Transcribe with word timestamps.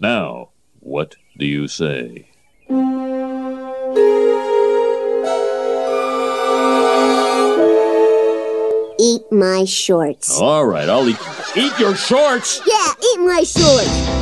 Now, 0.00 0.50
what 0.78 1.16
do 1.36 1.44
you 1.44 1.66
say? 1.66 2.28
Eat 9.00 9.22
my 9.32 9.64
shorts. 9.64 10.38
All 10.38 10.66
right, 10.66 10.88
I'll 10.88 11.08
eat. 11.08 11.18
Eat 11.56 11.76
your 11.80 11.96
shorts! 11.96 12.60
Yeah, 12.64 12.92
eat 13.02 13.20
my 13.20 13.42
shorts. 13.42 14.17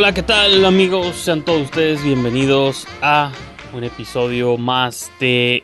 Hola, 0.00 0.14
¿qué 0.14 0.22
tal 0.22 0.64
amigos? 0.64 1.14
Sean 1.14 1.44
todos 1.44 1.60
ustedes 1.60 2.02
bienvenidos 2.02 2.86
a 3.02 3.32
un 3.74 3.84
episodio 3.84 4.56
más 4.56 5.12
de 5.20 5.62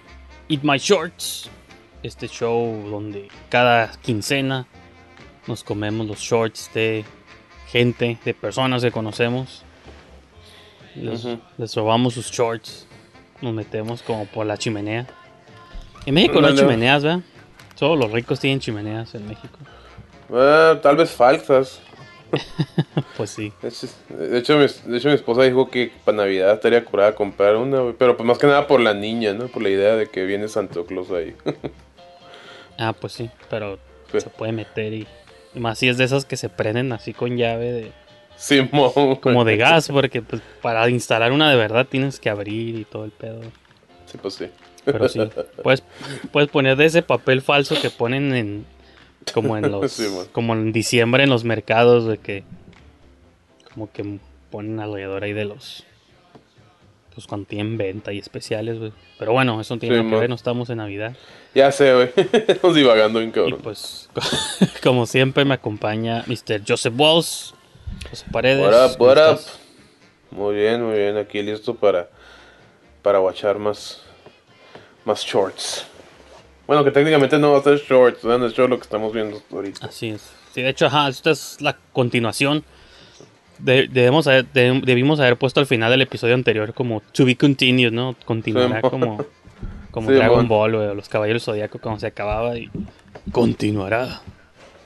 Eat 0.51 0.63
My 0.63 0.77
Shorts. 0.77 1.49
Este 2.03 2.29
show 2.29 2.87
donde 2.91 3.29
cada 3.49 3.91
quincena 4.03 4.67
nos 5.47 5.65
comemos 5.65 6.07
los 6.07 6.19
shorts 6.19 6.71
de 6.75 7.07
gente, 7.69 8.19
de 8.23 8.35
personas 8.35 8.83
que 8.83 8.91
conocemos. 8.91 9.65
Les, 10.95 11.27
les 11.57 11.75
robamos 11.75 12.13
sus 12.13 12.31
shorts. 12.31 12.87
Nos 13.41 13.55
metemos 13.55 14.03
como 14.03 14.27
por 14.27 14.45
la 14.45 14.59
chimenea. 14.59 15.07
En 16.05 16.13
México 16.13 16.43
no 16.43 16.49
hay 16.49 16.53
No, 16.53 16.61
chimeneas, 16.61 17.03
¿verdad? 17.03 17.21
Solo 17.75 17.97
los 17.97 18.13
ricos 18.13 18.39
tienen 18.39 18.61
chimeneas 18.61 19.15
en 19.15 19.27
México. 19.27 19.57
Ah, 20.31 20.79
tal 20.83 20.97
vez 20.97 21.11
falsas. 21.11 21.81
Pues 23.17 23.31
sí. 23.31 23.53
De 23.63 23.69
hecho, 23.69 23.87
de 24.09 24.39
hecho, 24.39 24.59
mi, 24.59 24.91
de 24.93 24.99
hecho, 24.99 25.09
mi 25.09 25.15
esposa 25.15 25.43
dijo 25.43 25.71
que 25.71 25.91
para 26.05 26.19
Navidad 26.19 26.53
estaría 26.55 26.85
curada 26.85 27.15
comprar 27.15 27.57
una. 27.57 27.93
Pero 27.99 28.17
pues 28.17 28.27
más 28.27 28.39
que 28.39 28.47
nada 28.47 28.67
por 28.67 28.81
la 28.81 28.93
niña, 28.95 29.33
¿no? 29.33 29.49
Por 29.49 29.63
la 29.63 29.71
idea 29.71 29.97
de 29.97 30.07
que 30.09 30.25
viene 30.27 30.49
Santo 30.49 30.85
Claus 30.87 31.11
ahí. 31.11 31.35
Ah, 32.79 32.93
pues 32.93 33.15
sí, 33.15 33.31
pero 33.49 33.79
Sí. 34.13 34.21
se 34.21 34.29
puede 34.31 34.53
meter 34.53 34.93
y, 34.93 35.07
y 35.55 35.61
más 35.61 35.79
si 35.79 35.89
es 35.89 35.97
de 35.97 36.05
esas 36.05 36.27
que 36.27 36.37
se 36.37 36.49
prenden 36.51 36.93
así 36.93 37.15
con 37.15 37.37
llave 37.39 37.73
de 37.73 37.93
Simón. 38.37 39.17
como 39.17 39.45
de 39.47 39.57
gas, 39.57 39.89
porque 39.89 40.21
pues 40.21 40.43
para 40.61 40.87
instalar 40.91 41.33
una 41.33 41.51
de 41.51 41.57
verdad 41.57 41.87
tienes 41.89 42.21
que 42.21 42.29
abrir 42.29 42.77
y 42.77 42.85
todo 42.85 43.05
el 43.07 43.13
pedo. 43.13 43.41
Sí, 44.05 44.19
pues 44.21 44.35
sí. 44.35 44.47
Pero 44.85 45.09
sí, 45.09 45.21
puedes, 45.63 45.83
puedes 46.31 46.51
poner 46.51 46.77
de 46.77 46.85
ese 46.85 47.01
papel 47.03 47.41
falso 47.41 47.75
que 47.81 47.89
ponen 47.91 48.35
en 48.35 48.67
como 49.33 49.57
en 49.57 49.71
los 49.71 49.93
Sí, 49.93 50.07
como 50.33 50.55
en 50.55 50.73
diciembre 50.73 51.25
en 51.25 51.31
los 51.31 51.45
mercados 51.45 52.07
de 52.07 52.19
que 52.19 52.45
como 53.73 53.91
que 53.93 54.19
ponen 54.51 54.81
alrededor 54.81 55.25
ahí 55.25 55.33
de 55.33 55.45
los 55.45 55.85
pues 57.15 57.27
cuando 57.27 57.47
tienen 57.47 57.79
venta 57.79 58.13
y 58.13 58.19
especiales, 58.19 58.79
güey. 58.79 58.93
Pero 59.19 59.33
bueno, 59.33 59.59
eso 59.59 59.75
no 59.75 59.81
tiene 59.81 59.95
Sí, 59.95 59.99
nada 60.01 60.09
que 60.09 60.13
man. 60.13 60.21
ver, 60.21 60.29
no 60.29 60.35
estamos 60.35 60.69
en 60.69 60.77
Navidad. 60.77 61.17
Ya 61.55 61.73
sé, 61.73 61.95
güey. 61.95 62.11
Estamos 62.47 62.77
divagando 62.77 63.21
bien 63.21 63.31
Y 63.31 63.33
cabrón. 63.33 63.61
pues, 63.63 64.11
como 64.83 65.07
siempre, 65.07 65.47
me 65.47 65.55
acompaña 65.55 66.25
Mr. 66.27 66.61
Joseph 66.69 66.93
Walls, 66.95 67.55
José 68.11 68.27
Paredes. 68.31 68.61
What 68.71 68.85
up, 68.91 68.99
¿cómo 68.99 69.11
what 69.11 69.33
up? 69.33 69.41
Muy 70.31 70.57
bien, 70.57 70.83
muy 70.83 70.95
bien. 70.99 71.17
Aquí 71.17 71.41
listo 71.43 71.75
para, 71.75 72.11
para 73.01 73.19
watchar 73.21 73.59
más, 73.59 74.03
más 75.07 75.25
shorts. 75.25 75.87
Bueno, 76.67 76.83
que 76.85 76.91
técnicamente 76.91 77.39
no 77.39 77.53
va 77.53 77.59
a 77.59 77.63
ser 77.63 77.79
shorts, 77.79 78.25
¿no? 78.25 78.37
No 78.39 78.47
es 78.47 78.53
short 78.55 78.71
lo 78.71 78.77
que 78.79 78.83
estamos 78.83 79.13
viendo 79.13 79.41
ahorita. 79.53 79.87
Así 79.87 80.09
es. 80.09 80.33
Sí, 80.53 80.63
de 80.63 80.71
hecho, 80.71 80.87
ajá, 80.87 81.09
esta 81.09 81.31
es 81.31 81.61
la 81.61 81.77
continuación. 81.93 82.65
De- 83.59 83.89
debemos 83.89 84.27
haber- 84.27 84.47
de- 84.53 84.81
debimos 84.85 85.21
haber 85.21 85.37
puesto 85.37 85.61
al 85.61 85.67
final 85.67 85.91
del 85.91 86.03
episodio 86.03 86.35
anterior 86.35 86.75
como 86.75 87.01
to 87.13 87.25
be 87.25 87.37
continued, 87.37 87.93
¿no? 87.93 88.17
Continuará 88.25 88.81
Sí, 88.83 88.89
como, 88.91 89.25
como 89.91 90.09
Sí, 90.09 90.15
Dragon 90.15 90.39
mon. 90.39 90.49
Ball 90.49 90.75
o 90.75 90.95
los 90.95 91.09
Caballeros 91.09 91.45
Zodíaco 91.45 91.79
cuando 91.79 92.01
se 92.01 92.07
acababa 92.09 92.57
y 92.59 92.69
continuará. 93.33 94.21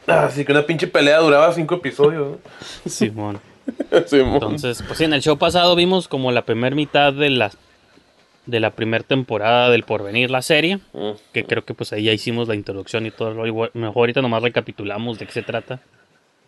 Ah, 0.06 0.28
sí, 0.30 0.44
que 0.44 0.52
una 0.52 0.66
pinche 0.66 0.86
pelea 0.86 1.18
duraba 1.18 1.52
cinco 1.52 1.76
episodios, 1.76 2.38
Simón. 2.86 3.40
Simón. 4.06 4.34
Entonces, 4.34 4.82
pues 4.86 4.98
sí, 4.98 5.04
en 5.04 5.12
el 5.14 5.20
show 5.22 5.36
pasado 5.38 5.74
vimos 5.76 6.08
como 6.08 6.32
la 6.32 6.42
primera 6.44 6.74
mitad 6.74 7.12
de 7.12 7.30
la 7.30 7.50
de 8.46 8.60
la 8.60 8.70
primera 8.70 9.04
temporada 9.04 9.70
del 9.70 9.82
Porvenir, 9.84 10.30
la 10.30 10.42
serie. 10.42 10.80
Que 11.32 11.44
creo 11.44 11.64
que 11.64 11.74
pues 11.74 11.92
ahí 11.92 12.04
ya 12.04 12.12
hicimos 12.12 12.48
la 12.48 12.54
introducción 12.54 13.06
y 13.06 13.10
todo. 13.10 13.46
Igual- 13.46 13.70
Mejor 13.74 13.96
ahorita 14.02 14.22
nomás 14.22 14.42
recapitulamos 14.42 15.18
de 15.18 15.26
qué 15.26 15.32
se 15.32 15.42
trata. 15.42 15.80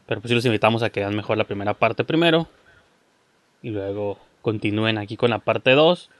Pero 0.06 0.20
pues 0.20 0.30
sí 0.30 0.34
los 0.34 0.44
invitamos 0.44 0.82
a 0.82 0.90
que 0.90 1.00
vean 1.00 1.14
mejor 1.14 1.38
la 1.38 1.44
primera 1.44 1.74
parte 1.74 2.02
primero. 2.04 2.48
Y 3.62 3.70
luego 3.70 4.18
continúen 4.42 4.98
aquí 4.98 5.16
con 5.16 5.30
la 5.30 5.38
parte 5.38 5.72
2. 5.72 6.10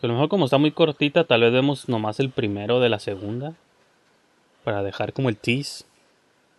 Que 0.00 0.06
a 0.06 0.08
lo 0.08 0.14
mejor 0.14 0.28
como 0.28 0.44
está 0.44 0.58
muy 0.58 0.72
cortita, 0.72 1.24
tal 1.24 1.40
vez 1.40 1.52
vemos 1.52 1.88
nomás 1.88 2.20
el 2.20 2.28
primero 2.30 2.80
de 2.80 2.88
la 2.90 2.98
segunda. 2.98 3.54
Para 4.64 4.82
dejar 4.82 5.12
como 5.12 5.28
el 5.30 5.36
tease. 5.38 5.84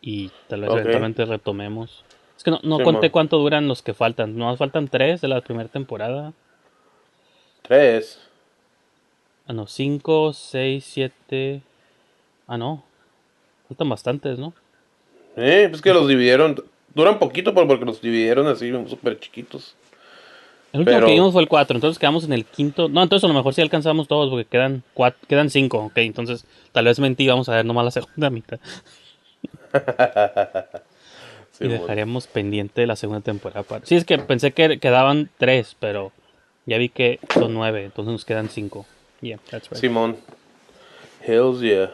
Y 0.01 0.31
tal 0.47 0.61
vez 0.61 0.71
eventualmente 0.71 1.25
retomemos. 1.25 2.03
Es 2.37 2.43
que 2.43 2.51
no, 2.51 2.59
no 2.63 2.77
Sí, 2.77 2.83
conté 2.83 3.07
man. 3.07 3.11
cuánto 3.11 3.37
duran 3.37 3.67
los 3.67 3.81
que 3.81 3.93
faltan. 3.93 4.37
Nomás 4.37 4.57
faltan 4.57 4.87
tres 4.87 5.21
de 5.21 5.27
la 5.27 5.41
primera 5.41 5.69
temporada. 5.69 6.33
Tres. 7.61 8.19
Ah, 9.47 9.53
no, 9.53 9.67
5, 9.67 10.33
6, 10.33 10.83
7. 10.87 11.61
Ah, 12.47 12.57
no. 12.57 12.83
Faltan 13.67 13.89
bastantes, 13.89 14.39
¿no? 14.39 14.53
Eh, 15.35 15.67
pues 15.69 15.81
que 15.81 15.93
los 15.93 16.07
dividieron. 16.07 16.63
Duran 16.93 17.19
poquito, 17.19 17.53
pero 17.53 17.67
porque 17.67 17.85
los 17.85 18.01
dividieron 18.01 18.47
así, 18.47 18.71
súper 18.87 19.19
chiquitos. 19.19 19.75
El 20.71 20.79
último 20.81 20.95
Pero- 20.97 21.07
que 21.07 21.13
vimos 21.13 21.31
fue 21.33 21.41
el 21.41 21.47
4, 21.47 21.75
entonces 21.77 21.97
quedamos 21.99 22.23
en 22.25 22.33
el 22.33 22.45
quinto. 22.45 22.89
No, 22.89 23.01
entonces 23.03 23.23
a 23.23 23.27
lo 23.27 23.33
mejor 23.33 23.53
sí 23.53 23.61
alcanzamos 23.61 24.07
todos 24.07 24.29
porque 24.29 24.45
quedan 24.45 24.83
cuat- 24.95 25.15
quedan 25.27 25.49
5, 25.49 25.77
ok. 25.85 25.97
Entonces 25.97 26.45
tal 26.71 26.85
vez 26.85 26.99
mentí, 26.99 27.27
vamos 27.27 27.47
a 27.49 27.55
ver 27.55 27.65
nomás 27.65 27.85
la 27.85 27.91
segunda 27.91 28.29
mitad. 28.29 28.59
Sí, 31.51 31.63
y 31.65 31.67
mon. 31.69 31.79
dejaremos 31.79 32.27
pendiente 32.27 32.85
la 32.87 32.95
segunda 32.95 33.21
temporada. 33.21 33.63
para- 33.63 33.85
Sí, 33.85 33.95
es 33.95 34.05
que 34.05 34.17
pensé 34.17 34.51
que 34.51 34.79
quedaban 34.79 35.29
3, 35.37 35.75
pero 35.79 36.11
ya 36.65 36.77
vi 36.77 36.89
que 36.89 37.19
son 37.33 37.53
9, 37.53 37.85
entonces 37.85 38.11
nos 38.11 38.25
quedan 38.25 38.49
5. 38.49 38.85
Yeah, 39.25 39.37
that's 39.49 39.71
right. 39.71 39.79
Simón. 39.79 40.17
Hells 41.25 41.59
yeah. 41.59 41.91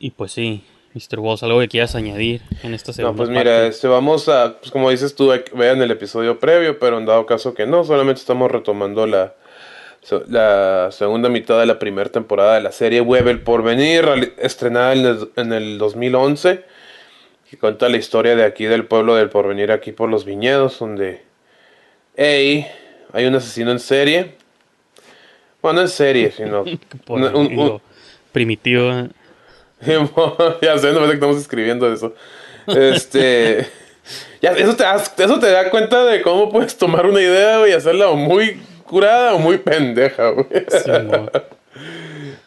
Y 0.00 0.10
pues 0.10 0.32
sí, 0.32 0.64
Mr. 0.94 1.20
Walls, 1.20 1.42
algo 1.44 1.60
que 1.60 1.68
quieras 1.68 1.94
añadir 1.94 2.42
en 2.64 2.74
esta 2.74 2.92
segunda 2.92 3.12
No, 3.12 3.16
pues 3.16 3.28
parte? 3.28 3.38
mira, 3.38 3.66
este, 3.66 3.86
vamos 3.86 4.28
a, 4.28 4.58
pues 4.58 4.72
como 4.72 4.90
dices 4.90 5.14
tú, 5.14 5.32
vean 5.54 5.80
el 5.80 5.90
episodio 5.92 6.40
previo, 6.40 6.80
pero 6.80 6.98
en 6.98 7.06
dado 7.06 7.26
caso 7.26 7.54
que 7.54 7.64
no, 7.64 7.84
solamente 7.84 8.20
estamos 8.20 8.50
retomando 8.50 9.06
la, 9.06 9.34
la 10.28 10.88
segunda 10.90 11.28
mitad 11.28 11.60
de 11.60 11.66
la 11.66 11.78
primera 11.78 12.10
temporada 12.10 12.56
de 12.56 12.62
la 12.62 12.72
serie 12.72 13.00
Web 13.00 13.28
El 13.28 13.40
Porvenir, 13.40 14.34
estrenada 14.38 14.94
en 14.94 15.06
el, 15.06 15.30
en 15.36 15.52
el 15.52 15.78
2011, 15.78 16.64
que 17.48 17.56
cuenta 17.58 17.88
la 17.88 17.98
historia 17.98 18.34
de 18.34 18.42
aquí 18.44 18.64
del 18.64 18.84
pueblo 18.86 19.14
del 19.14 19.30
Porvenir, 19.30 19.70
aquí 19.70 19.92
por 19.92 20.08
los 20.10 20.24
viñedos, 20.24 20.80
donde 20.80 21.22
hey, 22.16 22.66
hay 23.12 23.26
un 23.26 23.36
asesino 23.36 23.70
en 23.70 23.78
serie. 23.78 24.35
Bueno, 25.66 25.80
no 25.80 25.80
en 25.82 25.88
serie, 25.88 26.30
sino... 26.36 26.64
Por 27.04 27.20
un- 27.20 27.34
un-. 27.36 27.80
¿eh? 28.92 29.08
ya 30.62 30.78
sé, 30.78 30.88
no 30.88 30.94
parece 30.94 31.08
que 31.08 31.14
estamos 31.14 31.36
escribiendo 31.38 31.92
eso. 31.92 32.14
Este. 32.66 33.66
Ya, 34.40 34.52
eso, 34.52 34.76
te 34.76 34.84
das- 34.84 35.12
eso 35.18 35.40
te 35.40 35.50
da 35.50 35.68
cuenta 35.68 36.04
de 36.04 36.22
cómo 36.22 36.48
puedes 36.48 36.76
tomar 36.78 37.06
una 37.06 37.20
idea 37.20 37.66
y 37.68 37.72
hacerla 37.72 38.08
o 38.08 38.14
muy 38.16 38.60
curada 38.84 39.34
o 39.34 39.38
muy 39.40 39.58
pendeja, 39.58 40.28
güey. 40.28 40.46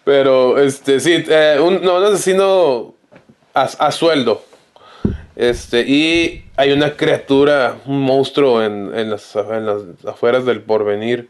Pero, 0.05 0.57
este, 0.57 0.99
sí, 1.01 1.25
eh, 1.27 1.57
un, 1.61 1.81
no, 1.83 1.97
un 1.97 2.03
asesino 2.05 2.93
a, 3.53 3.63
a 3.63 3.91
sueldo. 3.91 4.41
Este, 5.35 5.81
y 5.81 6.45
hay 6.55 6.71
una 6.71 6.95
criatura, 6.95 7.75
un 7.85 8.01
monstruo 8.01 8.63
en, 8.63 8.91
en 8.97 9.09
las, 9.09 9.35
en 9.35 9.65
las 9.65 9.81
afueras 10.07 10.45
del 10.45 10.61
porvenir, 10.61 11.27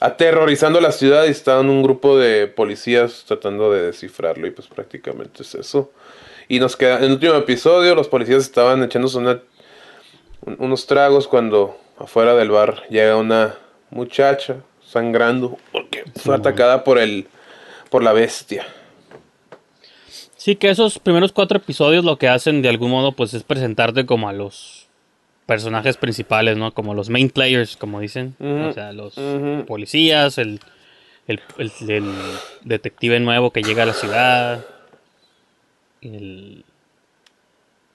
aterrorizando 0.00 0.80
la 0.80 0.92
ciudad 0.92 1.24
y 1.26 1.28
está 1.30 1.60
un 1.60 1.82
grupo 1.82 2.18
de 2.18 2.46
policías 2.46 3.24
tratando 3.26 3.70
de 3.72 3.82
descifrarlo 3.82 4.46
y 4.46 4.50
pues 4.50 4.66
prácticamente 4.68 5.42
es 5.42 5.54
eso. 5.54 5.92
Y 6.48 6.58
nos 6.58 6.76
queda, 6.76 6.98
en 6.98 7.04
el 7.04 7.12
último 7.12 7.34
episodio 7.34 7.94
los 7.94 8.08
policías 8.08 8.42
estaban 8.42 8.82
echándose 8.82 9.18
una- 9.18 9.40
un- 10.46 10.56
unos 10.58 10.86
tragos 10.86 11.28
cuando 11.28 11.76
afuera 11.98 12.34
del 12.34 12.50
bar 12.50 12.82
llega 12.88 13.16
una 13.16 13.56
muchacha 13.90 14.56
sangrando 14.84 15.58
porque 15.70 16.04
fue 16.16 16.34
atacada 16.34 16.82
por 16.82 16.98
el 16.98 17.28
por 17.90 18.02
la 18.02 18.12
bestia. 18.12 18.64
Sí, 20.36 20.56
que 20.56 20.70
esos 20.70 20.98
primeros 20.98 21.32
cuatro 21.32 21.58
episodios 21.58 22.04
lo 22.04 22.16
que 22.16 22.28
hacen 22.28 22.62
de 22.62 22.68
algún 22.68 22.90
modo 22.90 23.12
pues 23.12 23.34
es 23.34 23.42
presentarte 23.42 24.06
como 24.06 24.28
a 24.28 24.32
los 24.32 24.79
personajes 25.50 25.96
principales, 25.96 26.56
¿no? 26.56 26.72
Como 26.72 26.94
los 26.94 27.10
main 27.10 27.28
players, 27.28 27.76
como 27.76 27.98
dicen. 27.98 28.36
O 28.40 28.72
sea, 28.72 28.92
los 28.92 29.14
policías, 29.66 30.38
el, 30.38 30.60
el, 31.26 31.40
el- 31.58 31.90
el 31.90 32.12
detective 32.62 33.18
nuevo 33.18 33.50
que 33.50 33.64
llega 33.64 33.82
a 33.82 33.86
la 33.86 33.92
ciudad. 33.94 34.64
El, 36.02 36.64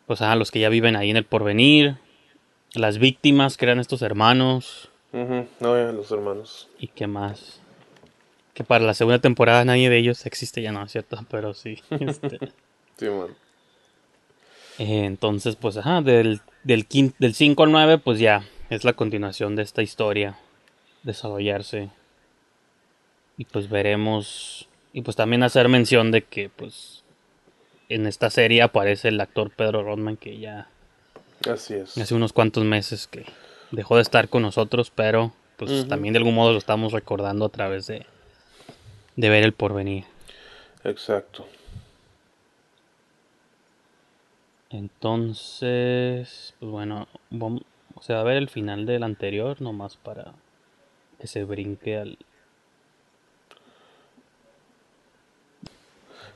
pues 0.05 0.21
ajá, 0.21 0.35
los 0.35 0.51
que 0.51 0.59
ya 0.59 0.67
viven 0.67 0.97
ahí 0.97 1.09
en 1.09 1.15
el 1.17 1.23
porvenir. 1.23 1.95
Las 2.73 2.97
víctimas 2.97 3.55
que 3.55 3.63
eran 3.65 3.79
estos 3.79 4.01
hermanos. 4.01 4.89
Ujú, 5.13 5.47
No, 5.61 5.77
ya, 5.77 5.93
los 5.93 6.11
hermanos. 6.11 6.67
¿Y 6.77 6.87
qué 6.89 7.07
más? 7.07 7.61
Que 8.53 8.65
para 8.65 8.83
la 8.83 8.93
segunda 8.93 9.19
temporada 9.19 9.63
nadie 9.63 9.89
de 9.89 9.97
ellos 9.97 10.25
existe 10.25 10.61
ya, 10.61 10.73
no, 10.73 10.85
cierto, 10.89 11.17
pero 11.31 11.53
sí. 11.53 11.81
este, 12.01 12.37
Sí, 12.97 13.05
man. 13.05 13.29
Eh, 14.79 15.05
entonces, 15.05 15.55
pues, 15.55 15.77
ajá, 15.77 16.01
del, 16.01 16.41
del, 16.63 16.85
del 17.19 17.33
5 17.33 17.63
al 17.63 17.71
9, 17.71 17.97
pues 17.97 18.19
ya 18.19 18.43
es 18.69 18.83
la 18.83 18.93
continuación 18.93 19.55
de 19.55 19.63
esta 19.63 19.81
historia 19.81 20.37
desarrollarse. 21.03 21.89
Y 23.37 23.45
pues 23.45 23.69
veremos. 23.69 24.67
Y 24.93 25.01
pues 25.01 25.17
también 25.17 25.43
hacer 25.43 25.67
mención 25.67 26.11
de 26.11 26.23
que, 26.23 26.49
pues, 26.49 27.03
en 27.89 28.07
esta 28.07 28.29
serie 28.29 28.61
aparece 28.61 29.09
el 29.09 29.19
actor 29.21 29.51
Pedro 29.51 29.83
Rodman, 29.83 30.17
que 30.17 30.39
ya 30.39 30.69
Así 31.49 31.73
es. 31.73 31.97
hace 31.97 32.15
unos 32.15 32.33
cuantos 32.33 32.63
meses 32.63 33.07
que 33.07 33.25
dejó 33.71 33.97
de 33.97 34.01
estar 34.01 34.29
con 34.29 34.41
nosotros, 34.41 34.91
pero 34.93 35.33
pues 35.57 35.87
también 35.87 36.13
de 36.13 36.17
algún 36.17 36.35
modo 36.35 36.51
lo 36.51 36.57
estamos 36.57 36.91
recordando 36.93 37.45
a 37.45 37.49
través 37.49 37.87
de, 37.87 38.05
de 39.15 39.29
ver 39.29 39.43
el 39.43 39.53
porvenir. 39.53 40.05
Exacto. 40.83 41.47
Entonces, 44.75 46.53
pues 46.59 46.69
bueno, 46.69 47.07
vamos, 47.29 47.61
o 47.95 48.01
sea, 48.01 48.19
a 48.19 48.23
ver 48.23 48.35
el 48.35 48.49
final 48.49 48.85
del 48.85 49.03
anterior, 49.03 49.61
nomás 49.61 49.95
para 49.95 50.33
que 51.17 51.27
se 51.27 51.45
brinque 51.45 51.97
al... 51.97 52.17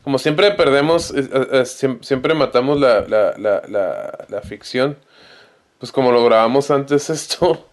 Como 0.05 0.17
siempre 0.19 0.51
perdemos, 0.51 1.11
eh, 1.11 1.29
eh, 1.33 1.61
siem- 1.65 2.01
siempre 2.01 2.33
matamos 2.33 2.79
la, 2.79 3.01
la, 3.01 3.37
la, 3.37 4.25
la, 4.29 4.41
ficción. 4.41 4.97
Pues 5.79 5.91
como 5.91 6.13
lo 6.13 6.23
grabamos 6.23 6.71
antes 6.71 7.09
esto, 7.09 7.67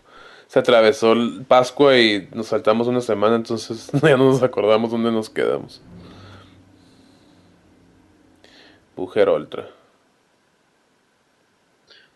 se 0.49 0.59
atravesó 0.59 1.13
el 1.13 1.45
Pascua 1.47 1.97
y 1.97 2.29
nos 2.33 2.49
saltamos 2.49 2.89
una 2.89 3.01
semana, 3.01 3.37
entonces 3.37 3.89
ya 4.03 4.17
no 4.17 4.31
nos 4.33 4.43
acordamos 4.43 4.91
dónde 4.91 5.13
nos 5.13 5.31
quedamos. 5.31 5.81
Bujer 8.97 9.29
Ultra. 9.29 9.76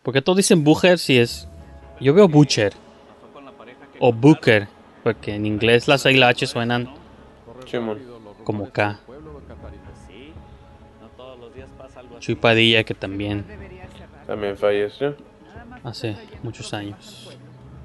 ¿Por 0.02 0.14
qué 0.14 0.22
todos 0.22 0.36
dicen 0.36 0.64
Booker 0.64 0.98
si 0.98 1.18
es... 1.18 1.48
Yo 2.00 2.14
veo 2.14 2.26
Butcher 2.28 2.72
o 3.98 4.12
Booker, 4.12 4.66
porque 5.04 5.34
en 5.34 5.44
inglés 5.44 5.86
las 5.86 6.06
I 6.06 6.10
y 6.10 6.16
la 6.16 6.28
H 6.28 6.46
suenan 6.46 6.88
como 8.44 8.70
K. 8.70 8.98
Chuy 12.18 12.34
Padilla, 12.36 12.84
que 12.84 12.94
también 12.94 13.44
También 14.26 14.56
falleció. 14.56 15.14
hace 15.84 16.16
muchos 16.42 16.72
años. 16.72 17.36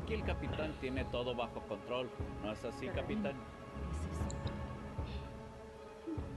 Aquí 0.03 0.13
el 0.13 0.23
capitán 0.23 0.71
tiene 0.79 1.03
todo 1.05 1.35
bajo 1.35 1.59
control. 1.67 2.09
¿No 2.43 2.53
es 2.53 2.63
así, 2.63 2.87
capitán? 2.87 3.33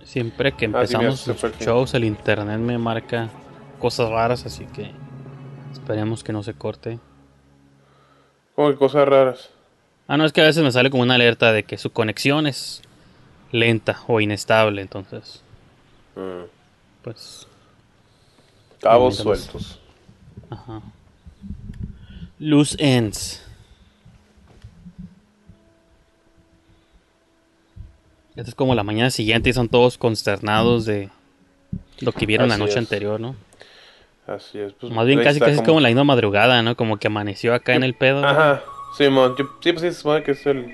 Siempre 0.03 0.53
que 0.53 0.65
Ah, 0.65 0.69
empezamos 0.69 1.27
los 1.29 1.43
shows, 1.61 1.95
el 1.95 2.05
internet 2.05 2.59
me 2.59 2.79
marca 2.79 3.29
cosas 3.79 4.09
raras, 4.11 4.45
así 4.47 4.65
que 4.67 4.91
esperemos 5.73 6.23
que 6.25 6.33
no 6.33 6.43
se 6.43 6.55
corte. 6.55 6.99
Como 8.55 8.71
que 8.71 8.77
cosas 8.77 9.07
raras. 9.09 9.51
Ah, 10.07 10.17
no, 10.17 10.25
es 10.25 10.33
que 10.33 10.41
a 10.41 10.45
veces 10.45 10.63
me 10.65 10.73
sale 10.73 10.91
como 10.91 11.03
una 11.03 11.15
alerta 11.17 11.53
de 11.53 11.65
que 11.65 11.77
su 11.79 11.91
conexión 11.91 12.47
es 12.47 12.83
lenta 13.53 14.01
o 14.07 14.21
inestable, 14.21 14.83
entonces, 14.83 15.43
Mm. 16.17 16.45
pues, 17.03 17.47
Cabos 18.81 19.17
sueltos. 19.17 19.79
ajá. 20.51 20.81
Loose 22.39 22.77
ends. 22.79 23.43
Esta 28.37 28.51
es 28.51 28.55
como 28.55 28.75
la 28.75 28.85
mañana 28.85 29.11
siguiente 29.11 29.51
y 29.51 29.53
son 29.53 29.69
todos 29.69 29.99
consternados 29.99 30.85
de 30.87 31.11
lo 32.01 32.13
que 32.13 32.25
vieron 32.27 32.49
la 32.49 32.55
Así 32.55 32.63
noche 32.63 32.73
es. 32.75 32.79
anterior, 32.79 33.19
¿no? 33.21 33.35
Así 34.29 34.59
es. 34.61 34.75
Pues, 34.75 34.93
Más 34.93 35.07
bien 35.07 35.23
casi 35.23 35.41
casi 35.41 35.53
es 35.53 35.63
como 35.63 35.81
la 35.81 35.89
misma 35.89 36.05
madrugada, 36.05 36.63
¿no? 36.63 36.77
Como 36.77 36.99
que 36.99 37.07
amaneció 37.07 37.55
acá 37.55 37.75
en 37.75 37.83
el 37.83 37.95
pedo. 37.95 38.25
Ajá. 38.25 38.63
Simón. 38.97 39.35
Yo- 39.39 39.47
Sí, 39.63 39.73
pues 39.73 39.81
sí, 39.83 39.89
se 39.89 39.95
supone 39.95 40.23
que 40.23 40.33
es 40.33 40.47
el... 40.47 40.67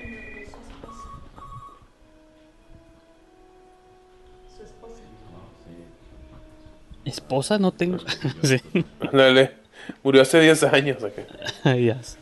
Esposa 7.05 7.59
no 7.59 7.71
tengo. 7.71 7.99
sí. 8.43 8.61
Dale. 9.11 9.53
Murió 10.03 10.21
hace 10.23 10.39
10 10.39 10.63
años. 10.63 11.03
acá. 11.03 11.21
Sé. 11.63 12.17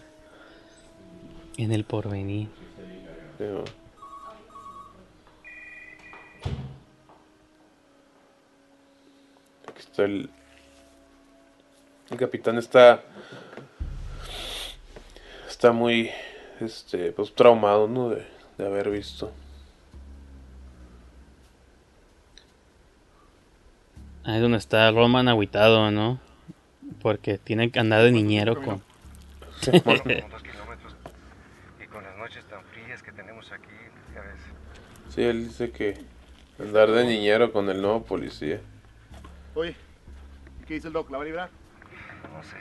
En 1.57 1.71
el 1.71 1.86
porvenir. 1.86 2.50
Sí, 3.38 3.44
man. 3.44 3.63
Aquí 9.68 9.79
está 9.79 10.03
el... 10.03 10.29
El 12.13 12.19
capitán 12.19 12.57
está... 12.60 13.01
Está 15.50 15.71
muy... 15.71 16.12
Este, 16.60 17.12
pues 17.12 17.33
traumado, 17.33 17.88
¿no? 17.88 18.10
De, 18.10 18.24
de 18.60 18.68
haber 18.68 18.92
visto. 18.92 19.31
Ahí 24.24 24.36
es 24.36 24.42
donde 24.44 24.60
está 24.60 24.92
Roman 24.92 25.27
agüitado, 25.27 25.89
¿no? 25.89 26.19
Porque 27.01 27.39
tiene 27.39 27.71
que 27.71 27.80
andar 27.80 28.04
de 28.04 28.12
niñero 28.12 28.62
con. 28.62 28.83
Y 29.74 29.81
con 31.88 32.04
las 32.04 32.15
noches 32.15 32.45
tan 32.45 32.63
frías 32.65 33.01
que 33.01 33.12
tenemos 33.12 33.51
aquí, 33.51 33.71
ya 34.13 34.21
ves. 34.21 34.39
Sí, 35.10 35.24
él 35.24 35.48
dice 35.48 35.71
que 35.71 35.98
andar 36.60 36.92
de 36.92 37.06
niñero 37.06 37.51
con 37.51 37.68
el 37.69 37.81
nuevo 37.81 38.04
policía. 38.04 38.62
Oye, 39.56 39.75
¿y 40.62 40.65
qué 40.65 40.75
dice 40.75 40.86
el 40.88 40.94
doc? 40.94 41.10
¿La 41.10 41.18
va 41.18 41.24
a 41.24 41.25
librar? 41.25 41.62
No 42.31 42.43
sé. 42.43 42.57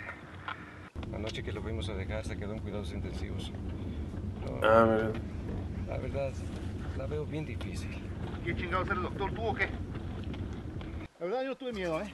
La 1.11 1.19
noche 1.19 1.43
que 1.43 1.53
lo 1.53 1.63
fuimos 1.63 1.89
a 1.89 1.95
dejar 1.95 2.25
se 2.25 2.37
quedó 2.37 2.53
en 2.55 2.61
cuidados 2.61 2.93
intensivos. 2.93 3.53
No, 4.45 4.61
Ah, 4.67 4.87
mira. 4.87 5.11
La 5.89 5.99
verdad, 5.99 6.33
la 6.97 7.07
veo 7.07 7.27
bien 7.27 7.45
difícil. 7.45 7.91
¿Qué 8.45 8.55
chingados 8.57 8.89
eres 8.89 9.03
doctor? 9.03 9.33
¿Tú 9.33 9.43
o 9.43 9.55
qué? 9.55 9.69
La 11.21 11.27
verdad 11.27 11.43
yo 11.43 11.49
no 11.51 11.57
tuve 11.57 11.73
miedo, 11.73 12.01
¿eh? 12.01 12.11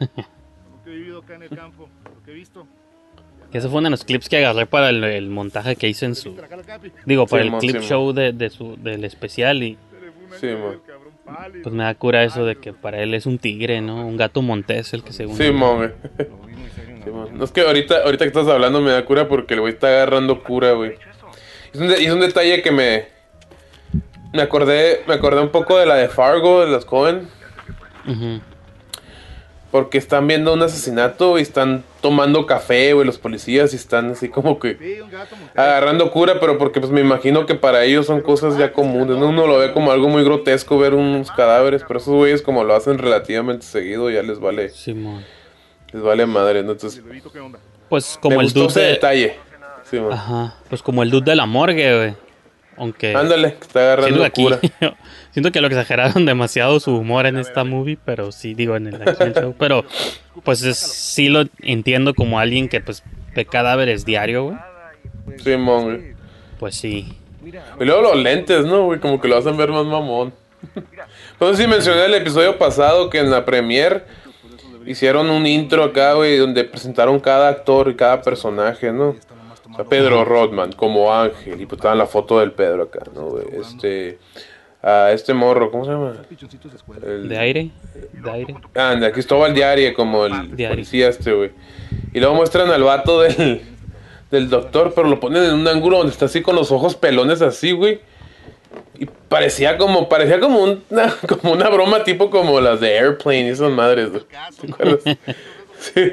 Lo 0.00 0.84
que 0.84 0.90
he 0.90 0.96
vivido 0.96 1.18
acá 1.20 1.34
en 1.36 1.42
el 1.44 1.48
campo, 1.50 1.88
lo 2.04 2.22
que 2.22 2.30
he 2.32 2.34
visto. 2.34 2.66
Que 3.50 3.58
esos 3.58 3.70
fueron 3.70 3.90
los 3.90 4.04
clips 4.04 4.28
que 4.28 4.38
agarré 4.38 4.66
para 4.66 4.90
el, 4.90 5.02
el 5.04 5.28
montaje 5.30 5.76
que 5.76 5.88
hice 5.88 6.06
en 6.06 6.14
su. 6.16 6.36
Digo, 7.04 7.26
para 7.26 7.42
el 7.44 7.52
clip 7.58 7.76
show 7.80 8.12
de, 8.12 8.32
de 8.32 8.50
su, 8.50 8.76
del 8.76 9.04
especial. 9.04 9.62
Y 9.62 9.78
fue 10.28 10.38
Sí, 10.38 10.46
cara 10.86 10.98
pues 11.62 11.74
me 11.74 11.84
da 11.84 11.94
cura 11.94 12.22
eso 12.24 12.44
de 12.44 12.56
que 12.56 12.72
para 12.72 13.00
él 13.02 13.14
es 13.14 13.26
un 13.26 13.38
tigre, 13.38 13.80
¿no? 13.80 14.06
Un 14.06 14.16
gato 14.16 14.42
montés 14.42 14.92
el 14.94 15.02
que 15.02 15.12
según. 15.12 15.38
La 15.38 15.44
Simón. 15.44 15.78
mañana. 15.78 17.30
No 17.32 17.44
es 17.44 17.52
que 17.52 17.60
ahorita, 17.60 18.02
ahorita 18.04 18.24
que 18.24 18.28
estás 18.28 18.48
hablando 18.48 18.80
me 18.80 18.90
da 18.90 19.04
cura 19.04 19.28
porque 19.28 19.54
el 19.54 19.60
güey 19.60 19.72
está 19.74 19.88
agarrando 19.88 20.42
cura, 20.42 20.72
güey. 20.72 20.94
Es 21.72 21.80
un, 21.80 21.88
de- 21.88 22.02
y 22.02 22.06
es 22.06 22.12
un 22.12 22.20
detalle 22.20 22.62
que 22.62 22.70
me. 22.72 23.06
Me 24.32 24.42
acordé, 24.42 25.02
me 25.06 25.14
acordé 25.14 25.40
un 25.40 25.50
poco 25.50 25.78
de 25.78 25.86
la 25.86 25.94
de 25.94 26.08
Fargo, 26.08 26.60
de 26.64 26.70
los 26.70 26.84
Cohen. 26.84 27.28
Ujú. 28.06 28.40
Porque 29.70 29.98
están 29.98 30.26
viendo 30.26 30.54
un 30.54 30.62
asesinato 30.62 31.38
y 31.38 31.42
están 31.42 31.82
tomando 32.00 32.46
café, 32.46 32.92
güey, 32.92 33.04
los 33.04 33.18
policías 33.18 33.72
y 33.72 33.76
están 33.76 34.12
así 34.12 34.28
como 34.28 34.58
que 34.58 35.02
agarrando 35.54 36.10
cura, 36.12 36.38
pero 36.40 36.56
porque 36.56 36.80
pues 36.80 36.92
me 36.92 37.00
imagino 37.00 37.46
que 37.46 37.56
para 37.56 37.84
ellos 37.84 38.06
son 38.06 38.20
cosas 38.20 38.56
ya 38.56 38.72
comunes, 38.72 39.18
¿no? 39.18 39.28
Uno 39.28 39.46
lo 39.46 39.58
ve 39.58 39.72
como 39.72 39.90
algo 39.90 40.08
muy 40.08 40.22
grotesco 40.22 40.78
ver 40.78 40.94
unos 40.94 41.30
cadáveres, 41.32 41.82
pero 41.86 41.98
esos 41.98 42.14
güeyes 42.14 42.42
como 42.42 42.62
lo 42.64 42.74
hacen 42.74 42.98
relativamente 42.98 43.66
seguido 43.66 44.08
ya 44.08 44.22
les 44.22 44.38
vale, 44.38 44.68
Simón. 44.68 45.24
les 45.92 46.02
vale 46.02 46.26
madre, 46.26 46.62
¿no? 46.62 46.70
¿Y 46.70 46.72
Entonces? 46.72 47.02
Pues 47.88 48.18
como 48.20 48.36
me 48.36 48.42
el 48.42 48.46
gustó 48.46 48.60
dude 48.60 48.70
ese 48.70 48.80
de. 48.80 48.86
detalle. 48.86 49.36
Sí. 49.90 49.98
Ajá. 50.10 50.54
Pues 50.68 50.82
como 50.82 51.02
el 51.02 51.10
dude 51.10 51.30
de 51.30 51.36
la 51.36 51.46
morgue, 51.46 51.96
güey. 51.96 52.14
Aunque. 52.76 53.14
Ándale, 53.14 53.54
que 53.54 53.62
está 53.62 53.80
agarrando 53.80 54.32
cura. 54.32 54.60
siento 55.36 55.52
que 55.52 55.60
lo 55.60 55.66
exageraron 55.66 56.24
demasiado 56.24 56.80
su 56.80 56.96
humor 56.96 57.26
en 57.26 57.36
esta 57.36 57.62
movie, 57.62 57.98
pero 58.02 58.32
sí, 58.32 58.54
digo, 58.54 58.74
en 58.74 58.86
el, 58.86 58.94
aquí 59.06 59.22
en 59.22 59.28
el 59.28 59.34
show. 59.34 59.54
Pero, 59.58 59.84
pues 60.44 60.62
es- 60.62 60.78
sí 60.78 61.28
lo 61.28 61.42
entiendo 61.60 62.14
como 62.14 62.40
alguien 62.40 62.70
que, 62.70 62.80
pues, 62.80 63.02
ve 63.34 63.44
cadáveres 63.44 64.06
diario, 64.06 64.44
güey. 64.44 64.56
Simón, 65.44 65.84
güey. 65.84 66.14
Pues 66.58 66.74
sí. 66.76 67.18
Y 67.78 67.84
luego 67.84 68.00
los 68.00 68.16
lentes, 68.16 68.64
¿no, 68.64 68.84
güey? 68.86 68.98
Como 68.98 69.20
que 69.20 69.28
lo 69.28 69.36
hacen 69.36 69.58
ver 69.58 69.70
más 69.70 69.84
mamón. 69.84 70.32
No 71.38 71.50
sé 71.54 71.62
si 71.64 71.68
mencioné 71.68 72.06
el 72.06 72.14
episodio 72.14 72.56
pasado 72.56 73.10
que 73.10 73.18
en 73.18 73.30
la 73.30 73.44
premier 73.44 74.06
hicieron 74.86 75.28
un 75.28 75.46
intro 75.46 75.84
acá, 75.84 76.14
güey, 76.14 76.38
donde 76.38 76.64
presentaron 76.64 77.20
cada 77.20 77.48
actor 77.50 77.90
y 77.90 77.94
cada 77.94 78.22
personaje, 78.22 78.90
¿no? 78.90 79.10
O 79.70 79.76
sea, 79.76 79.84
Pedro 79.84 80.24
Rodman 80.24 80.72
como 80.72 81.12
Ángel, 81.12 81.60
y 81.60 81.66
pues 81.66 81.78
estaba 81.78 81.94
la 81.94 82.06
foto 82.06 82.40
del 82.40 82.52
Pedro 82.52 82.84
acá, 82.84 83.00
¿no, 83.14 83.24
güey? 83.26 83.44
Este, 83.60 84.18
a 84.82 85.10
este 85.12 85.34
morro, 85.34 85.70
¿cómo 85.70 85.84
se 85.84 85.90
llama? 85.90 86.14
El- 87.04 87.28
¿De 87.28 87.38
aire? 87.38 87.70
¿De 88.12 88.30
aire? 88.30 88.54
Anda, 88.74 89.10
Cristóbal 89.12 89.52
Diarie 89.54 89.94
como 89.94 90.26
el 90.26 90.32
policía 90.68 91.08
este, 91.08 91.32
güey. 91.32 91.50
Y 92.12 92.20
luego 92.20 92.34
muestran 92.34 92.70
al 92.70 92.82
vato 92.82 93.20
del, 93.20 93.62
del 94.30 94.48
doctor, 94.48 94.92
pero 94.94 95.08
lo 95.08 95.18
ponen 95.20 95.42
en 95.44 95.54
un 95.54 95.66
ángulo 95.68 95.98
donde 95.98 96.12
está 96.12 96.26
así 96.26 96.42
con 96.42 96.54
los 96.54 96.70
ojos 96.72 96.94
pelones 96.94 97.42
así, 97.42 97.72
güey. 97.72 98.00
Y 98.98 99.06
parecía 99.28 99.76
como, 99.78 100.08
parecía 100.08 100.38
como 100.40 100.62
una, 100.62 101.14
como 101.40 101.52
una 101.52 101.68
broma 101.68 102.04
tipo 102.04 102.30
como 102.30 102.60
las 102.60 102.80
de 102.80 102.98
Airplane 102.98 103.46
y 103.46 103.50
esas 103.50 103.70
madres, 103.72 104.10
güey. 104.10 104.24
¿Te 104.60 104.72
acuerdas? 104.72 105.00
Sí, 105.78 106.10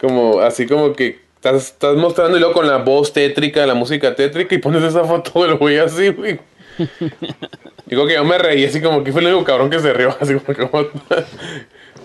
como, 0.00 0.40
así 0.40 0.66
como 0.66 0.92
que 0.92 1.20
estás, 1.36 1.68
estás 1.68 1.96
mostrando 1.96 2.36
y 2.36 2.40
luego 2.40 2.54
con 2.54 2.66
la 2.68 2.76
voz 2.78 3.12
tétrica, 3.12 3.66
la 3.66 3.74
música 3.74 4.14
tétrica 4.14 4.54
y 4.54 4.58
pones 4.58 4.82
esa 4.82 5.04
foto 5.04 5.42
del 5.44 5.56
güey 5.56 5.78
así, 5.78 6.08
güey. 6.10 6.38
Digo 7.86 8.06
que 8.06 8.14
yo 8.14 8.24
me 8.24 8.38
reí 8.38 8.64
así 8.64 8.80
como 8.80 9.02
que 9.02 9.12
fue 9.12 9.20
el 9.22 9.28
único 9.28 9.44
cabrón 9.44 9.70
que 9.70 9.80
se 9.80 9.92
rió, 9.92 10.14
así 10.20 10.34
como 10.34 10.46
que 10.46 10.68
como- 10.68 10.88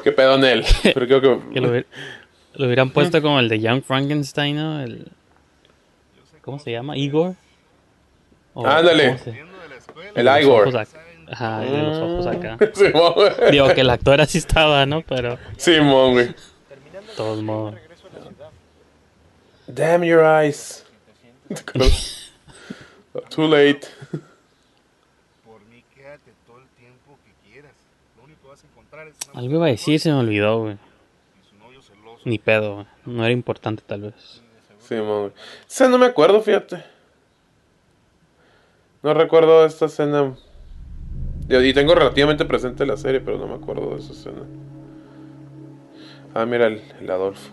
qué 0.03 0.12
pedo 0.12 0.36
en 0.36 0.44
él. 0.46 0.65
Pero 0.84 1.06
creo 1.08 1.22
que, 1.22 1.53
Que 1.53 1.62
lo, 1.62 1.70
hubiera- 1.70 1.88
lo 2.53 2.65
hubieran 2.65 2.89
puesto 2.92 3.22
como 3.22 3.39
el 3.39 3.50
de 3.50 3.60
Young 3.60 3.84
Frankenstein, 3.84 4.56
¿no? 4.56 4.82
El, 4.82 5.08
¿Cómo 6.42 6.60
se 6.60 6.72
llama? 6.72 6.98
¿Igor? 6.98 7.36
Ándale. 8.56 9.08
¿cómo 9.08 9.18
se- 9.20 9.44
el 10.15 10.25
los 10.25 10.42
Igor. 10.42 10.86
Ajá, 11.32 11.60
de 11.62 11.70
los 11.82 11.98
ojos 11.98 12.27
acá. 12.27 12.58
Simón, 12.74 13.13
güey. 13.15 13.51
Digo 13.51 13.74
que 13.74 13.82
el 13.82 13.89
actor 13.89 14.20
así 14.22 14.38
estaba, 14.38 14.86
¿no? 14.86 15.01
Pero 15.01 15.38
Simón, 15.58 16.13
güey. 16.13 16.36
todos 17.15 17.42
modos. 17.42 17.75
Damn 19.68 20.03
your 20.03 20.22
eyes. 20.24 20.86
Too 23.30 23.48
late. 23.48 23.82
Por 25.46 25.62
mí, 25.72 25.84
quédate 25.96 26.32
todo 26.46 26.60
el 26.60 26.68
tiempo 26.77 27.18
que 27.24 27.50
quieras. 27.50 27.72
Lo 28.18 28.24
único 28.25 28.42
que 28.42 28.48
vas 28.50 28.63
a 28.63 28.68
encontrar 28.68 28.72
es 28.74 28.83
una 28.83 28.83
Algo 29.34 29.56
iba 29.56 29.66
a 29.66 29.70
decir, 29.70 30.00
se 30.00 30.12
me 30.12 30.20
olvidó, 30.20 30.60
güey. 30.62 30.74
y 30.74 31.50
su 31.50 31.56
novio 31.58 31.82
celoso. 31.82 32.22
Ni 32.26 32.38
pedo, 32.40 32.76
güey. 32.76 32.88
No 33.06 33.24
era 33.24 33.32
importante 33.34 33.84
tal 33.86 34.02
vez. 34.02 34.42
Simón, 34.80 35.20
güey. 35.22 35.32
Esa 35.70 35.88
no 35.90 35.98
me 35.98 36.06
acuerdo, 36.06 36.42
fíjate. 36.42 36.84
No 39.02 39.14
recuerdo 39.14 39.66
esta 39.66 39.86
escena. 39.86 40.34
Y 41.50 41.56
y 41.58 41.74
tengo 41.74 41.94
relativamente 41.96 42.46
presente 42.46 42.86
la 42.86 42.96
serie, 42.98 43.20
pero 43.20 43.38
no 43.38 43.48
me 43.48 43.56
acuerdo 43.56 43.96
de 43.96 44.00
esa 44.00 44.14
escena. 44.14 44.44
Ah, 46.34 46.46
mira 46.46 46.68
el, 46.68 46.82
el 47.02 47.12
Adolfo. 47.12 47.50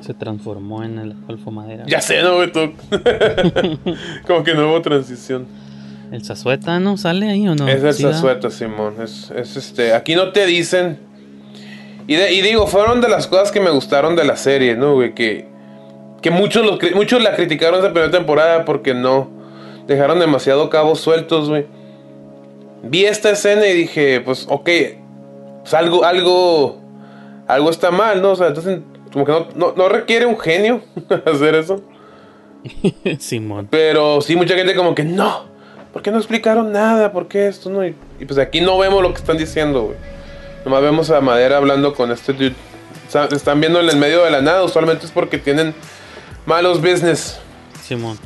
Se 0.00 0.12
transformó 0.14 0.82
en 0.82 0.98
el 0.98 1.12
Adolfo 1.12 1.50
Madera. 1.52 1.84
Ya 1.86 2.00
sé, 2.00 2.20
¿no, 2.22 2.34
güey? 2.36 2.50
Tú- 2.50 2.72
Como 4.26 4.42
que 4.42 4.54
no 4.54 4.68
hubo 4.70 4.82
transición. 4.82 5.46
¿El 6.12 6.24
Zazueta 6.24 6.78
no 6.78 6.96
sale 6.96 7.28
ahí 7.30 7.48
o 7.48 7.54
no? 7.54 7.66
es 7.68 7.82
el. 7.82 7.94
Zazueta, 7.94 8.50
Simón. 8.50 8.96
Es, 9.02 9.32
es 9.34 9.56
este. 9.56 9.94
Aquí 9.94 10.14
no 10.14 10.30
te 10.32 10.46
dicen. 10.46 10.98
Y, 12.06 12.14
de- 12.16 12.32
y 12.32 12.42
digo, 12.42 12.66
fueron 12.66 13.00
de 13.00 13.08
las 13.08 13.26
cosas 13.26 13.50
que 13.50 13.60
me 13.60 13.70
gustaron 13.70 14.14
de 14.14 14.24
la 14.24 14.36
serie, 14.36 14.76
¿no, 14.76 14.94
güey? 14.94 15.14
Que, 15.14 15.46
que 16.20 16.30
muchos, 16.30 16.64
los, 16.66 16.78
muchos 16.94 17.22
la 17.22 17.34
criticaron 17.34 17.80
esa 17.80 17.92
primera 17.92 18.10
temporada 18.10 18.64
porque 18.64 18.92
no. 18.94 19.30
Dejaron 19.86 20.20
demasiado 20.20 20.68
cabos 20.70 21.00
sueltos, 21.00 21.48
güey. 21.48 21.66
Vi 22.84 23.04
esta 23.06 23.30
escena 23.30 23.66
y 23.66 23.72
dije, 23.72 24.20
pues, 24.20 24.46
ok. 24.48 24.68
Pues 25.62 25.74
algo, 25.74 26.04
algo. 26.04 26.80
Algo 27.48 27.70
está 27.70 27.90
mal, 27.90 28.20
¿no? 28.22 28.32
O 28.32 28.36
sea, 28.36 28.48
entonces, 28.48 28.80
como 29.12 29.24
que 29.24 29.32
no, 29.32 29.46
no, 29.56 29.74
no 29.76 29.88
requiere 29.88 30.26
un 30.26 30.38
genio 30.38 30.82
hacer 31.26 31.54
eso. 31.54 31.80
Simón. 33.18 33.68
Pero 33.70 34.20
sí, 34.20 34.36
mucha 34.36 34.54
gente 34.54 34.74
como 34.74 34.94
que 34.94 35.04
no. 35.04 35.51
¿Por 35.92 36.02
qué 36.02 36.10
no 36.10 36.18
explicaron 36.18 36.72
nada? 36.72 37.12
¿Por 37.12 37.28
qué 37.28 37.48
esto 37.48 37.68
no? 37.70 37.86
Y, 37.86 37.94
y 38.18 38.24
pues 38.24 38.38
aquí 38.38 38.60
no 38.60 38.78
vemos 38.78 39.02
lo 39.02 39.12
que 39.12 39.18
están 39.20 39.36
diciendo, 39.36 39.82
güey. 39.82 39.96
Nomás 40.64 40.82
vemos 40.82 41.10
a 41.10 41.20
Madera 41.20 41.56
hablando 41.58 41.92
con 41.94 42.10
este 42.10 42.32
dude. 42.32 42.54
Están 43.32 43.60
viendo 43.60 43.78
en 43.80 43.88
el 43.90 43.96
medio 43.96 44.24
de 44.24 44.30
la 44.30 44.40
nada. 44.40 44.62
Usualmente 44.64 45.04
es 45.04 45.12
porque 45.12 45.36
tienen 45.38 45.74
malos 46.46 46.80
business. 46.80 47.38
Simón. 47.82 48.18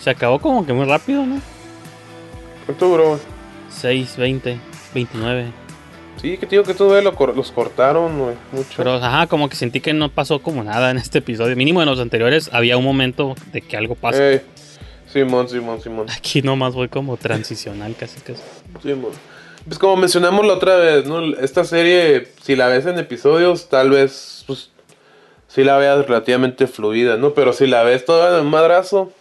Se 0.00 0.10
acabó 0.10 0.38
como 0.40 0.66
que 0.66 0.72
muy 0.72 0.86
rápido, 0.86 1.24
¿no? 1.24 1.40
¿Cuánto 2.66 2.88
duró? 2.88 3.08
güey? 3.10 3.20
6, 3.70 4.16
20, 4.16 4.58
29. 4.94 5.46
Sí, 6.20 6.38
que 6.38 6.46
te 6.46 6.50
digo 6.56 6.64
que 6.64 6.74
todo 6.74 6.98
lo 7.00 7.14
cor- 7.14 7.36
los 7.36 7.52
cortaron, 7.52 8.18
güey. 8.18 8.34
Mucho. 8.52 8.68
Pero, 8.76 8.94
ajá, 8.94 9.26
como 9.26 9.48
que 9.48 9.56
sentí 9.56 9.80
que 9.80 9.92
no 9.92 10.08
pasó 10.08 10.40
como 10.40 10.64
nada 10.64 10.90
en 10.90 10.96
este 10.96 11.18
episodio. 11.18 11.54
Mínimo 11.56 11.82
en 11.82 11.88
los 11.88 12.00
anteriores 12.00 12.48
había 12.52 12.76
un 12.76 12.84
momento 12.84 13.34
de 13.52 13.60
que 13.60 13.76
algo 13.76 13.94
pasa. 13.94 14.22
Ey, 14.30 14.40
Simón, 15.14 15.48
Simón, 15.48 15.80
Simón. 15.80 16.06
Aquí 16.10 16.42
nomás 16.42 16.74
fue 16.74 16.88
como 16.88 17.16
transicional 17.16 17.94
casi 17.94 18.20
casi. 18.20 18.42
Simón. 18.82 19.12
Pues 19.64 19.78
como 19.78 19.96
mencionamos 19.96 20.44
la 20.44 20.54
otra 20.54 20.74
vez, 20.74 21.06
¿no? 21.06 21.36
Esta 21.36 21.62
serie, 21.62 22.32
si 22.42 22.56
la 22.56 22.66
ves 22.66 22.84
en 22.86 22.98
episodios, 22.98 23.68
tal 23.68 23.90
vez, 23.90 24.42
pues, 24.48 24.70
si 25.46 25.62
la 25.62 25.78
veas 25.78 26.04
relativamente 26.04 26.66
fluida, 26.66 27.16
¿no? 27.16 27.32
Pero 27.32 27.52
si 27.52 27.68
la 27.68 27.84
ves 27.84 28.04
toda 28.04 28.34
de 28.34 28.40
un 28.40 28.50
madrazo, 28.50 29.12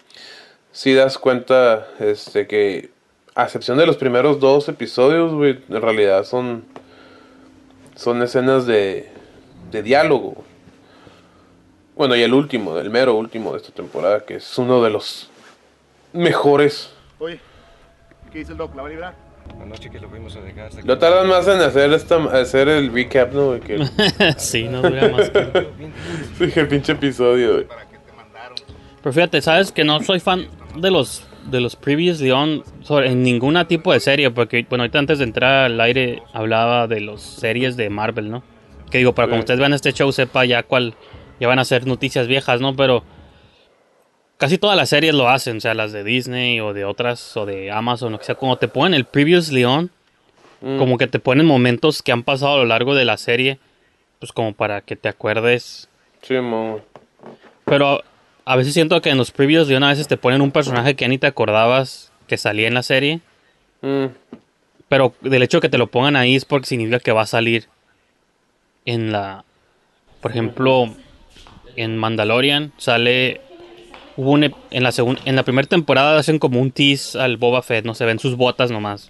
si 0.71 0.95
das 0.95 1.19
cuenta, 1.19 1.88
este, 2.00 2.47
que, 2.47 2.89
a 3.35 3.43
excepción 3.43 3.77
de 3.77 3.85
los 3.85 3.97
primeros 3.97 4.39
dos 4.39 4.67
episodios, 4.69 5.31
güey, 5.31 5.59
en 5.69 5.81
realidad 5.81 6.23
son, 6.23 6.65
son 7.95 8.23
escenas 8.23 8.65
de, 8.65 9.12
de 9.69 9.83
diálogo. 9.83 10.43
Bueno, 11.95 12.15
y 12.15 12.23
el 12.23 12.33
último, 12.33 12.79
el 12.79 12.89
mero 12.89 13.13
último 13.13 13.51
de 13.51 13.59
esta 13.59 13.71
temporada, 13.71 14.25
que 14.25 14.38
es 14.38 14.57
uno 14.57 14.81
de 14.81 14.89
los 14.89 15.29
mejores. 16.13 16.93
Oye, 17.20 17.39
¿qué 18.32 18.39
dice 18.39 18.51
el 18.53 18.58
doc? 18.58 18.75
¿La 18.75 18.82
va 18.84 18.88
a 18.88 18.91
librar? 18.91 19.15
Anoche 19.62 19.89
que 19.89 20.00
lo 20.00 20.10
fuimos 20.10 20.36
a 20.36 20.41
dejar. 20.41 20.72
se 20.72 20.77
Lo 20.82 20.84
quedó- 20.84 21.00
tardan 21.00 21.27
más 21.27 21.48
en 21.48 21.60
hacer 21.62 21.91
esta, 21.93 22.15
hacer 22.39 22.70
el 22.70 22.93
recap, 22.93 23.34
¿no? 23.34 23.60
Que 23.60 23.75
el, 23.75 23.88
sí, 24.38 24.63
no 24.70 24.82
dura 24.82 25.10
más 25.10 25.29
que... 25.29 25.67
sí, 26.38 26.51
que 26.51 26.60
el 26.62 26.67
pinche 26.67 26.93
episodio, 26.93 27.53
güey. 27.53 27.65
¿Para 27.65 27.86
qué 27.89 27.98
te 27.98 28.13
mandaron? 28.13 28.55
Pero 29.01 29.13
fíjate, 29.13 29.41
sabes 29.41 29.72
que 29.72 29.84
no 29.84 30.01
soy 30.01 30.20
fan 30.20 30.48
de 30.77 30.91
los 30.91 31.27
de 31.43 31.60
los 31.60 31.75
previous 31.75 32.22
Leon 32.22 32.63
sobre 32.84 33.12
en 33.12 33.22
ninguna 33.22 33.67
tipo 33.67 33.91
de 33.91 34.00
serie, 34.00 34.32
porque 34.32 34.65
bueno, 34.70 34.84
ahorita 34.84 34.98
antes 35.00 35.17
de 35.17 35.25
entrar 35.25 35.65
al 35.65 35.82
aire 35.82 36.24
hablaba 36.32 36.88
de 36.88 37.01
las 37.01 37.22
series 37.22 37.75
de 37.75 37.89
Marvel, 37.89 38.32
¿no? 38.32 38.43
Que 38.89 39.00
digo, 39.00 39.13
para 39.13 39.25
Sí. 39.25 39.29
cuando 39.32 39.41
ustedes 39.41 39.60
vean 39.60 39.74
este 39.74 39.91
show 39.91 40.10
sepa 40.13 40.46
ya 40.46 40.63
cuál 40.63 40.96
ya 41.41 41.50
van 41.50 41.60
a 41.60 41.65
ser 41.65 41.86
noticias 41.86 42.27
viejas, 42.27 42.62
¿no? 42.62 42.77
Pero 42.77 43.03
casi 44.37 44.57
todas 44.57 44.75
las 44.77 44.89
series 44.89 45.13
lo 45.13 45.29
hacen, 45.29 45.57
o 45.57 45.61
sea, 45.61 45.73
las 45.73 45.91
de 45.91 46.03
Disney 46.03 46.59
o 46.59 46.73
de 46.73 46.85
otras 46.85 47.35
o 47.37 47.45
de 47.45 47.71
Amazon, 47.71 48.13
o 48.13 48.19
que 48.19 48.25
sea, 48.25 48.35
como 48.35 48.57
te 48.57 48.67
ponen 48.67 48.93
el 48.93 49.05
previous 49.05 49.51
Leon, 49.51 49.89
Mm. 50.61 50.77
como 50.77 50.97
que 50.97 51.07
te 51.07 51.19
ponen 51.19 51.45
momentos 51.45 52.01
que 52.01 52.13
han 52.13 52.23
pasado 52.23 52.53
a 52.53 52.57
lo 52.59 52.65
largo 52.65 52.95
de 52.95 53.03
la 53.03 53.17
serie, 53.17 53.59
pues 54.19 54.31
como 54.31 54.53
para 54.53 54.79
que 54.79 54.95
te 54.95 55.09
acuerdes 55.09 55.89
Sí, 56.21 56.37
güey. 56.37 56.75
pero 57.65 58.01
a 58.45 58.55
veces 58.55 58.73
siento 58.73 59.01
que 59.01 59.09
en 59.09 59.17
los 59.17 59.31
previews 59.31 59.67
de 59.67 59.75
una 59.75 59.89
vez 59.89 60.07
te 60.07 60.15
ponen 60.15 60.41
un 60.41 60.51
personaje 60.51 60.95
que 60.95 61.05
ni 61.09 61.17
te 61.17 61.27
acordabas 61.27 62.13
que 62.27 62.37
salía 62.37 62.69
en 62.69 62.73
la 62.75 62.83
serie. 62.83 63.19
Mm, 63.81 64.05
Pero 64.87 65.13
del 65.19 65.43
hecho 65.43 65.57
de 65.57 65.61
que 65.63 65.69
te 65.69 65.77
lo 65.77 65.87
pongan 65.87 66.15
ahí 66.15 66.35
es 66.37 66.45
porque 66.45 66.67
significa 66.67 66.99
que 66.99 67.11
va 67.11 67.23
a 67.23 67.27
salir 67.27 67.67
en 68.85 69.11
la... 69.11 69.43
Por 70.21 70.31
ejemplo, 70.31 70.93
en 71.75 71.97
Mandalorian 71.97 72.71
sale... 72.77 73.41
Hubo 74.15 74.32
un 74.32 74.43
en 74.43 74.84
la 74.84 74.91
segun- 74.91 75.20
en 75.25 75.36
la 75.36 75.43
primera 75.43 75.67
temporada 75.67 76.17
hacen 76.20 76.39
como 76.39 76.60
un 76.62 76.72
tease 76.72 77.20
al 77.20 77.38
Boba 77.38 77.62
Fett, 77.62 77.86
no 77.86 77.96
se 77.96 78.05
ven 78.05 78.20
sus 78.20 78.36
botas 78.36 78.70
nomás. 78.72 79.10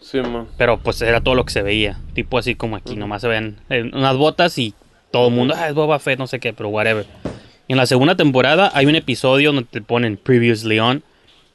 sí, 0.00 0.18
mo. 0.20 0.46
Pero 0.56 0.78
pues 0.78 1.02
era 1.02 1.20
todo 1.20 1.34
lo 1.34 1.44
que 1.44 1.52
se 1.52 1.62
veía. 1.62 1.98
Tipo 2.14 2.38
así 2.38 2.54
como 2.54 2.76
aquí, 2.76 2.96
nomás 2.96 3.20
se 3.22 3.28
ven 3.28 3.58
eh, 3.68 3.90
unas 3.92 4.16
botas 4.16 4.56
y 4.58 4.72
todo 5.10 5.28
el 5.28 5.34
mundo, 5.34 5.54
ah, 5.56 5.68
es 5.68 5.74
Boba 5.74 5.98
Fett, 5.98 6.18
no 6.18 6.26
sé 6.26 6.40
qué, 6.40 6.52
pero 6.54 6.68
whatever. 6.70 7.04
En 7.68 7.76
la 7.76 7.84
segunda 7.86 8.16
temporada 8.16 8.70
hay 8.74 8.86
un 8.86 8.94
episodio 8.96 9.52
donde 9.52 9.68
te 9.70 9.82
ponen 9.82 10.16
Previously 10.16 10.78
On 10.80 11.02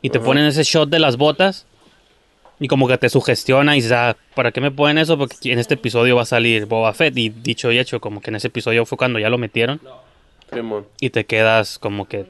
y 0.01 0.11
te 0.11 0.19
ponen 0.19 0.45
ese 0.45 0.63
shot 0.63 0.89
de 0.89 0.99
las 0.99 1.17
botas 1.17 1.65
y 2.59 2.67
como 2.67 2.87
que 2.87 2.97
te 2.97 3.09
sugestiona 3.09 3.73
y 3.75 3.79
dices, 3.79 3.91
ah, 3.93 4.15
¿para 4.35 4.51
qué 4.51 4.61
me 4.61 4.71
ponen 4.71 4.97
eso? 4.99 5.17
Porque 5.17 5.51
en 5.51 5.57
este 5.59 5.73
episodio 5.73 6.15
va 6.15 6.21
a 6.21 6.25
salir 6.25 6.67
Boba 6.67 6.93
Fett 6.93 7.17
y 7.17 7.29
dicho 7.29 7.71
y 7.71 7.79
hecho, 7.79 7.99
como 7.99 8.21
que 8.21 8.29
en 8.29 8.35
ese 8.35 8.47
episodio 8.47 8.85
fue 8.85 8.97
cuando 8.97 9.17
ya 9.19 9.29
lo 9.29 9.37
metieron 9.39 9.81
Sí, 10.53 10.61
mo. 10.61 10.85
y 11.01 11.09
te 11.09 11.25
quedas 11.25 11.79
como 11.79 12.07
que... 12.07 12.25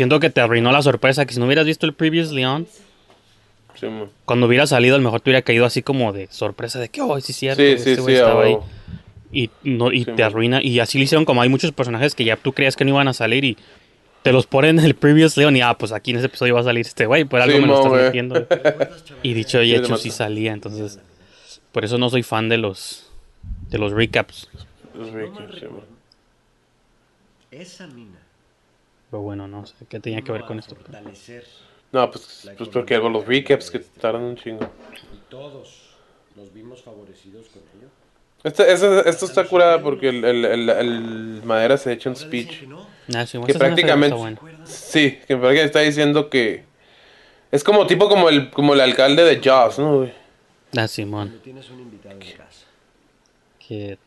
Siento 0.00 0.18
que 0.18 0.30
te 0.30 0.40
arruinó 0.40 0.72
la 0.72 0.80
sorpresa, 0.80 1.26
que 1.26 1.34
si 1.34 1.40
no 1.40 1.44
hubieras 1.44 1.66
visto 1.66 1.84
el 1.84 1.92
Previously 1.92 2.42
On, 2.46 2.66
Sí, 3.78 3.84
mo. 3.84 4.08
cuando 4.24 4.46
hubiera 4.46 4.66
salido, 4.66 4.94
a 4.94 4.98
lo 4.98 5.04
mejor 5.04 5.20
te 5.20 5.28
hubiera 5.28 5.42
caído 5.42 5.66
así 5.66 5.82
como 5.82 6.14
de 6.14 6.26
sorpresa 6.28 6.78
de 6.80 6.88
que, 6.88 7.02
oh, 7.02 7.20
sí 7.20 7.32
es 7.32 7.36
cierto, 7.38 7.60
Sí, 7.62 7.68
este 7.68 7.96
sí, 7.96 8.00
güey 8.00 8.14
sí, 8.14 8.18
estaba 8.22 8.44
ahí. 8.44 8.56
Y, 9.30 9.50
no, 9.62 9.92
y 9.92 9.98
Sí, 9.98 10.04
te 10.06 10.12
man. 10.12 10.22
arruina. 10.22 10.62
Y 10.62 10.80
así 10.80 10.96
lo 10.96 11.04
hicieron 11.04 11.26
como 11.26 11.42
hay 11.42 11.50
muchos 11.50 11.72
personajes 11.72 12.14
que 12.14 12.24
ya 12.24 12.36
tú 12.36 12.54
creías 12.54 12.76
que 12.76 12.84
no 12.86 12.92
iban 12.92 13.08
a 13.08 13.12
salir 13.12 13.44
y 13.44 13.58
te 14.22 14.32
los 14.32 14.46
ponen 14.46 14.78
en 14.78 14.86
el 14.86 14.94
previous 14.94 15.36
Leon 15.36 15.54
y 15.54 15.60
ah, 15.60 15.76
pues 15.76 15.92
aquí 15.92 16.12
en 16.12 16.16
ese 16.16 16.28
episodio 16.28 16.54
va 16.54 16.60
a 16.62 16.64
salir 16.64 16.86
este 16.86 17.04
güey, 17.04 17.26
por 17.26 17.42
algo 17.42 17.56
Sí, 17.56 17.60
me 17.60 17.66
lo 17.68 17.76
estás 17.84 17.92
metiendo. 17.92 18.46
Y 19.22 19.34
dicho 19.34 19.60
y 19.62 19.74
hecho 19.74 19.98
sí 19.98 20.10
salía, 20.10 20.54
entonces 20.54 20.98
por 21.72 21.84
eso 21.84 21.98
no 21.98 22.08
soy 22.08 22.22
fan 22.22 22.48
de 22.48 22.56
los 22.56 23.06
de 23.68 23.76
los 23.76 23.92
recaps. 23.92 24.48
Los 24.94 25.10
recaps, 25.10 25.56
sí. 25.60 25.66
Esa 27.50 27.86
mina 27.86 28.19
Pero 29.10 29.22
bueno, 29.22 29.48
no 29.48 29.66
sé 29.66 29.74
qué 29.88 29.98
tenía 30.00 30.22
que 30.22 30.32
ver 30.32 30.42
con 30.44 30.58
esto. 30.58 30.74
fortalecer 30.76 31.44
No, 31.92 32.10
pues, 32.10 32.48
pues 32.56 32.68
porque 32.68 32.94
hago 32.94 33.08
los 33.08 33.26
recaps 33.26 33.70
que 33.70 33.80
tardan 33.80 34.22
un 34.22 34.36
chingo. 34.36 34.70
y 35.12 35.18
todos 35.30 35.90
nos 36.36 36.52
vimos 36.52 36.82
favorecidos 36.82 37.46
con 37.48 37.62
ello. 37.78 37.88
Esta, 38.42 38.66
esto 38.66 39.26
está 39.26 39.44
curada 39.46 39.82
porque 39.82 40.08
el, 40.08 40.24
el, 40.24 40.44
el, 40.46 40.68
el 40.70 41.42
Madera 41.44 41.76
se 41.76 41.92
echa 41.92 42.08
un 42.08 42.16
speech. 42.16 42.62
Ah, 43.14 43.26
sí, 43.26 43.38
Que 43.46 43.52
prácticamente- 43.54 44.16
está 44.16 44.38
buena. 44.40 44.66
Sí, 44.66 45.10
que 45.12 45.36
prácticamente 45.36 45.64
está 45.64 45.80
diciendo 45.80 46.30
que. 46.30 46.64
Es 47.50 47.64
como 47.64 47.86
tipo 47.86 48.08
como 48.08 48.28
el, 48.28 48.50
como 48.50 48.72
el 48.74 48.80
alcalde 48.80 49.24
de 49.24 49.40
Jaws, 49.42 49.78
¿no, 49.80 49.96
güey? 49.98 50.12
Ah, 50.76 50.86
Simón. 50.86 51.40
Tienes 51.42 51.68
un 51.70 51.80
invitado 51.80 52.14
en 52.18 52.20
casa. 52.36 52.64
Que, 53.58 53.98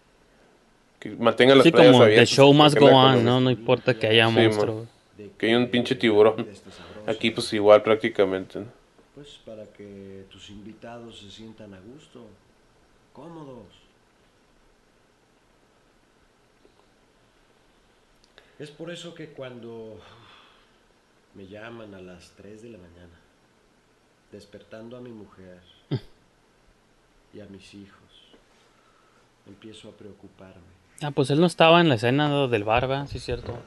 Que 1.03 1.09
mantenga 1.09 1.53
las 1.53 1.65
sí, 1.65 1.71
playas 1.71 1.91
como 1.91 2.05
the 2.05 2.11
abiertas. 2.11 2.29
show 2.29 2.53
must 2.53 2.79
go 2.79 2.87
la 2.87 2.95
on, 2.95 3.25
¿no? 3.25 3.41
No 3.41 3.51
importa 3.51 3.93
que 3.93 4.07
haya 4.07 4.25
Sí, 4.29 4.33
monstruos. 4.35 4.87
Que 5.37 5.47
hay 5.47 5.55
un 5.55 5.69
pinche 5.69 5.95
tiburón. 5.95 6.47
Aquí 7.05 7.29
pues 7.31 7.51
igual 7.51 7.83
prácticamente, 7.83 8.59
¿no? 8.61 8.67
Pues 9.13 9.37
para 9.45 9.65
que 9.65 10.23
tus 10.31 10.49
invitados 10.49 11.19
se 11.19 11.29
sientan 11.29 11.73
a 11.73 11.81
gusto, 11.81 12.25
cómodos. 13.11 13.67
Es 18.57 18.71
por 18.71 18.89
eso 18.89 19.13
que 19.13 19.27
cuando 19.27 19.99
me 21.35 21.47
llaman 21.47 21.93
a 21.95 21.99
las 22.01 22.31
3 22.37 22.61
de 22.61 22.69
la 22.69 22.77
mañana, 22.77 23.19
despertando 24.31 24.95
a 24.95 25.01
mi 25.01 25.11
mujer 25.11 25.59
y 27.33 27.41
a 27.41 27.45
mis 27.47 27.73
hijos, 27.73 28.37
empiezo 29.45 29.89
a 29.89 29.91
preocuparme. 29.91 30.82
Ah, 31.01 31.11
pues 31.11 31.29
él 31.29 31.39
no 31.39 31.47
estaba 31.47 31.81
en 31.81 31.89
la 31.89 31.95
escena 31.95 32.29
¿no? 32.29 32.47
del 32.47 32.63
barba, 32.63 33.07
sí 33.07 33.17
es 33.17 33.25
cierto. 33.25 33.57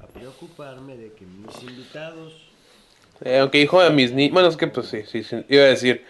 A 0.00 0.06
preocuparme 0.06 0.96
de 0.96 1.12
que 1.12 1.24
mis 1.24 1.62
invitados 1.62 2.32
Eh, 3.24 3.38
aunque 3.38 3.60
hijo 3.60 3.80
de 3.82 3.90
mis 3.90 4.12
niñas. 4.12 4.32
Bueno, 4.32 4.48
es 4.48 4.56
que 4.56 4.66
pues 4.66 4.88
sí, 4.88 5.02
sí, 5.06 5.22
sí, 5.22 5.44
Iba 5.48 5.64
a 5.64 5.68
decir 5.68 6.04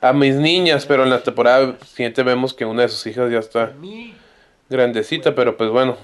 a 0.00 0.12
mis 0.12 0.34
niñas, 0.34 0.86
pero 0.86 1.04
en 1.04 1.10
la 1.10 1.22
temporada 1.22 1.76
siguiente 1.86 2.22
vemos 2.22 2.54
que 2.54 2.64
una 2.64 2.82
de 2.82 2.88
sus 2.88 3.06
hijas 3.06 3.30
ya 3.30 3.38
está 3.38 3.64
a 3.64 3.70
mí 3.72 4.14
grandecita, 4.70 5.34
pero 5.34 5.56
pues 5.56 5.68
bueno, 5.68 5.96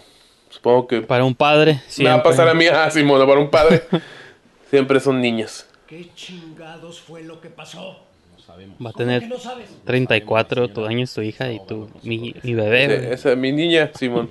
supongo 0.50 0.86
que 0.88 1.02
Para 1.02 1.24
un 1.24 1.34
padre, 1.34 1.80
me 1.98 2.04
va 2.04 2.14
a 2.14 2.22
pasar 2.22 2.48
a 2.48 2.54
mí, 2.54 2.66
ah, 2.72 2.90
Simón, 2.90 3.26
para 3.26 3.40
un 3.40 3.50
padre. 3.50 3.84
Siempre 4.70 4.98
son 4.98 5.20
niñas. 5.20 5.66
¿Qué 5.86 6.10
chingados 6.14 7.00
fue 7.00 7.22
lo 7.22 7.40
que 7.40 7.48
pasó? 7.48 8.00
Va 8.48 8.54
a 8.54 8.56
¿Cómo 8.76 8.92
tener 8.92 9.22
que 9.22 9.28
no 9.28 9.38
sabes? 9.38 9.68
34 9.84 10.68
tu 10.68 10.84
años 10.84 11.12
tu 11.12 11.20
hija 11.20 11.52
y 11.52 11.58
tu 11.66 11.90
mi, 12.02 12.34
mi 12.42 12.54
bebé. 12.54 12.84
Eh. 12.84 13.12
Esa 13.12 13.32
es 13.32 13.38
mi 13.38 13.52
niña, 13.52 13.90
Simón. 13.94 14.30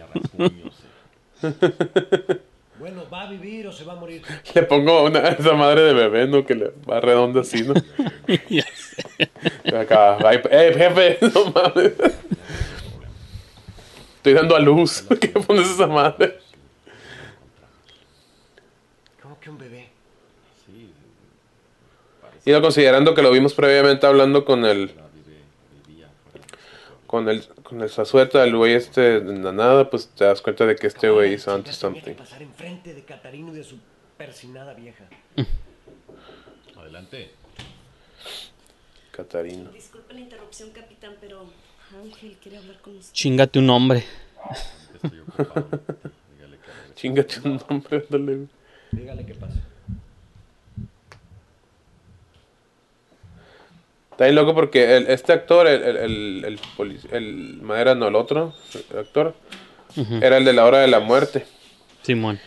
Bueno, 2.78 3.04
¿va 3.12 3.22
a 3.22 3.30
vivir 3.30 3.68
o 3.68 3.72
se 3.72 3.86
va 3.86 3.94
a 3.94 3.96
morir? 3.96 4.22
Le 4.54 4.64
pongo 4.64 5.06
una, 5.06 5.30
esa 5.30 5.54
madre 5.54 5.82
de 5.82 5.94
bebé, 5.94 6.28
¿no? 6.28 6.46
Que 6.46 6.56
le 6.56 6.72
va 6.90 7.00
redonda 7.00 7.42
así, 7.42 7.64
¿no? 7.64 7.74
Ya 8.50 8.66
sé. 8.74 9.76
Acá, 9.76 10.18
eh, 10.52 10.74
jefe, 10.78 11.18
no 11.34 11.52
mames. 11.52 11.94
Estoy 14.18 14.34
dando 14.34 14.56
a 14.56 14.60
luz. 14.60 15.06
¿Qué 15.22 15.30
pones 15.30 15.70
esa 15.70 15.88
madre? 15.88 16.38
¿Cómo 19.22 19.40
que 19.40 19.50
un 19.50 19.58
bebé? 19.58 19.96
Y 22.46 22.52
no 22.52 22.62
considerando 22.62 23.16
que 23.16 23.24
lo 23.24 23.32
vimos 23.32 23.56
previamente 23.56 24.06
hablando 24.06 24.46
con 24.46 24.66
el. 24.66 24.92
Con 27.08 27.30
el, 27.30 27.46
con 27.64 27.82
el 27.82 27.90
Zazueta, 27.90 28.44
el 28.44 28.56
güey 28.56 28.74
este 28.74 29.22
de 29.22 29.40
la 29.40 29.52
nada, 29.52 29.90
pues 29.90 30.10
te 30.10 30.26
das 30.26 30.42
cuenta 30.42 30.66
de 30.66 30.76
que 30.76 30.88
este 30.88 31.10
güey 31.10 31.34
hizo 31.34 31.54
antes 31.54 31.76
que 31.76 31.82
something. 31.82 32.14
pasar 32.14 32.42
enfrente 32.42 32.94
de 32.94 33.04
Catarino 33.04 33.54
y 33.54 33.58
de 33.58 33.64
su 33.64 33.78
persinada 34.18 34.74
vieja. 34.74 35.06
Adelante. 36.78 37.32
Catarino. 39.12 39.72
Disculpe 39.72 40.14
la 40.14 40.20
interrupción, 40.20 40.72
capitán, 40.72 41.16
pero 41.22 41.46
Ángel 42.04 42.38
quiere 42.42 42.58
hablar 42.58 42.78
con 42.82 42.98
usted. 42.98 43.14
Chingate 43.14 43.60
un 43.60 43.68
nombre. 43.68 44.04
Estoy 44.94 45.20
ocupado. 45.20 45.68
Dígale 46.36 46.58
que. 46.58 46.94
Chingate 46.96 47.40
un 47.46 47.62
nombre, 47.70 47.98
ándale, 47.98 48.36
güey. 48.36 48.48
Dígale 48.92 49.26
qué 49.26 49.36
pasa. 49.36 49.62
Está 54.16 54.26
bien 54.26 54.36
loco 54.36 54.56
porque 54.56 54.96
el- 54.96 55.08
este 55.08 55.34
actor, 55.34 55.68
el, 55.68 55.82
el, 55.84 56.46
el, 56.46 57.00
el, 57.12 57.60
Madera, 57.62 57.96
no, 57.96 58.08
el 58.08 58.16
otro 58.16 58.54
el 58.94 59.00
actor, 59.00 59.36
era 60.22 60.38
el 60.38 60.46
de 60.46 60.54
la 60.54 60.66
hora 60.66 60.80
de 60.80 60.88
la 60.88 61.00
muerte. 61.02 61.46
Simón. 62.02 62.40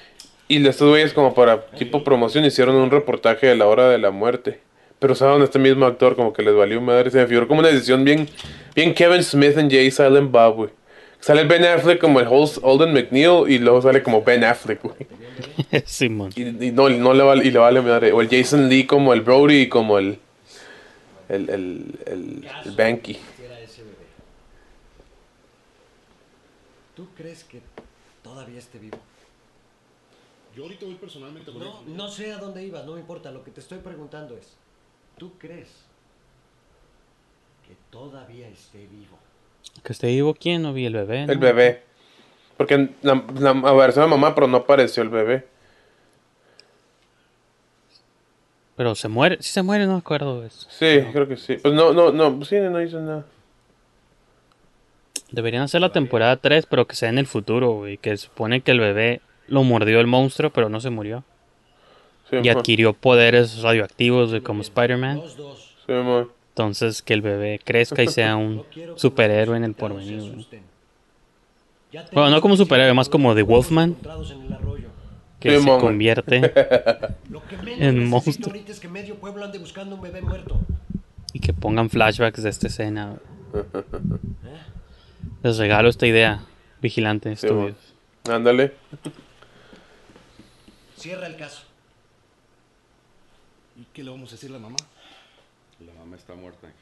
Y 0.49 0.67
estos 0.67 0.89
güeyes 0.89 1.13
como 1.13 1.35
para 1.35 1.67
tipo 1.67 2.03
promoción 2.05 2.45
hicieron 2.47 2.75
un 2.77 2.91
reportaje 2.91 3.47
de 3.49 3.55
la 3.57 3.67
hora 3.67 3.89
de 3.91 3.99
la 3.99 4.11
muerte. 4.11 4.61
Pero 4.99 5.13
usaron 5.13 5.43
este 5.43 5.59
mismo 5.59 5.85
actor 5.87 6.17
como 6.17 6.33
que 6.33 6.43
les 6.43 6.55
valió 6.55 6.81
madre. 6.81 7.11
Se 7.11 7.19
me 7.19 7.27
figuró 7.27 7.47
como 7.47 7.61
una 7.61 7.69
edición 7.69 8.03
bien, 8.03 8.29
bien 8.75 8.95
Kevin 8.95 9.23
Smith 9.23 9.57
en 9.59 9.71
Jay 9.71 9.91
Silent 9.91 10.31
Bob, 10.31 10.55
güey. 10.57 10.71
Sale 11.21 11.45
Ben 11.45 11.65
Affleck 11.65 12.01
como 12.01 12.21
el 12.21 12.27
host 12.29 12.59
Holden 12.63 12.93
McNeil 12.95 13.45
y 13.49 13.59
luego 13.59 13.83
sale 13.83 14.03
como 14.03 14.23
Ben 14.23 14.43
Affleck, 14.45 14.81
güey. 14.83 14.97
Simón. 15.85 16.31
Y, 16.35 16.43
y 16.67 16.71
no, 16.73 16.89
no 16.89 17.13
le 17.13 17.23
vale, 17.23 17.45
y 17.47 17.51
le 17.51 17.59
vale 17.59 17.81
madre. 17.83 18.13
O 18.13 18.21
el 18.23 18.29
Jason 18.29 18.69
Lee 18.69 18.85
como 18.87 19.13
el 19.13 19.21
Brody 19.21 19.63
y 19.63 19.69
como 19.69 19.99
el... 19.99 20.19
El, 21.29 21.51
el, 21.51 21.99
el, 22.07 22.49
el 22.65 22.77
Banky. 22.77 23.19
Era 23.45 23.61
ese 23.61 23.83
bebé. 23.83 23.97
¿Tú 26.97 27.09
crees 27.17 27.45
que 27.45 27.61
todavía 28.23 28.59
esté 28.59 28.79
vivo? 28.79 28.99
Yo 30.57 30.65
ahorita 30.65 30.87
voy 30.87 30.97
personalmente 30.97 31.53
con 31.53 31.61
No, 31.61 31.83
no 31.87 32.09
sé 32.09 32.33
a 32.33 32.39
dónde 32.39 32.65
ibas, 32.65 32.85
no 32.85 32.95
me 32.95 33.01
importa. 33.01 33.31
Lo 33.31 33.45
que 33.45 33.51
te 33.51 33.61
estoy 33.61 33.79
preguntando 33.79 34.37
es, 34.37 34.57
¿tú 35.17 35.33
crees 35.39 35.69
que 37.67 37.77
todavía 37.91 38.49
esté 38.49 38.87
vivo? 38.87 39.19
Que 39.85 39.93
esté 39.93 40.09
vivo 40.09 40.35
quién, 40.35 40.63
no 40.63 40.73
vi 40.73 40.87
el 40.87 40.95
bebé. 40.95 41.27
¿no? 41.27 41.33
El 41.33 41.39
bebé. 41.39 41.83
Porque 42.57 42.91
la, 43.03 43.25
la, 43.39 43.51
apareció 43.51 44.03
la 44.03 44.09
mamá, 44.09 44.35
pero 44.35 44.49
no 44.49 44.57
apareció 44.57 45.03
el 45.03 45.11
bebé. 45.11 45.47
Pero 48.79 48.95
se 48.95 49.09
muere, 49.09 49.39
si 49.41 49.51
se 49.51 49.63
muere, 49.63 49.87
no 49.87 49.95
me 49.95 49.99
acuerdo. 49.99 50.41
de 50.41 50.47
eso. 50.47 50.69
Sí, 50.71 51.01
creo 51.13 51.27
que 51.27 51.37
sí. 51.37 51.57
Pues 51.61 51.75
no, 51.75 51.93
no, 51.93 52.13
no, 52.13 52.45
sí, 52.45 52.55
no 52.61 52.81
hizo 52.81 53.01
nada. 53.01 53.27
Deberían 55.33 55.65
hacer 55.65 55.81
la 55.81 55.91
temporada 55.91 56.37
3, 56.37 56.65
pero 56.67 56.87
que 56.87 56.95
sea 56.95 57.09
en 57.09 57.19
el 57.19 57.27
futuro, 57.27 57.73
güey. 57.73 57.99
Que 57.99 58.17
supone 58.17 58.61
que 58.61 58.71
el 58.71 58.79
bebé 58.79 59.21
lo 59.49 59.65
mordió 59.65 59.99
el 59.99 60.07
monstruo, 60.07 60.51
pero 60.51 60.69
no 60.69 60.81
se 60.81 60.91
murió. 60.91 61.25
Sí, 62.31 62.37
Y 62.41 62.49
adquirió 62.51 62.93
poderes 62.93 63.63
radioactivos 63.63 64.31
güey, 64.31 64.43
como 64.43 64.63
Spider-Man. 64.63 65.23
Sí. 65.87 65.93
Entonces 66.51 67.03
que 67.03 67.15
el 67.15 67.23
bebé 67.23 67.61
crezca 67.65 68.03
y 68.05 68.07
sea 68.07 68.37
un 68.37 68.65
superhéroe 68.97 69.57
en 69.57 69.65
el 69.65 69.75
porvenir. 69.75 70.21
güey. 70.21 70.47
Bueno, 72.13 72.31
no 72.31 72.41
como 72.41 72.57
superhéroe, 72.57 72.95
más 72.95 73.09
como 73.09 73.35
The 73.35 73.43
Wolfman. 73.43 73.91
encontrados 73.91 74.31
en 74.31 74.43
el 74.43 74.53
arroyo. 74.53 74.89
Que 75.41 75.59
Sí, 75.59 75.65
se 75.65 75.79
convierte 75.79 76.41
Lo 77.31 77.47
que 77.47 77.57
menos 77.59 77.81
En 77.81 77.95
necesito 77.95 78.09
monstruo. 78.11 78.47
ahorita 78.49 78.73
es 78.73 78.81
que 78.81 78.89
medio 78.89 79.15
pueblo 79.17 79.45
ande 79.45 79.59
buscando 79.59 79.95
un 79.95 80.01
bebé 80.03 80.21
muerto. 80.21 80.61
y 81.33 81.41
que 81.41 81.53
pongan 81.53 81.91
flashbacks 81.91 82.43
de 82.43 82.51
esta 82.51 82.67
escena. 82.67 83.17
Les 85.43 85.57
regalo 85.59 85.89
esta 85.89 86.07
idea, 86.07 86.41
Vigilante 86.83 87.35
Sí, 87.37 87.47
Studios. 87.47 87.77
Ándale. 88.29 88.73
Cierra 90.97 91.27
el 91.29 91.37
caso. 91.37 91.63
¿Y 93.81 93.85
qué 93.93 94.03
le 94.03 94.11
vamos 94.11 94.31
a 94.31 94.33
decir 94.33 94.51
a 94.51 94.55
la 94.55 94.59
mamá? 94.59 94.77
La 95.87 95.93
mamá 95.95 96.17
está 96.17 96.35
muerta, 96.35 96.67
Ángel. 96.67 96.79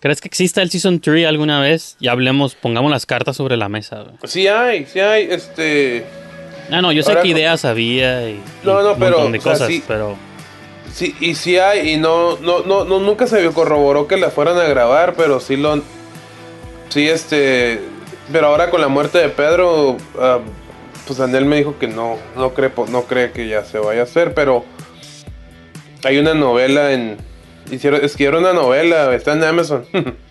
¿Crees 0.00 0.20
que 0.20 0.28
exista 0.28 0.60
el 0.62 0.70
Season 0.70 1.00
3 1.00 1.26
alguna 1.26 1.60
vez? 1.60 1.96
Y 2.00 2.08
hablemos, 2.08 2.54
pongamos 2.54 2.90
las 2.90 3.06
cartas 3.06 3.36
sobre 3.36 3.56
la 3.56 3.68
mesa. 3.70 4.02
güey. 4.02 4.16
Sí 4.24 4.46
hay, 4.46 4.84
sí 4.86 5.00
hay, 5.00 5.24
este... 5.30 6.04
Ah, 6.70 6.80
no, 6.82 6.92
yo 6.92 7.02
sé 7.02 7.10
Ahora 7.10 7.22
que 7.22 7.28
ideas 7.28 7.64
había 7.64 8.28
y, 8.28 8.40
No, 8.62 8.82
no, 8.82 8.92
un 8.92 8.98
pero, 8.98 9.16
montón 9.16 9.32
de 9.32 9.38
o 9.38 9.42
sea, 9.42 9.52
cosas, 9.52 9.68
sí. 9.68 9.82
pero 9.86 10.16
Sí, 10.92 11.14
y 11.20 11.34
sí 11.34 11.56
hay, 11.56 11.90
y 11.90 11.96
no, 11.96 12.36
no, 12.38 12.60
no, 12.60 12.84
no, 12.84 12.98
nunca 12.98 13.26
se 13.26 13.48
corroboró 13.52 14.08
que 14.08 14.16
la 14.16 14.30
fueran 14.30 14.58
a 14.58 14.64
grabar, 14.64 15.14
pero 15.16 15.40
sí 15.40 15.56
lo... 15.56 15.80
Sí, 16.88 17.08
este... 17.08 17.80
Pero 18.32 18.48
ahora 18.48 18.70
con 18.70 18.80
la 18.80 18.88
muerte 18.88 19.18
de 19.18 19.28
Pedro, 19.28 19.96
ah, 20.18 20.40
pues 21.06 21.18
Daniel 21.18 21.44
me 21.44 21.56
dijo 21.56 21.78
que 21.78 21.86
no, 21.86 22.16
no 22.36 22.54
cree, 22.54 22.70
no 22.88 23.02
cree 23.04 23.32
que 23.32 23.48
ya 23.48 23.64
se 23.64 23.78
vaya 23.78 24.00
a 24.00 24.04
hacer, 24.04 24.34
pero... 24.34 24.64
Hay 26.04 26.18
una 26.18 26.34
novela 26.34 26.92
en... 26.92 27.18
Hicieron, 27.70 28.04
escribieron 28.04 28.42
una 28.42 28.52
novela, 28.52 29.14
está 29.14 29.32
en 29.34 29.44
Amazon. 29.44 29.86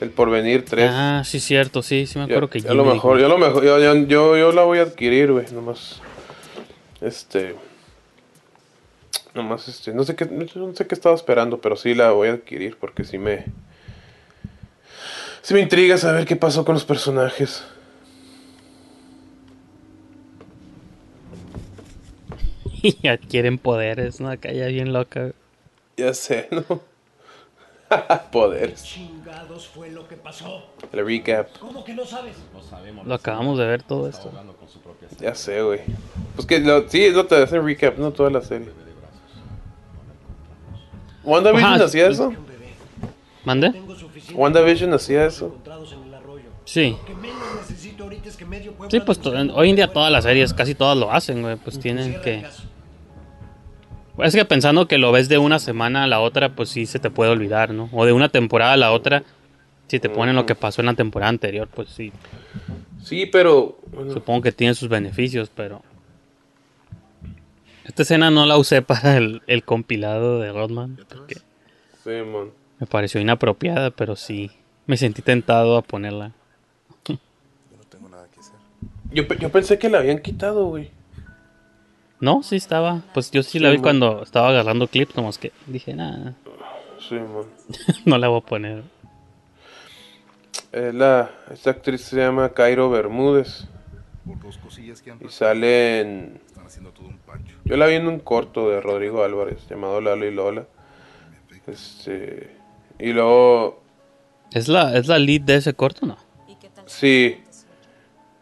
El 0.00 0.10
Porvenir 0.10 0.64
3. 0.64 0.90
Ah, 0.90 1.22
sí, 1.24 1.40
cierto, 1.40 1.82
sí, 1.82 2.06
sí 2.06 2.18
me 2.18 2.24
acuerdo 2.24 2.48
que 2.48 2.60
ya 2.60 2.72
lo 2.72 2.84
mejor, 2.84 3.16
dijo. 3.16 3.18
yo 3.18 3.28
lo 3.28 3.38
mejor, 3.38 3.64
yo, 3.64 3.78
yo, 3.78 3.94
yo, 4.06 4.36
yo 4.36 4.52
la 4.52 4.62
voy 4.62 4.78
a 4.78 4.82
adquirir, 4.82 5.32
güey, 5.32 5.46
nomás. 5.52 6.00
Este. 7.00 7.54
Nomás 9.34 9.68
este. 9.68 9.92
No 9.92 10.04
sé 10.04 10.16
qué. 10.16 10.26
No 10.26 10.74
sé 10.74 10.86
qué 10.86 10.94
estaba 10.94 11.14
esperando, 11.14 11.60
pero 11.60 11.76
sí 11.76 11.94
la 11.94 12.12
voy 12.12 12.28
a 12.28 12.32
adquirir 12.32 12.76
porque 12.78 13.04
sí 13.04 13.18
me. 13.18 13.44
Sí 15.42 15.54
me 15.54 15.60
intriga 15.60 15.96
saber 15.98 16.26
qué 16.26 16.36
pasó 16.36 16.64
con 16.64 16.74
los 16.74 16.84
personajes. 16.84 17.64
Y 22.82 23.08
adquieren 23.08 23.58
poderes, 23.58 24.20
¿no? 24.20 24.30
Acá 24.30 24.52
ya 24.52 24.66
bien 24.66 24.94
loca. 24.94 25.32
Ya 25.98 26.14
sé, 26.14 26.48
¿no? 26.50 26.80
Poderes. 28.32 28.82
Chingados 28.84 29.66
fue 29.68 29.90
lo 29.90 30.06
que 30.06 30.16
pasó. 30.16 30.64
El 30.92 31.04
recap. 31.04 31.48
¿Cómo 31.58 31.84
que 31.84 31.94
no 31.94 32.04
sabes? 32.04 32.36
No 32.52 32.62
sabemos. 32.62 33.06
Lo 33.06 33.14
acabamos 33.14 33.58
de 33.58 33.66
ver 33.66 33.82
todo 33.82 34.08
esto. 34.08 34.30
Ya 35.18 35.34
sé, 35.34 35.62
güey. 35.62 35.80
Pues 36.34 36.46
que 36.46 36.60
lo, 36.60 36.88
sí, 36.88 37.04
es 37.04 37.14
lo 37.14 37.26
te 37.26 37.36
hace 37.36 37.58
recap, 37.60 37.98
no 37.98 38.12
toda 38.12 38.30
la 38.30 38.42
serie. 38.42 38.68
¿WandaVision 41.24 41.82
hacía 41.82 42.08
eso? 42.08 42.32
¿Mande? 43.44 43.72
¿WandaVision 44.34 44.94
hacía 44.94 45.26
eso? 45.26 45.56
Sí. 46.64 46.96
Que 47.06 47.14
que 48.46 48.90
Sí, 48.90 49.00
pues 49.00 49.20
hoy 49.26 49.70
en 49.70 49.76
día 49.76 49.92
todas 49.92 50.10
las 50.12 50.24
series, 50.24 50.54
casi 50.54 50.74
todas 50.74 50.96
lo 50.96 51.12
hacen, 51.12 51.42
güey. 51.42 51.56
Pues 51.56 51.78
tienen 51.78 52.20
que... 52.22 52.46
Es 54.18 54.34
que 54.34 54.44
pensando 54.44 54.86
que 54.86 54.98
lo 54.98 55.12
ves 55.12 55.28
de 55.28 55.38
una 55.38 55.58
semana 55.58 56.04
a 56.04 56.06
la 56.06 56.20
otra, 56.20 56.50
pues 56.54 56.68
sí 56.68 56.86
se 56.86 56.98
te 56.98 57.10
puede 57.10 57.30
olvidar, 57.30 57.72
¿no? 57.72 57.88
O 57.92 58.04
de 58.04 58.12
una 58.12 58.28
temporada 58.28 58.74
a 58.74 58.76
la 58.76 58.92
otra, 58.92 59.22
si 59.88 59.98
te 59.98 60.10
ponen 60.10 60.36
lo 60.36 60.44
que 60.46 60.54
pasó 60.54 60.82
en 60.82 60.86
la 60.86 60.94
temporada 60.94 61.30
anterior, 61.30 61.68
pues 61.72 61.88
sí. 61.88 62.12
Sí, 63.02 63.26
pero. 63.26 63.78
bueno, 63.92 64.12
Supongo 64.12 64.42
que 64.42 64.52
tiene 64.52 64.74
sus 64.74 64.88
beneficios, 64.88 65.50
pero... 65.54 65.82
Esta 67.84 68.02
escena 68.02 68.30
no 68.30 68.46
la 68.46 68.56
usé 68.58 68.82
para 68.82 69.16
el, 69.16 69.42
el 69.46 69.64
compilado 69.64 70.38
de 70.38 70.52
Rodman, 70.52 70.98
porque 71.08 71.36
sí, 72.04 72.10
man. 72.30 72.50
me 72.78 72.86
pareció 72.86 73.20
inapropiada, 73.20 73.90
pero 73.90 74.16
sí 74.16 74.50
me 74.86 74.96
sentí 74.96 75.22
tentado 75.22 75.76
a 75.76 75.82
ponerla. 75.82 76.32
Yo, 79.12 79.26
pe- 79.26 79.38
yo 79.40 79.50
pensé 79.50 79.78
que 79.78 79.88
la 79.88 79.98
habían 79.98 80.18
quitado, 80.20 80.66
güey. 80.66 80.90
No, 82.20 82.42
sí 82.42 82.56
estaba. 82.56 83.02
Pues 83.14 83.30
yo 83.30 83.42
sí 83.42 83.58
la 83.58 83.70
vi 83.70 83.78
cuando 83.78 84.22
estaba 84.22 84.48
agarrando 84.50 84.86
clips, 84.88 85.16
nomás 85.16 85.38
que 85.38 85.52
dije, 85.66 85.94
nada, 85.94 86.34
Sí, 87.08 87.14
man. 87.14 87.44
no 88.04 88.18
la 88.18 88.28
voy 88.28 88.40
a 88.40 88.44
poner. 88.46 88.82
Es 90.72 90.94
la, 90.94 91.30
esta 91.50 91.70
actriz 91.70 92.02
se 92.02 92.16
llama 92.16 92.50
Cairo 92.50 92.90
Bermúdez. 92.90 93.66
Por 94.26 94.38
dos 94.40 94.58
cosillas 94.58 95.00
que 95.02 95.10
han 95.10 95.16
Y 95.16 95.24
pasado. 95.24 95.50
sale 95.50 96.00
en. 96.00 96.40
Están 96.46 96.66
haciendo 96.66 96.90
todo 96.92 97.08
un 97.08 97.18
pancho. 97.18 97.56
Yo 97.64 97.76
la 97.76 97.86
vi 97.86 97.94
en 97.94 98.06
un 98.06 98.20
corto 98.20 98.68
de 98.70 98.80
Rodrigo 98.80 99.24
Álvarez 99.24 99.66
llamado 99.68 100.00
Lalo 100.00 100.26
y 100.26 100.30
Lola. 100.34 100.66
Este. 101.66 102.54
Y 102.98 103.12
luego. 103.12 103.82
¿Es 104.52 104.68
la, 104.68 104.96
¿Es 104.96 105.06
la 105.06 105.18
lead 105.18 105.40
de 105.42 105.56
ese 105.56 105.74
corto 105.74 106.06
no? 106.06 106.18
Sí. 106.86 107.40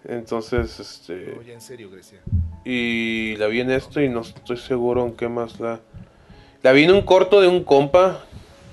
Entonces, 0.04 0.80
este. 0.80 1.34
No, 1.36 1.42
ya 1.42 1.54
en 1.54 1.60
serio, 1.60 1.90
Grecia. 1.90 2.20
Y 2.64 3.37
la 3.37 3.47
vi 3.47 3.61
en 3.61 3.71
esto 3.71 4.01
y 4.01 4.09
no 4.09 4.21
estoy 4.21 4.57
seguro 4.59 5.05
en 5.07 5.12
qué 5.12 5.29
más 5.29 5.59
la. 5.61 5.81
La 6.62 6.73
vi 6.73 6.85
en 6.85 6.92
un 6.92 7.03
corto 7.03 7.40
de 7.40 7.49
un 7.49 7.62
compa 7.64 8.25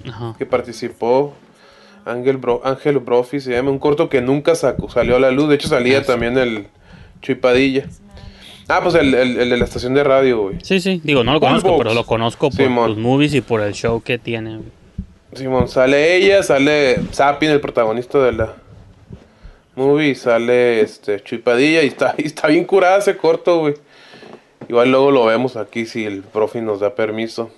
Ajá. 0.08 0.36
que 0.38 0.46
participó. 0.46 1.34
Ángel, 2.06 2.38
Bro, 2.38 2.62
Ángel 2.64 3.00
Brofi 3.00 3.40
se 3.40 3.52
llama. 3.52 3.72
Un 3.72 3.80
corto 3.80 4.10
que 4.10 4.22
nunca 4.22 4.56
sacó, 4.56 4.90
salió 4.90 5.16
a 5.16 5.20
la 5.20 5.32
luz. 5.32 5.50
De 5.50 5.56
hecho, 5.56 5.68
salía 5.68 6.02
sí. 6.02 6.08
también 6.08 6.38
el 6.38 6.68
Chuipadilla. 7.22 7.86
Ah, 8.68 8.80
pues 8.84 8.96
el, 8.96 9.14
el- 9.14 9.40
el 9.40 9.50
de 9.50 9.58
la 9.58 9.64
estación 9.66 9.94
de 9.94 10.04
radio, 10.04 10.42
güey. 10.42 10.58
Sí, 10.64 10.80
sí, 10.80 11.00
digo, 11.04 11.24
no 11.24 11.34
lo 11.34 11.40
conozco, 11.40 11.70
Box. 11.70 11.78
pero 11.84 11.94
lo 11.94 12.04
conozco 12.06 12.50
por 12.50 12.58
Simón. 12.58 12.90
los 12.90 12.98
movies 12.98 13.34
y 13.36 13.42
por 13.42 13.62
el 13.62 13.74
show 13.74 14.02
que 14.02 14.18
tiene. 14.18 14.60
Simón, 15.34 15.68
sale 15.68 16.16
ella, 16.16 16.42
sale 16.44 17.00
Sapin, 17.12 17.50
el 17.52 17.60
protagonista 17.62 18.20
de 18.24 18.32
la 18.32 18.56
movie, 19.76 20.10
y 20.10 20.16
sale 20.16 20.82
este 20.82 21.22
Chuipadilla 21.22 21.84
y 21.84 21.88
está, 21.88 22.16
y 22.18 22.26
está 22.28 22.48
bien 22.48 22.66
curada 22.66 22.98
ese 22.98 23.18
corto, 23.18 23.60
güey. 23.60 23.76
Igual 24.68 24.92
luego 24.92 25.12
lo 25.12 25.26
vemos 25.26 25.58
aquí 25.58 25.86
si 25.86 26.06
el 26.06 26.24
profe 26.24 26.62
nos 26.62 26.80
da 26.80 26.96
permiso. 26.96 27.52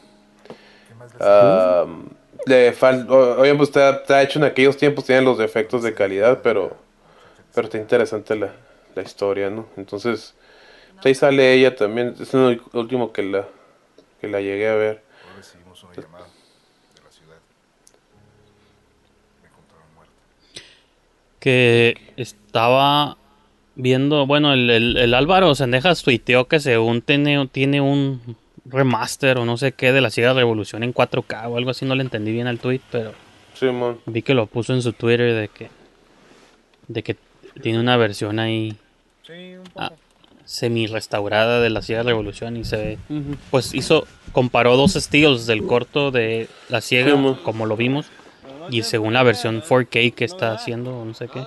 Ah, 1.19 1.85
le 2.45 2.73
fal- 2.73 3.09
o- 3.09 3.41
Oye, 3.41 3.53
pues 3.55 3.69
está, 3.69 3.89
está 3.91 4.21
hecho 4.21 4.39
en 4.39 4.45
aquellos 4.45 4.77
tiempos, 4.77 5.05
tienen 5.05 5.25
los 5.25 5.37
defectos 5.37 5.83
de 5.83 5.93
calidad, 5.93 6.39
pero, 6.43 6.75
pero 7.53 7.65
está 7.67 7.77
interesante 7.77 8.35
la, 8.35 8.53
la 8.95 9.01
historia, 9.01 9.49
¿no? 9.49 9.67
Entonces, 9.77 10.35
pues 10.95 11.05
ahí 11.05 11.15
sale 11.15 11.53
ella 11.53 11.75
también, 11.75 12.15
es 12.19 12.33
el 12.33 12.61
último 12.73 13.11
que 13.13 13.23
la, 13.23 13.47
que 14.21 14.27
la 14.27 14.41
llegué 14.41 14.67
a 14.69 14.75
ver. 14.75 15.01
Que 21.39 21.95
estaba 22.17 23.17
viendo, 23.75 24.25
bueno, 24.25 24.53
el, 24.53 24.69
el, 24.69 24.97
el 24.97 25.13
Álvaro 25.13 25.53
Sendejas 25.55 26.01
tuiteó 26.03 26.45
que 26.47 26.59
según 26.59 27.01
tiene, 27.01 27.47
tiene 27.51 27.79
un 27.81 28.35
remaster 28.65 29.37
o 29.37 29.45
no 29.45 29.55
sé 29.57 29.71
qué 29.73 29.91
de 29.93 30.01
la 30.01 30.09
Ciega 30.09 30.33
Revolución 30.33 30.83
en 30.83 30.93
4K 30.93 31.47
o 31.47 31.57
algo 31.57 31.69
así, 31.69 31.85
no 31.85 31.95
le 31.95 32.01
entendí 32.03 32.31
bien 32.31 32.47
al 32.47 32.59
tweet, 32.59 32.81
pero 32.91 33.13
vi 34.05 34.21
que 34.23 34.33
lo 34.33 34.45
puso 34.47 34.73
en 34.73 34.81
su 34.81 34.93
Twitter 34.93 35.33
de 35.33 35.47
que 35.47 35.69
de 36.87 37.03
que 37.03 37.15
tiene 37.61 37.79
una 37.79 37.97
versión 37.97 38.39
ahí 38.39 38.75
Sí, 39.25 39.55
un 39.57 39.63
poco. 39.65 39.79
ah, 39.79 39.91
semi 40.45 40.87
restaurada 40.87 41.59
de 41.61 41.69
la 41.69 41.81
Ciega 41.81 42.03
Revolución 42.03 42.55
y 42.57 42.63
se 42.65 42.77
ve 42.77 42.97
pues 43.51 43.73
hizo 43.73 44.05
comparó 44.31 44.75
dos 44.77 44.95
estilos 44.95 45.45
del 45.47 45.65
corto 45.65 46.11
de 46.11 46.47
la 46.69 46.81
ciega 46.81 47.11
Sí, 47.15 47.39
como 47.43 47.65
lo 47.65 47.75
vimos 47.77 48.07
y 48.69 48.83
según 48.83 49.13
la 49.13 49.23
versión 49.23 49.61
4K 49.61 50.13
que 50.13 50.25
está 50.25 50.53
haciendo 50.53 50.97
o 50.99 51.05
no 51.05 51.13
sé 51.13 51.27
qué 51.27 51.43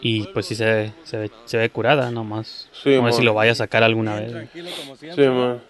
y 0.00 0.24
pues 0.28 0.46
sí 0.46 0.54
se 0.54 0.64
ve, 0.64 0.92
se 1.04 1.16
ve, 1.16 1.30
se 1.44 1.56
ve 1.58 1.70
curada 1.70 2.10
nomás 2.10 2.68
Sí, 2.72 3.00
no 3.00 3.10
sé 3.12 3.18
si 3.18 3.24
lo 3.24 3.34
vaya 3.34 3.52
a 3.52 3.54
sacar 3.56 3.82
alguna 3.82 4.16
vez 4.16 4.48
Sí, 4.52 5.22
man. 5.28 5.60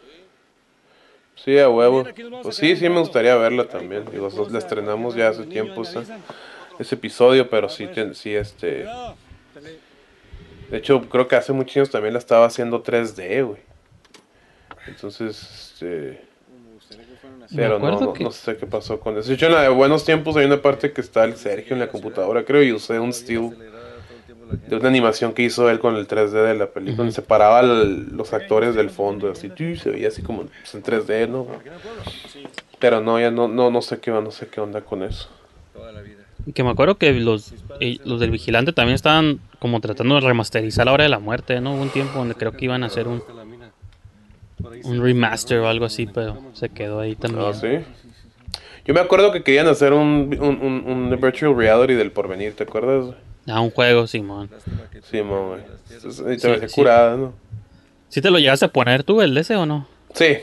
Sí, 1.44 1.58
a 1.58 1.68
huevo. 1.68 2.04
Pues 2.42 2.54
sí, 2.54 2.76
sí 2.76 2.88
me 2.88 3.00
gustaría 3.00 3.34
verla 3.34 3.66
también. 3.66 4.04
Digo, 4.10 4.24
nosotros 4.24 4.52
la 4.52 4.60
estrenamos 4.60 5.16
ya 5.16 5.28
hace 5.28 5.44
tiempo 5.44 5.82
ese 5.82 6.94
episodio, 6.94 7.50
pero 7.50 7.68
sí, 7.68 7.88
sí, 8.14 8.34
este... 8.34 8.86
De 10.70 10.78
hecho, 10.78 11.02
creo 11.08 11.28
que 11.28 11.36
hace 11.36 11.52
muchos 11.52 11.76
años 11.76 11.90
también 11.90 12.14
la 12.14 12.18
estaba 12.18 12.46
haciendo 12.46 12.82
3D, 12.82 13.44
güey. 13.44 13.60
Entonces, 14.86 15.72
este... 15.74 16.31
Pero 17.56 17.78
no, 17.78 17.86
no, 18.06 18.12
que- 18.12 18.24
no 18.24 18.30
sé 18.30 18.56
qué 18.56 18.66
pasó 18.66 18.98
con 19.00 19.18
eso. 19.18 19.28
De 19.28 19.34
hecho, 19.34 19.46
en 19.46 19.52
la 19.52 19.62
de 19.62 19.68
Buenos 19.68 20.04
Tiempos 20.04 20.36
hay 20.36 20.46
una 20.46 20.62
parte 20.62 20.92
que 20.92 21.00
está 21.00 21.24
el 21.24 21.36
Sergio 21.36 21.74
en 21.74 21.80
la 21.80 21.88
computadora, 21.88 22.44
creo, 22.44 22.62
y 22.62 22.72
usé 22.72 22.98
un 22.98 23.12
still 23.12 23.50
de 24.68 24.76
una 24.76 24.88
animación 24.88 25.32
que 25.32 25.42
hizo 25.42 25.68
él 25.70 25.78
con 25.78 25.96
el 25.96 26.06
3D 26.06 26.30
de 26.42 26.54
la 26.54 26.66
película, 26.66 26.96
donde 26.98 27.12
separaba 27.12 27.58
al- 27.60 28.14
los 28.16 28.32
actores 28.32 28.74
del 28.74 28.90
fondo, 28.90 29.30
así, 29.30 29.50
se 29.76 29.90
veía 29.90 30.08
así 30.08 30.22
como 30.22 30.44
pues, 30.44 30.74
en 30.74 30.82
3D, 30.82 31.26
¿no? 31.28 31.46
Pero 32.78 33.00
no, 33.00 33.18
ya 33.20 33.30
no, 33.30 33.48
no, 33.48 33.70
no 33.70 33.82
sé 33.82 33.98
qué, 33.98 34.10
no 34.10 34.30
sé 34.30 34.48
qué 34.48 34.60
onda 34.60 34.80
con 34.82 35.02
eso. 35.02 35.28
Que 36.54 36.64
me 36.64 36.70
acuerdo 36.70 36.96
que 36.96 37.12
los, 37.12 37.52
eh, 37.80 37.98
los 38.04 38.18
del 38.20 38.30
vigilante 38.32 38.72
también 38.72 38.94
estaban 38.96 39.38
como 39.60 39.80
tratando 39.80 40.16
de 40.16 40.22
remasterizar 40.22 40.86
la 40.86 40.92
hora 40.92 41.04
de 41.04 41.10
la 41.10 41.20
muerte, 41.20 41.60
¿no? 41.60 41.74
Hubo 41.74 41.82
un 41.82 41.90
tiempo 41.90 42.18
donde 42.18 42.34
creo 42.34 42.52
que 42.52 42.64
iban 42.64 42.82
a 42.82 42.86
hacer 42.86 43.06
un, 43.06 43.22
un 44.84 45.02
remaster 45.02 45.58
o 45.58 45.68
algo 45.68 45.84
así, 45.84 46.06
pero 46.06 46.38
se 46.54 46.68
quedó 46.68 47.00
ahí 47.00 47.14
también. 47.16 47.44
Ah, 47.46 47.54
sí. 47.54 47.78
Yo 48.84 48.94
me 48.94 49.00
acuerdo 49.00 49.30
que 49.32 49.42
querían 49.42 49.68
hacer 49.68 49.92
un, 49.92 50.36
un, 50.40 50.58
un, 50.60 50.84
un 51.12 51.20
virtual 51.20 51.56
reality 51.56 51.94
del 51.94 52.10
porvenir, 52.10 52.54
¿te 52.56 52.64
acuerdas? 52.64 53.14
Ah, 53.46 53.60
un 53.60 53.70
juego, 53.70 54.06
Simón. 54.06 54.50
Sí, 55.10 55.22
mo, 55.22 55.48
güey. 55.50 55.60
Y 55.90 56.36
Sí, 56.36 56.38
te 56.40 56.56
ves 56.58 56.72
sí. 56.72 56.80
curada, 56.80 57.16
¿no? 57.16 57.32
¿Sí 58.08 58.20
te 58.20 58.30
lo 58.30 58.38
llegaste 58.38 58.66
a 58.66 58.68
poner 58.68 59.04
tú, 59.04 59.20
el 59.22 59.36
ese 59.38 59.56
o 59.56 59.66
no? 59.66 59.86
Sí, 60.14 60.36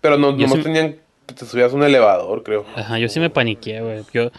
pero 0.00 0.16
no, 0.18 0.32
nomás 0.32 0.52
sí- 0.58 0.62
tenían 0.62 0.96
que 1.26 1.34
te 1.34 1.44
subías 1.46 1.72
un 1.72 1.82
elevador, 1.82 2.42
creo. 2.42 2.64
Ajá, 2.76 2.98
yo 2.98 3.08
sí 3.08 3.18
me 3.20 3.30
paniqué, 3.30 3.80
güey. 3.80 4.02
Yo 4.12 4.30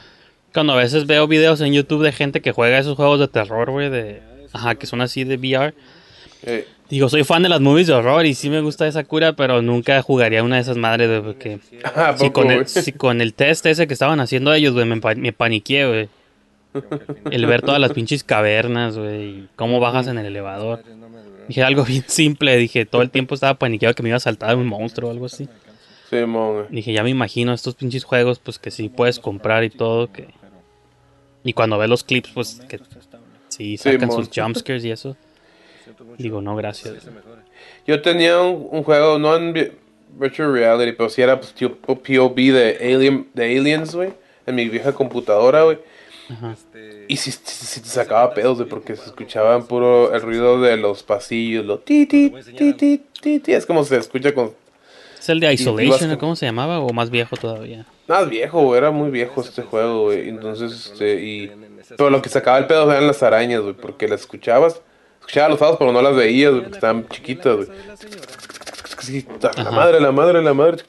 cuando 0.54 0.74
a 0.74 0.78
veces 0.78 1.06
veo 1.08 1.28
videos 1.28 1.62
en 1.62 1.74
YouTube 1.74 2.04
de 2.04 2.12
gente 2.12 2.42
que 2.42 2.52
juega 2.52 2.78
esos 2.80 2.96
juegos 2.96 3.20
de 3.20 3.28
terror, 3.28 3.72
güey, 3.72 3.90
de... 3.90 4.22
Ajá, 4.54 4.76
que 4.76 4.86
son 4.86 5.02
así 5.02 5.24
de 5.24 5.36
VR. 5.38 5.74
Eh, 6.44 6.68
Digo, 6.92 7.08
soy 7.08 7.24
fan 7.24 7.42
de 7.42 7.48
las 7.48 7.62
movies 7.62 7.88
de 7.88 7.94
horror 7.94 8.26
y 8.26 8.34
sí 8.34 8.50
me 8.50 8.60
gusta 8.60 8.86
esa 8.86 9.06
cura, 9.06 9.34
pero 9.34 9.62
nunca 9.62 10.02
jugaría 10.02 10.44
una 10.44 10.58
de 10.58 10.64
esas 10.64 10.76
madres, 10.76 11.08
güey, 11.08 11.22
porque... 11.22 11.60
¿A 11.86 12.18
Si 12.18 12.32
con, 12.32 12.52
el, 12.52 12.68
si 12.68 12.92
con 12.92 13.22
el 13.22 13.34
test 13.34 13.66
ese 13.66 13.88
que 13.88 13.94
estaban 13.94 14.20
haciendo 14.20 14.54
ellos, 14.54 14.74
güey, 14.74 14.86
me, 14.86 15.00
me 15.16 15.32
paniqué, 15.32 15.88
güey. 15.88 16.10
El 17.32 17.46
ver 17.46 17.62
todas 17.62 17.80
las 17.80 17.94
pinches 17.94 18.26
cavernas, 18.26 18.98
güey, 18.98 19.24
y 19.24 19.48
cómo 19.56 19.80
bajas 19.80 20.08
en 20.08 20.18
el 20.18 20.26
elevador. 20.26 20.84
Dije 21.48 21.64
algo 21.64 21.86
bien 21.86 22.04
simple, 22.08 22.58
dije, 22.58 22.86
todo 22.86 23.02
el 23.02 23.10
tiempo 23.10 23.36
estaba 23.36 23.54
paniqueado 23.54 23.96
que 23.96 24.04
me 24.04 24.10
iba 24.10 24.18
a 24.18 24.22
saltar 24.22 24.58
un 24.58 24.68
monstruo 24.68 25.10
o 25.10 25.14
algo 25.14 25.28
así. 25.28 25.48
Sí. 26.10 26.18
Dije, 26.70 26.92
ya 26.92 27.04
me 27.04 27.10
imagino 27.10 27.54
estos 27.54 27.76
pinches 27.76 28.04
juegos, 28.04 28.40
pues 28.40 28.60
que 28.60 28.70
sí 28.70 28.90
puedes 28.90 29.18
comprar 29.18 29.64
y 29.64 29.70
todo, 29.70 30.12
que... 30.12 30.28
Y 31.46 31.54
cuando 31.54 31.78
ves 31.78 31.90
los 31.90 32.04
clips, 32.04 32.32
pues 32.34 32.62
que 32.68 32.82
sí 33.48 33.78
sacan 33.78 34.10
mon. 34.10 34.26
sus 34.26 34.30
jumpscares 34.36 34.84
y 34.84 34.92
eso. 34.92 35.16
Digo, 36.18 36.42
no, 36.42 36.56
gracias. 36.56 36.96
Yo 37.88 38.02
tenía 38.02 38.40
un, 38.42 38.68
un 38.72 38.84
juego, 38.84 39.18
no 39.20 39.36
en 39.36 39.54
vi- 39.54 39.72
virtual 40.18 40.54
reality, 40.54 40.92
pero 40.94 41.10
sí 41.10 41.22
era 41.22 41.40
pues, 41.40 41.54
tipo 41.54 41.96
POV 41.96 42.36
de, 42.36 42.78
Alien, 42.96 43.28
de 43.34 43.58
Aliens, 43.58 43.96
güey, 43.96 44.14
en 44.46 44.56
mi 44.56 44.68
vieja 44.70 44.92
computadora, 44.94 45.64
güey. 45.64 45.80
Ajá. 46.30 46.56
Y 47.08 47.18
sí, 47.18 47.32
sí 47.32 47.82
te 47.82 47.90
sacaba 47.90 48.34
pedos, 48.34 48.58
güey, 48.58 48.70
porque 48.70 48.96
se 48.96 49.06
escuchaban 49.06 49.66
puro 49.68 50.14
el 50.14 50.22
ruido 50.22 50.62
de 50.62 50.78
los 50.78 51.04
pasillos, 51.04 51.66
lo 51.66 51.80
ti, 51.80 52.06
ti, 52.06 52.30
ti, 52.58 52.74
ti, 52.74 53.02
ti, 53.22 53.40
ti. 53.40 53.54
Es 53.54 53.66
como 53.66 53.84
se 53.84 53.98
escucha 53.98 54.34
con... 54.34 54.52
Es 55.20 55.30
el 55.30 55.40
de 55.40 55.54
Isolation, 55.54 56.10
con- 56.12 56.20
¿cómo 56.20 56.36
se 56.36 56.46
llamaba? 56.46 56.80
O 56.80 56.94
más 56.94 57.10
viejo 57.10 57.36
todavía. 57.38 57.86
Más 58.08 58.30
viejo, 58.30 58.62
güey, 58.64 58.78
era 58.78 58.92
muy 58.92 59.12
viejo 59.12 59.42
este 59.42 59.62
juego, 59.62 60.04
güey. 60.06 60.30
Entonces, 60.30 60.72
este, 60.92 61.22
y... 61.24 61.52
Pero 61.98 62.10
lo 62.10 62.22
que 62.22 62.30
sacaba 62.30 62.58
el 62.58 62.68
pedo 62.68 62.90
eran 62.92 63.08
las 63.08 63.22
arañas, 63.24 63.62
güey, 63.62 63.74
porque 63.74 64.08
las 64.08 64.22
escuchabas. 64.22 64.82
Escuchabas 65.32 65.50
los 65.52 65.60
fados, 65.60 65.78
pero 65.80 65.94
no 65.94 66.02
las 66.02 66.14
veías, 66.14 66.52
porque 66.52 66.72
estaban 66.72 67.08
chiquitas, 67.08 67.56
güey. 67.56 67.70
La 69.56 69.72
madre, 69.72 70.02
la 70.02 70.12
madre, 70.12 70.42
la 70.42 70.54
madre. 70.54 70.84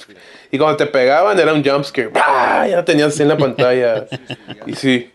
Y 0.51 0.59
cuando 0.59 0.77
te 0.79 0.87
pegaban 0.87 1.39
era 1.39 1.53
un 1.55 1.65
jumpscare. 1.65 2.11
Ya 2.13 2.85
tenías 2.85 3.15
así 3.15 3.23
en 3.23 3.29
la 3.29 3.37
pantalla. 3.37 4.07
Y 4.67 4.75
sí. 4.75 5.13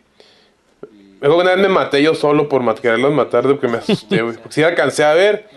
Me 1.20 1.28
acuerdo 1.28 1.38
que 1.38 1.42
una 1.44 1.52
vez 1.56 1.60
me 1.62 1.68
maté 1.68 2.02
yo 2.02 2.16
solo 2.16 2.48
por 2.48 2.62
mat- 2.64 2.80
quererlos 2.80 3.12
matar 3.14 3.44
porque 3.44 3.68
me 3.68 3.80
asusté, 3.80 4.22
güey. 4.22 4.36
Porque 4.38 4.54
sí 4.54 4.64
alcancé 4.64 5.04
a 5.04 5.14
ver. 5.14 5.50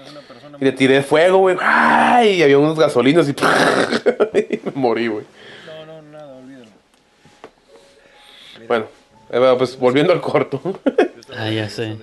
Y 0.60 0.64
le 0.64 0.72
tiré 0.72 1.02
fuego, 1.02 1.38
güey. 1.38 1.56
Y 1.56 2.42
había 2.42 2.58
unos 2.58 2.76
gasolinos 2.76 3.28
y, 3.28 3.30
y 3.32 4.60
me 4.64 4.72
morí, 4.74 5.06
güey. 5.06 5.24
No, 5.66 5.86
no, 5.86 6.02
nada, 6.10 6.34
olvídalo. 6.36 6.66
Bueno, 8.66 8.86
bueno, 9.30 9.58
pues 9.58 9.78
volviendo 9.78 10.12
al 10.12 10.20
corto. 10.20 10.60
Ah, 11.36 11.48
ya 11.50 11.68
sé. 11.70 11.96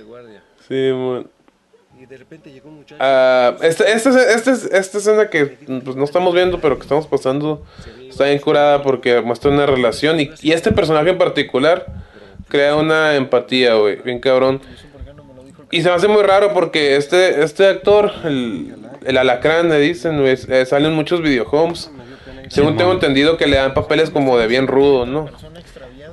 Sí, 0.70 0.92
mon. 0.94 1.30
De 2.10 2.16
repente 2.18 2.52
llegó 2.52 2.70
un 2.70 2.78
muchacho. 2.78 2.96
Ah, 3.00 3.56
esta, 3.62 3.84
esta, 3.84 4.34
esta, 4.34 4.52
esta 4.52 4.98
escena 4.98 5.30
que 5.30 5.46
pues, 5.46 5.96
no 5.98 6.06
estamos 6.06 6.34
viendo, 6.34 6.62
pero 6.62 6.78
que 6.78 6.84
estamos 6.84 7.06
pasando, 7.06 7.66
está 8.10 8.26
bien 8.26 8.40
curada 8.40 8.82
porque 8.82 9.20
muestra 9.22 9.52
una 9.52 9.66
relación. 9.66 10.20
Y, 10.20 10.30
y 10.42 10.54
este 10.54 10.72
personaje 10.72 11.10
en 11.10 11.18
particular 11.18 11.86
crea 12.48 12.76
una 12.76 13.16
empatía, 13.16 13.74
güey, 13.74 13.98
bien 13.98 14.20
cabrón. 14.20 14.62
Y 15.70 15.82
se 15.82 15.90
me 15.90 15.96
hace 15.96 16.08
muy 16.08 16.24
raro 16.24 16.54
porque 16.54 16.96
este, 16.96 17.44
este 17.44 17.68
actor, 17.68 18.14
el, 18.24 18.74
el 19.06 19.18
alacrán, 19.18 19.68
le 19.68 19.80
dicen, 19.80 20.22
güey, 20.22 20.38
eh, 20.48 20.66
sale 20.66 20.88
en 20.88 20.94
muchos 20.94 21.22
videohomes. 21.22 21.92
Según 22.48 22.78
tengo 22.78 22.94
entendido 22.94 23.36
que 23.36 23.48
le 23.48 23.58
dan 23.58 23.74
papeles 23.74 24.10
como 24.10 24.38
de 24.38 24.48
bien 24.48 24.68
rudo, 24.68 25.06
¿no? 25.06 25.30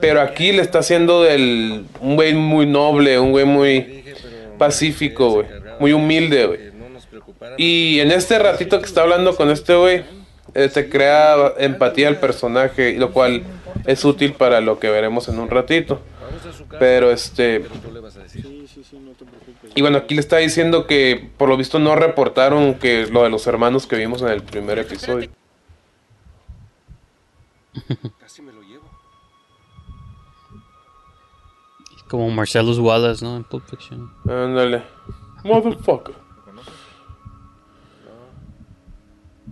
Pero 0.01 0.21
aquí 0.21 0.51
le 0.51 0.63
está 0.63 0.81
haciendo 0.81 1.23
del, 1.23 1.87
un 2.01 2.17
güey 2.17 2.35
muy 2.35 2.67
noble, 2.67 3.21
un 3.21 3.31
güey 3.31 3.45
muy 3.45 4.05
pacífico, 4.59 5.31
güey. 5.31 5.47
Muy 5.81 5.93
humilde, 5.93 6.47
güey. 6.47 6.61
Y 7.59 8.01
en 8.01 8.11
este 8.11 8.39
ratito 8.39 8.79
que 8.79 8.87
está 8.87 9.03
hablando 9.03 9.37
con 9.37 9.51
este 9.51 9.75
güey, 9.75 10.05
eh, 10.55 10.69
te 10.69 10.89
crea 10.89 11.55
empatía 11.59 12.09
al 12.09 12.19
personaje, 12.19 12.97
lo 12.99 13.13
cual 13.13 13.43
es 13.87 14.05
útil 14.05 14.35
para 14.35 14.61
lo 14.61 14.79
que 14.79 14.91
veremos 14.91 15.29
en 15.29 15.39
un 15.39 15.51
ratito. 15.51 16.01
Pero 16.79 17.11
este... 17.11 17.65
Y 19.75 19.81
bueno, 19.81 19.99
aquí 19.99 20.15
le 20.15 20.21
está 20.21 20.37
diciendo 20.37 20.87
que 20.87 21.31
por 21.37 21.49
lo 21.49 21.57
visto 21.57 21.79
no 21.79 21.97
reportaron 21.97 22.75
que 22.75 23.07
lo 23.07 23.25
de 23.25 23.31
los 23.31 23.47
hermanos 23.47 23.87
que 23.87 23.97
vimos 23.97 24.23
en 24.23 24.29
el 24.29 24.43
primer 24.43 24.79
episodio. 24.79 25.31
Casi 28.21 28.43
me 28.43 28.53
lo 28.53 28.63
llevo. 28.63 28.89
Como 32.09 32.31
Marcellus 32.31 32.79
Wallace, 32.79 33.25
¿no? 33.25 33.37
En 33.37 33.45
Pulp 33.45 33.69
Fiction. 33.69 34.13
Ándale. 34.29 34.83
Motherfucker. 35.45 36.15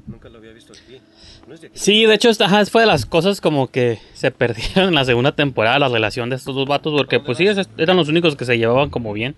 Nunca 0.07 0.29
lo 0.29 0.39
había 0.39 0.53
visto 0.53 0.73
aquí. 0.73 1.01
No 1.47 1.55
es 1.55 1.61
de 1.61 1.67
aquí. 1.69 1.79
Sí, 1.79 2.07
de 2.07 2.15
hecho, 2.15 2.29
esta- 2.31 2.47
ajá, 2.47 2.65
fue 2.67 2.83
de 2.83 2.87
las 2.87 3.07
cosas 3.07 3.41
como 3.41 3.69
que 3.71 3.99
se 4.15 4.31
perdieron 4.31 4.89
en 4.89 4.95
la 4.95 5.05
segunda 5.05 5.33
temporada, 5.33 5.79
la 5.79 5.89
relación 5.89 6.31
de 6.31 6.37
estos 6.37 6.55
dos 6.55 6.67
vatos, 6.67 6.93
porque 6.97 7.21
pues 7.21 7.39
sí, 7.39 7.47
eran 7.77 7.97
los 7.97 8.09
únicos 8.09 8.37
que 8.37 8.45
se 8.45 8.59
llevaban 8.59 8.91
como 8.91 9.13
bien. 9.13 9.37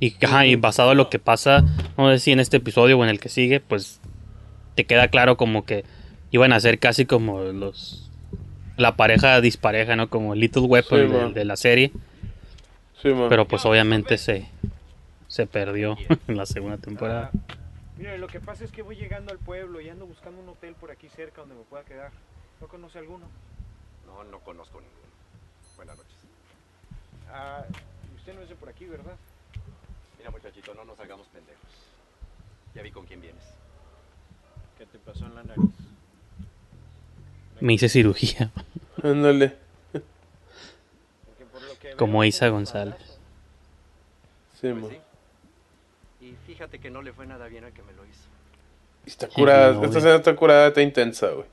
Y, 0.00 0.14
ajá, 0.24 0.44
y 0.46 0.56
basado 0.56 0.92
en 0.92 0.98
lo 0.98 1.08
que 1.08 1.18
pasa, 1.18 1.64
no 1.96 2.10
sé 2.10 2.18
si 2.18 2.32
en 2.32 2.40
este 2.40 2.56
episodio 2.58 2.98
o 2.98 3.04
en 3.04 3.10
el 3.10 3.20
que 3.20 3.28
sigue, 3.28 3.60
pues 3.60 4.00
te 4.74 4.84
queda 4.84 5.08
claro 5.08 5.36
como 5.36 5.64
que 5.64 5.84
iban 6.32 6.52
a 6.52 6.60
ser 6.60 6.78
casi 6.78 7.06
como 7.06 7.40
los... 7.44 8.10
La 8.76 8.96
pareja 8.96 9.40
dispareja, 9.40 9.94
¿no? 9.94 10.08
Como 10.10 10.34
Little 10.34 10.62
Weapon 10.62 10.98
Sí, 11.00 11.06
de, 11.12 11.32
de 11.32 11.44
la 11.44 11.56
serie. 11.56 11.92
Sí, 13.00 13.08
man. 13.10 13.28
Pero 13.28 13.46
pues 13.46 13.64
obviamente 13.66 14.18
se, 14.18 14.48
se 15.34 15.48
perdió 15.48 15.96
en 16.28 16.36
la 16.36 16.46
segunda 16.46 16.78
temporada. 16.78 17.32
Mire, 17.98 18.18
lo 18.18 18.28
que 18.28 18.38
pasa 18.38 18.62
es 18.62 18.70
que 18.70 18.82
voy 18.82 18.94
llegando 18.94 19.32
al 19.32 19.38
pueblo 19.38 19.80
y 19.80 19.88
ando 19.88 20.06
buscando 20.06 20.40
un 20.40 20.48
hotel 20.48 20.76
por 20.76 20.92
aquí 20.92 21.08
cerca 21.08 21.40
donde 21.40 21.56
me 21.56 21.62
pueda 21.62 21.82
quedar. 21.82 22.12
¿No 22.60 22.68
conoce 22.68 23.00
alguno? 23.00 23.26
No, 24.06 24.22
no 24.22 24.38
conozco 24.38 24.80
ninguno. 24.80 25.12
Buenas 25.74 25.96
noches. 25.96 26.14
Ah, 27.32 27.64
usted 28.14 28.32
no 28.36 28.42
es 28.42 28.48
de 28.48 28.54
por 28.54 28.68
aquí, 28.68 28.84
¿verdad? 28.84 29.16
Mira, 30.18 30.30
muchachito, 30.30 30.72
no 30.72 30.84
nos 30.84 31.00
hagamos 31.00 31.26
pendejos. 31.26 31.64
Ya 32.76 32.82
vi 32.82 32.92
con 32.92 33.04
quién 33.04 33.20
vienes. 33.20 33.42
¿Qué 34.78 34.86
te 34.86 35.00
pasó 35.00 35.26
en 35.26 35.34
la 35.34 35.42
nariz? 35.42 35.64
Me 37.58 37.72
hice 37.72 37.88
cirugía, 37.88 38.52
Ándale. 39.02 39.56
Como 41.98 42.22
Isa 42.22 42.48
González. 42.48 43.18
Sí, 44.60 44.72
Pues 44.72 44.92
sí. 44.92 45.00
Y 46.64 46.66
fíjate 46.66 46.78
que 46.78 46.90
no 46.90 47.02
le 47.02 47.12
fue 47.12 47.26
nada 47.26 47.46
bien 47.46 47.64
al 47.64 47.72
que 47.72 47.82
me 47.82 47.92
lo 47.92 48.04
hizo. 48.06 48.22
Está 49.04 49.28
curada. 49.28 49.72
no, 49.74 49.84
Esta 49.84 49.98
escena 49.98 50.14
está 50.14 50.34
curada, 50.34 50.68
está 50.68 50.80
intensa, 50.80 51.28
güey. 51.28 51.44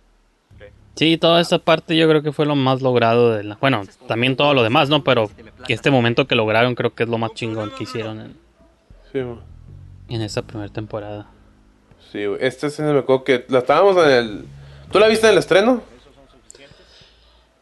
Sí, 0.96 1.18
toda 1.18 1.42
esta 1.42 1.60
parte 1.60 1.98
yo 1.98 2.08
creo 2.08 2.22
que 2.22 2.32
fue 2.32 2.46
lo 2.46 2.56
más 2.56 2.82
logrado 2.82 3.32
de 3.36 3.44
la... 3.44 3.56
Bueno, 3.56 3.84
también 4.08 4.38
todo 4.38 4.54
lo 4.54 4.64
demás, 4.64 4.88
¿no? 4.88 5.04
Pero 5.04 5.30
que 5.68 5.74
este 5.74 5.92
momento 5.92 6.28
que 6.28 6.36
lograron 6.36 6.76
creo 6.76 6.94
que 6.94 7.04
es 7.04 7.10
lo 7.10 7.18
más 7.18 7.34
chingón 7.34 7.72
que 7.72 7.84
hicieron 7.84 8.22
en, 8.22 8.38
Sí, 9.12 9.20
en 10.14 10.22
esta 10.22 10.44
primera 10.44 10.72
temporada. 10.72 11.28
Sí, 12.12 12.26
güey. 12.26 12.40
Esta 12.42 12.68
escena 12.68 12.94
me 12.94 13.00
acuerdo 13.00 13.24
que 13.26 13.46
la 13.50 13.60
estábamos 13.60 13.98
en 14.06 14.12
el. 14.12 14.46
¿Tú 14.92 15.00
la 15.00 15.08
viste 15.08 15.28
en 15.28 15.34
el 15.34 15.40
estreno? 15.40 15.82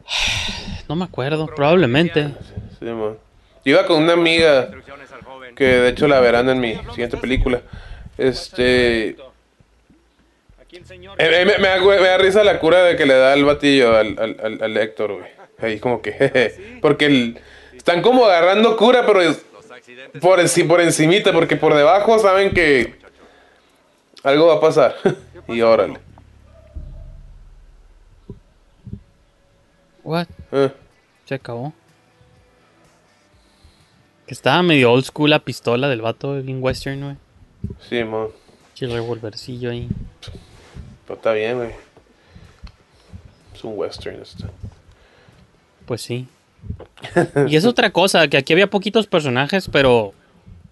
No 0.88 0.96
me 0.96 1.04
acuerdo, 1.04 1.46
probablemente. 1.46 2.34
Sí, 2.78 2.84
man. 2.84 3.16
Iba 3.64 3.86
con 3.86 4.02
una 4.02 4.14
amiga 4.14 4.70
que 5.56 5.64
de 5.64 5.88
hecho 5.90 6.08
la 6.08 6.20
verán 6.20 6.48
en 6.48 6.60
mi 6.60 6.74
siguiente 6.90 7.16
película. 7.16 7.60
Este. 8.18 9.08
Eh, 9.08 9.16
eh, 11.18 11.44
me, 11.46 11.58
me 11.58 11.68
da, 11.68 11.78
me 11.80 11.96
da 12.08 12.18
risa 12.18 12.44
la 12.44 12.58
cura 12.60 12.82
de 12.84 12.96
que 12.96 13.04
le 13.06 13.14
da 13.14 13.34
el 13.34 13.44
batillo 13.44 13.96
al, 13.96 14.16
al, 14.18 14.36
al, 14.42 14.62
al 14.62 14.76
Héctor, 14.76 15.14
güey. 15.18 15.30
Ahí 15.58 15.78
como 15.80 16.00
que. 16.00 16.12
jeje. 16.18 16.78
Porque 16.80 17.06
el- 17.06 17.40
están 17.76 18.02
como 18.02 18.24
agarrando 18.26 18.76
cura, 18.76 19.04
pero 19.06 19.20
es- 19.22 19.44
por, 20.20 20.38
enci- 20.38 20.66
por 20.68 20.80
encimita, 20.80 21.32
porque 21.32 21.56
por 21.56 21.74
debajo 21.74 22.18
saben 22.18 22.52
que 22.52 22.94
algo 24.22 24.46
va 24.46 24.54
a 24.54 24.60
pasar. 24.60 24.96
y 25.48 25.60
órale. 25.62 25.98
What? 30.02 30.26
Eh, 30.52 30.70
Se 31.26 31.34
acabó. 31.34 31.72
Que 34.30 34.34
estaba 34.34 34.62
medio 34.62 34.92
old 34.92 35.04
school 35.04 35.28
la 35.28 35.40
pistola 35.40 35.88
del 35.88 36.02
vato, 36.02 36.40
bien 36.40 36.62
western, 36.62 37.02
güey. 37.02 37.16
sí, 37.88 38.04
man. 38.04 38.28
Y 38.76 38.84
el 38.84 38.92
revolvercillo 38.92 39.72
ahí. 39.72 39.88
Pero 41.04 41.16
está 41.16 41.32
bien, 41.32 41.56
güey. 41.56 41.70
Es 43.52 43.64
un 43.64 43.72
western 43.76 44.22
esto. 44.22 44.46
Pues 45.84 46.02
sí. 46.02 46.28
Y 47.48 47.56
es 47.56 47.64
otra 47.64 47.90
cosa, 47.90 48.28
que 48.28 48.36
aquí 48.36 48.52
había 48.52 48.70
poquitos 48.70 49.08
personajes, 49.08 49.68
pero 49.68 50.14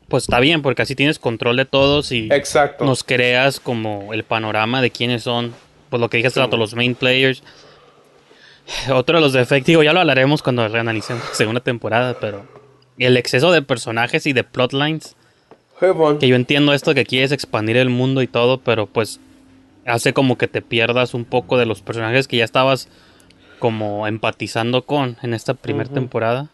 pues 0.07 0.23
está 0.23 0.39
bien, 0.39 0.63
porque 0.63 0.83
así 0.83 0.95
tienes 0.95 1.19
control 1.19 1.57
de 1.57 1.65
todos 1.65 2.13
y 2.13 2.29
Exacto. 2.31 2.85
nos 2.85 3.03
creas 3.03 3.59
como 3.59 4.15
el 4.15 4.23
panorama 4.23 4.81
de 4.83 4.93
quiénes 4.93 5.25
son, 5.25 5.53
pues 5.91 6.01
lo 6.01 6.09
que 6.09 6.19
dije 6.19 6.29
hace 6.29 6.39
rato, 6.39 6.57
los 6.57 6.77
main 6.77 6.95
players. 6.95 7.43
Otro 8.93 9.19
de 9.19 9.21
los 9.21 9.33
defectos, 9.33 9.67
digo, 9.67 9.83
ya 9.83 9.93
lo 9.93 9.99
hablaremos 9.99 10.45
cuando 10.45 10.69
reanalicemos 10.69 11.29
la 11.29 11.35
segunda 11.35 11.61
temporada, 11.61 12.17
pero 12.21 12.58
el 12.99 13.17
exceso 13.17 13.53
de 13.53 13.63
personajes 13.63 14.27
y 14.27 14.33
de 14.33 14.45
plotlines, 14.45 15.17
que 16.19 16.29
yo 16.29 16.35
entiendo 16.37 16.73
esto 16.73 16.95
que 16.95 17.05
quieres 17.07 17.31
expandir 17.33 17.77
el 17.77 17.89
mundo 17.89 18.21
y 18.23 18.27
todo, 18.27 18.59
pero 18.61 18.87
pues 18.87 19.21
hace 19.87 20.13
como 20.13 20.37
que 20.37 20.49
te 20.49 20.61
pierdas 20.63 21.15
un 21.15 21.25
poco 21.25 21.57
de 21.57 21.67
los 21.67 21.81
personajes 21.83 22.27
que 22.29 22.37
ya 22.39 22.45
estabas 22.45 22.89
como 23.61 24.07
empatizando 24.07 24.83
con 24.85 25.17
en 25.23 25.35
esta 25.35 25.55
primera 25.55 25.89
temporada 25.91 26.49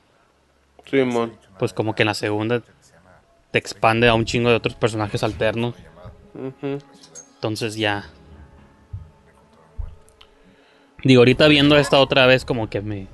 Sí, 0.91 0.99
man. 1.05 1.33
pues 1.59 1.73
como 1.73 1.95
que 1.95 2.03
en 2.03 2.09
la 2.09 2.15
segunda 2.15 2.63
te 3.51 3.59
expande 3.59 4.09
a 4.09 4.15
un 4.15 4.25
chingo 4.27 4.51
de 4.51 4.57
otros 4.57 4.75
personajes 4.75 5.23
alternos. 5.23 5.75
Ujú. 6.35 6.79
Entonces 7.37 7.77
ya. 7.77 8.07
Digo, 11.03 11.21
ahorita 11.21 11.49
viendo 11.49 11.77
esta 11.77 11.99
otra 12.01 12.27
vez 12.27 12.45
como 12.45 12.69
que 12.71 12.81
me, 12.81 13.07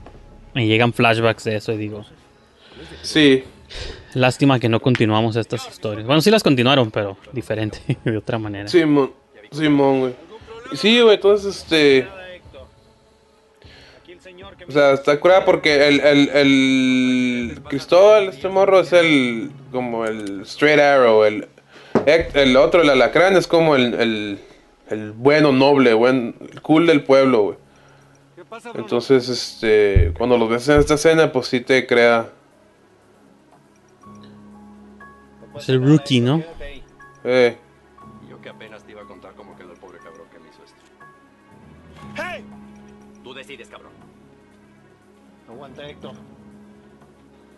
me 0.54 0.66
llegan 0.66 0.92
flashbacks 0.92 1.44
de 1.44 1.56
eso 1.56 1.72
y 1.72 1.76
digo, 1.76 2.04
Sí. 3.02 3.44
lástima 4.14 4.58
que 4.58 4.68
no 4.68 4.80
continuamos 4.80 5.36
estas 5.36 5.66
historias. 5.68 6.06
Bueno, 6.06 6.20
sí 6.20 6.30
las 6.30 6.42
continuaron, 6.42 6.90
pero 6.90 7.16
diferente, 7.32 7.78
de 8.04 8.16
otra 8.16 8.38
manera. 8.38 8.68
Simón. 8.68 9.12
Simón, 9.52 10.00
güey. 10.00 10.14
Sí, 10.74 11.00
güey, 11.00 11.16
entonces, 11.16 11.56
este. 11.56 12.08
O 14.68 14.72
sea, 14.72 14.92
está 14.92 15.18
curada 15.18 15.44
porque 15.44 15.88
el, 15.88 16.00
el, 16.00 16.28
el 16.28 17.60
Cristóbal, 17.68 18.28
este 18.28 18.48
morro, 18.48 18.80
es 18.80 18.92
el. 18.92 19.50
como 19.72 20.04
el 20.06 20.42
Straight 20.42 20.78
Arrow. 20.78 21.24
El, 21.24 21.48
el 22.06 22.56
otro, 22.56 22.82
el 22.82 22.90
Alacrán, 22.90 23.36
es 23.36 23.46
como 23.46 23.74
el, 23.74 23.94
el, 23.94 24.38
el 24.90 25.12
bueno, 25.12 25.52
noble, 25.52 25.94
buen, 25.94 26.36
el 26.52 26.62
cool 26.62 26.86
del 26.86 27.02
pueblo, 27.02 27.42
güey. 27.42 27.56
Entonces, 28.74 29.28
este. 29.28 30.12
Cuando 30.16 30.38
los 30.38 30.48
ves 30.48 30.68
en 30.68 30.78
esta 30.78 30.94
escena, 30.94 31.32
pues 31.32 31.48
sí 31.48 31.60
te 31.60 31.86
crea. 31.86 32.28
Es 35.60 35.68
el 35.68 35.82
rookie, 35.84 36.20
¿no? 36.20 36.42
Eh. 37.24 37.56
Yo 38.28 38.40
que 38.40 38.48
apenas 38.48 38.82
te 38.84 38.92
iba 38.92 39.02
a 39.02 39.04
contar 39.04 39.34
cómo 39.34 39.56
quedó 39.56 39.72
el 39.72 39.78
pobre 39.78 39.98
cabrón 39.98 40.26
que 40.30 40.38
me 40.38 40.48
hizo 40.48 40.62
esto. 40.64 40.80
¡Hey! 42.16 42.44
Tú 43.22 43.34
decides, 43.34 43.68
cabrón. 43.68 43.92
Aguanta, 45.48 45.86
Héctor. 45.86 46.12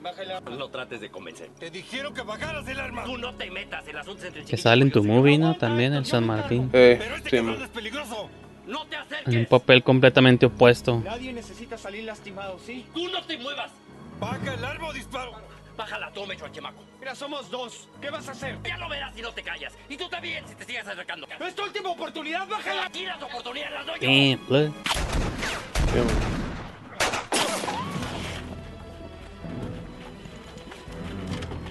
Bájale. 0.03 0.41
No 0.59 0.69
trates 0.69 1.01
de 1.01 1.11
convencer. 1.11 1.51
Te 1.59 1.71
dijeron 1.71 2.13
que 2.13 2.23
bajaras 2.23 2.67
el 2.67 2.81
arma. 2.81 3.05
Tú 3.05 3.19
no 3.19 3.35
te 3.35 3.51
metas 3.51 3.87
en 3.87 3.97
asuntos 3.97 4.25
entre 4.25 4.45
Que 4.45 4.57
sale 4.57 4.83
en 4.83 4.91
tu 4.91 5.05
movie, 5.05 5.39
¿no? 5.39 5.55
También 5.57 5.93
el 5.95 6.05
San 6.05 6.27
Martín. 6.27 6.71
Eh, 6.73 7.01
sí, 7.31 7.41
man. 7.41 7.63
Es 7.63 7.69
peligroso. 7.69 8.29
No 8.67 8.85
te 8.87 8.97
En 8.97 9.03
un 9.03 9.07
acerques. 9.07 9.49
papel 9.49 9.83
completamente 9.85 10.47
opuesto. 10.47 11.01
Nadie 11.05 11.33
necesita 11.33 11.79
salir 11.79 12.05
lastimado, 12.05 12.59
¿sí? 12.59 12.85
Tú 12.95 13.09
no 13.09 13.23
te 13.25 13.37
muevas. 13.39 13.71
Baja 14.19 14.55
el 14.55 14.65
arma 14.65 14.89
o 14.89 14.93
disparo. 14.93 15.33
Bájala, 15.77 16.11
tome, 16.13 16.37
chamaco. 16.53 16.83
Mira, 17.01 17.15
somos 17.15 17.51
dos. 17.51 17.89
¿Qué 18.01 18.11
vas 18.11 18.29
a 18.29 18.33
hacer? 18.33 18.59
Ya 18.65 18.77
lo 18.77 18.89
verás 18.89 19.15
si 19.15 19.23
no 19.23 19.33
te 19.33 19.43
callas. 19.43 19.73
Y 19.89 19.97
tú 19.97 20.09
también 20.09 20.47
si 20.47 20.55
te 20.55 20.65
sigues 20.65 20.87
acercando. 20.87 21.27
¡Es 21.47 21.55
tu 21.55 21.63
última 21.63 21.91
oportunidad! 21.91 22.47
¡Bájala! 22.47 22.87
Aquí 22.87 23.07
las 23.07 23.23
oportunidades 23.23 23.73
las 23.73 23.87
doy 23.87 23.99
yo. 24.01 24.09
Eh, 24.09 24.39
blood. 24.49 24.69
Man. 24.69 26.33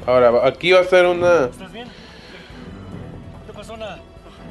Ahora, 0.06 0.48
aquí 0.48 0.72
va 0.72 0.80
a 0.82 0.84
ser 0.84 1.06
una. 1.06 1.46
¿Estás 1.46 1.72
bien? 1.72 1.88
¿No 1.88 3.46
te 3.48 3.54
pasó 3.54 3.78
nada? 3.78 4.00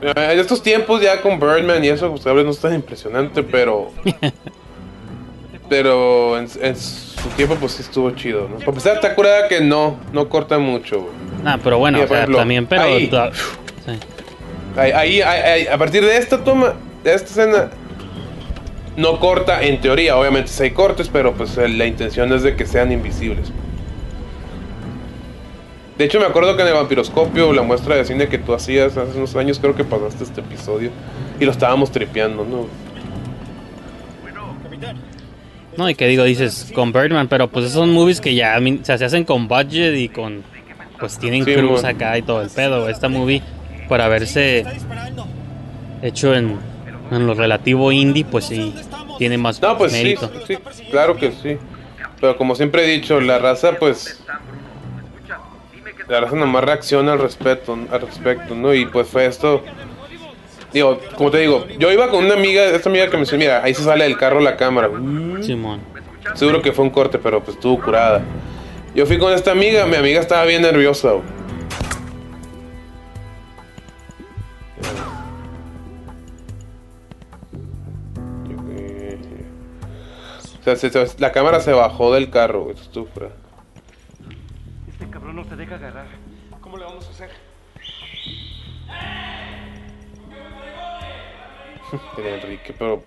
Eh, 0.00 0.12
En 0.16 0.38
estos 0.38 0.62
tiempos 0.62 1.02
ya 1.02 1.20
con 1.20 1.38
Birdman 1.40 1.84
y 1.84 1.88
eso, 1.88 2.10
pues 2.10 2.24
no 2.24 2.50
es 2.50 2.60
tan 2.60 2.74
impresionante, 2.74 3.42
pero. 3.42 3.92
Pero 5.70 6.36
en, 6.36 6.46
en 6.60 6.76
su 6.76 7.28
tiempo, 7.36 7.54
pues 7.54 7.72
sí 7.72 7.82
estuvo 7.82 8.10
chido, 8.10 8.46
¿no? 8.48 8.56
Por 8.58 8.74
pesar, 8.74 8.96
está 8.96 9.14
curada 9.14 9.48
que 9.48 9.60
no, 9.62 9.96
no 10.12 10.28
corta 10.28 10.58
mucho, 10.58 11.00
güey. 11.00 11.12
Ah, 11.46 11.58
pero 11.64 11.78
bueno, 11.78 11.96
Mira, 11.96 12.04
o 12.04 12.08
por 12.08 12.16
sea, 12.16 12.22
ejemplo, 12.24 12.38
también, 12.38 12.66
pero. 12.66 12.82
ahí. 12.82 13.06
ta- 13.06 13.30
sí. 13.32 13.92
Ahí, 14.76 15.22
ahí- 15.22 15.66
a 15.66 15.78
partir 15.78 16.04
de 16.04 16.16
esta 16.18 16.42
toma, 16.44 16.74
de 17.04 17.14
esta 17.14 17.28
escena, 17.28 17.70
no 18.96 19.18
corta 19.20 19.62
en 19.62 19.80
teoría. 19.80 20.16
Obviamente 20.16 20.48
sí 20.50 20.62
hay 20.64 20.70
cortes, 20.72 21.08
pero 21.08 21.32
pues 21.32 21.56
la 21.56 21.86
intención 21.86 22.32
es 22.32 22.42
de 22.42 22.54
que 22.56 22.66
sean 22.66 22.90
invisibles. 22.92 23.50
De 25.98 26.04
hecho, 26.06 26.18
me 26.18 26.26
acuerdo 26.26 26.56
que 26.56 26.62
en 26.62 26.68
el 26.68 26.74
vampiroscopio, 26.74 27.52
la 27.52 27.62
muestra 27.62 27.94
de 27.94 28.04
cine 28.06 28.28
que 28.28 28.38
tú 28.38 28.54
hacías 28.54 28.96
hace 28.96 29.16
unos 29.18 29.36
años, 29.36 29.58
creo 29.58 29.74
que 29.74 29.84
pasaste 29.84 30.24
este 30.24 30.40
episodio 30.40 30.90
y 31.38 31.44
lo 31.44 31.50
estábamos 31.50 31.90
tripeando, 31.92 32.44
¿no? 32.44 32.66
No, 35.80 35.88
y 35.88 35.94
que 35.94 36.06
digo, 36.06 36.24
dices, 36.24 36.70
con 36.74 36.92
Birdman, 36.92 37.26
pero 37.28 37.48
pues 37.48 37.64
esos 37.64 37.76
son 37.76 37.90
movies 37.90 38.20
que 38.20 38.34
ya 38.34 38.58
o 38.58 38.84
sea, 38.84 38.98
se 38.98 39.06
hacen 39.06 39.24
con 39.24 39.48
budget 39.48 39.96
y 39.96 40.10
con. 40.10 40.42
Pues 40.98 41.18
tienen 41.18 41.42
Sí, 41.42 41.56
mon. 41.56 41.86
acá 41.86 42.18
y 42.18 42.22
todo 42.22 42.42
el 42.42 42.50
pedo. 42.50 42.86
Esta 42.86 43.08
movie, 43.08 43.42
por 43.88 44.02
haberse 44.02 44.66
hecho 46.02 46.34
en, 46.34 46.58
en 47.10 47.26
lo 47.26 47.32
relativo 47.32 47.90
indie, 47.92 48.26
pues 48.26 48.44
sí, 48.44 48.74
tiene 49.16 49.38
más 49.38 49.62
No, 49.62 49.78
pues 49.78 49.92
sí, 49.92 49.98
mérito. 49.98 50.30
sí, 50.46 50.58
claro 50.90 51.16
que 51.16 51.32
sí. 51.32 51.56
Pero 52.20 52.36
como 52.36 52.54
siempre 52.54 52.84
he 52.84 52.90
dicho, 52.90 53.18
la 53.22 53.38
raza, 53.38 53.72
pues. 53.78 54.22
La 56.08 56.20
raza 56.20 56.36
nomás 56.36 56.64
reacciona 56.64 57.12
al 57.14 57.20
respecto, 57.20 57.78
al 57.90 58.00
respecto, 58.02 58.54
¿no? 58.54 58.74
Y 58.74 58.84
pues 58.84 59.08
fue 59.08 59.24
esto. 59.24 59.64
Digo, 60.72 61.00
como 61.16 61.30
te 61.30 61.38
digo, 61.38 61.66
yo 61.78 61.90
iba 61.90 62.08
con 62.08 62.24
una 62.24 62.34
amiga, 62.34 62.64
esta 62.64 62.88
amiga 62.88 63.06
que 63.10 63.16
me 63.16 63.20
dice, 63.24 63.36
mira, 63.36 63.62
ahí 63.62 63.74
se 63.74 63.82
sale 63.82 64.04
del 64.04 64.16
carro 64.16 64.40
la 64.40 64.56
cámara. 64.56 64.88
Simón. 65.42 65.80
Seguro 66.34 66.62
que 66.62 66.72
fue 66.72 66.84
un 66.84 66.90
corte, 66.90 67.18
pero 67.18 67.42
pues 67.42 67.56
estuvo 67.56 67.80
curada. 67.82 68.22
Yo 68.94 69.04
fui 69.06 69.18
con 69.18 69.32
esta 69.32 69.50
amiga, 69.52 69.86
mi 69.86 69.96
amiga 69.96 70.20
estaba 70.20 70.44
bien 70.44 70.62
nerviosa. 70.62 71.12
O 80.60 80.62
sea, 80.64 80.76
se- 80.76 80.90
se- 80.90 81.18
la 81.20 81.32
cámara 81.32 81.60
se 81.60 81.72
bajó 81.72 82.12
del 82.14 82.30
carro, 82.30 82.70
curada. 82.70 83.30
Este 84.90 85.08
cabrón 85.08 85.36
no 85.36 85.44
te 85.44 85.56
deja 85.56 85.76
agarrar. 85.76 86.06
¿Cómo 86.60 86.76
le 86.76 86.84
vamos 86.84 87.06
a 87.06 87.10
hacer? 87.10 87.30
El 92.18 92.26
Enrique, 92.26 92.74
pero. 92.78 93.02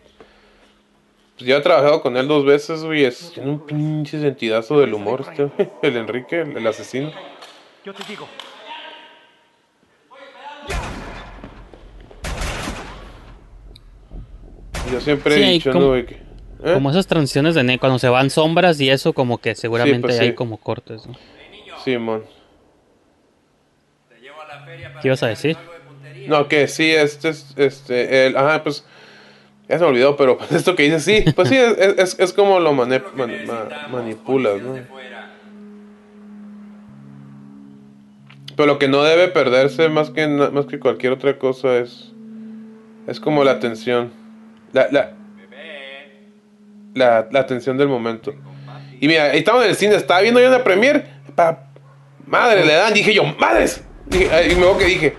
Pues 1.38 1.48
yo 1.50 1.58
he 1.58 1.62
trabajado 1.62 2.02
con 2.02 2.16
él 2.16 2.28
dos 2.28 2.46
veces, 2.46 2.84
güey. 2.84 3.06
Es, 3.06 3.32
tiene 3.34 3.50
un 3.50 3.66
pinche 3.66 4.20
sentidazo 4.22 4.80
del 4.80 4.94
humor, 4.94 5.26
este, 5.28 5.46
güey. 5.46 5.70
El 5.82 5.98
Enrique, 5.98 6.42
el, 6.42 6.56
el 6.58 6.68
asesino. 6.68 7.12
Yo 7.84 7.94
te 7.94 8.04
digo. 8.08 8.28
Yo 14.92 15.02
siempre 15.02 15.36
Sí, 15.36 15.44
he 15.44 15.50
dicho, 15.52 15.72
como- 15.72 15.84
¿no, 15.86 15.90
güey? 15.92 16.06
que- 16.06 16.16
¿eh? 16.16 16.74
Como 16.74 16.92
esas 16.92 17.08
transiciones 17.08 17.56
de 17.56 17.80
cuando 17.80 18.00
se 18.00 18.10
van 18.10 18.30
sombras 18.30 18.80
y 18.80 18.90
eso, 18.90 19.14
como 19.14 19.38
que 19.40 19.56
seguramente 19.56 20.02
pues, 20.02 20.20
hay 20.20 20.30
sí. 20.30 20.34
como 20.36 20.58
cortes. 20.58 21.08
¿no? 21.08 21.16
Simón. 21.84 22.24
¿Qué 25.02 25.08
ibas 25.10 25.24
a 25.24 25.28
decir? 25.28 25.58
No, 26.28 26.48
que 26.48 26.68
sí, 26.68 26.92
este 26.92 27.30
es. 27.30 27.54
Este, 27.58 28.28
el, 28.28 28.38
ajá, 28.38 28.64
pues. 28.64 28.86
Ya 29.70 29.78
se 29.78 29.84
me 29.86 29.90
olvidó, 29.92 30.16
pero 30.18 30.38
esto 30.52 30.76
que 30.76 30.84
dice, 30.84 31.00
sí, 31.00 31.32
pues 31.34 31.48
sí, 31.50 31.56
es, 31.58 31.78
es, 31.98 32.20
es 32.20 32.34
como 32.34 32.60
lo 32.60 32.74
mane- 32.74 33.02
man- 33.16 33.46
ma- 33.48 33.88
manipulas, 33.90 34.62
¿no? 34.62 34.74
Pero 38.56 38.68
lo 38.68 38.78
que 38.80 38.88
no 38.88 39.04
debe 39.04 39.30
perderse 39.30 39.90
más 39.90 40.10
que, 40.12 40.28
más 40.28 40.66
que 40.68 40.80
cualquier 40.80 41.14
otra 41.14 41.38
cosa 41.40 41.78
es. 41.78 42.12
Es 43.08 43.20
como 43.20 43.44
la 43.44 43.52
atención. 43.52 44.12
La, 44.74 44.88
la, 44.92 45.12
la, 46.94 47.28
la 47.32 47.40
atención 47.40 47.78
del 47.78 47.88
momento. 47.88 48.34
Y 49.00 49.08
mira, 49.08 49.26
ahí 49.32 49.40
estaba 49.40 49.64
en 49.64 49.70
el 49.72 49.76
cine, 49.76 49.96
estaba 49.96 50.22
viendo 50.22 50.40
yo 50.40 50.48
una 50.48 50.64
premiere. 50.64 51.06
Pa, 51.36 51.68
madre, 52.28 52.66
le 52.66 52.74
dan, 52.74 52.94
dije 52.94 53.14
yo, 53.14 53.24
madres. 53.40 53.84
Ay, 54.32 54.52
y 54.52 54.56
luego 54.56 54.78
que 54.78 54.86
dije, 54.86 55.18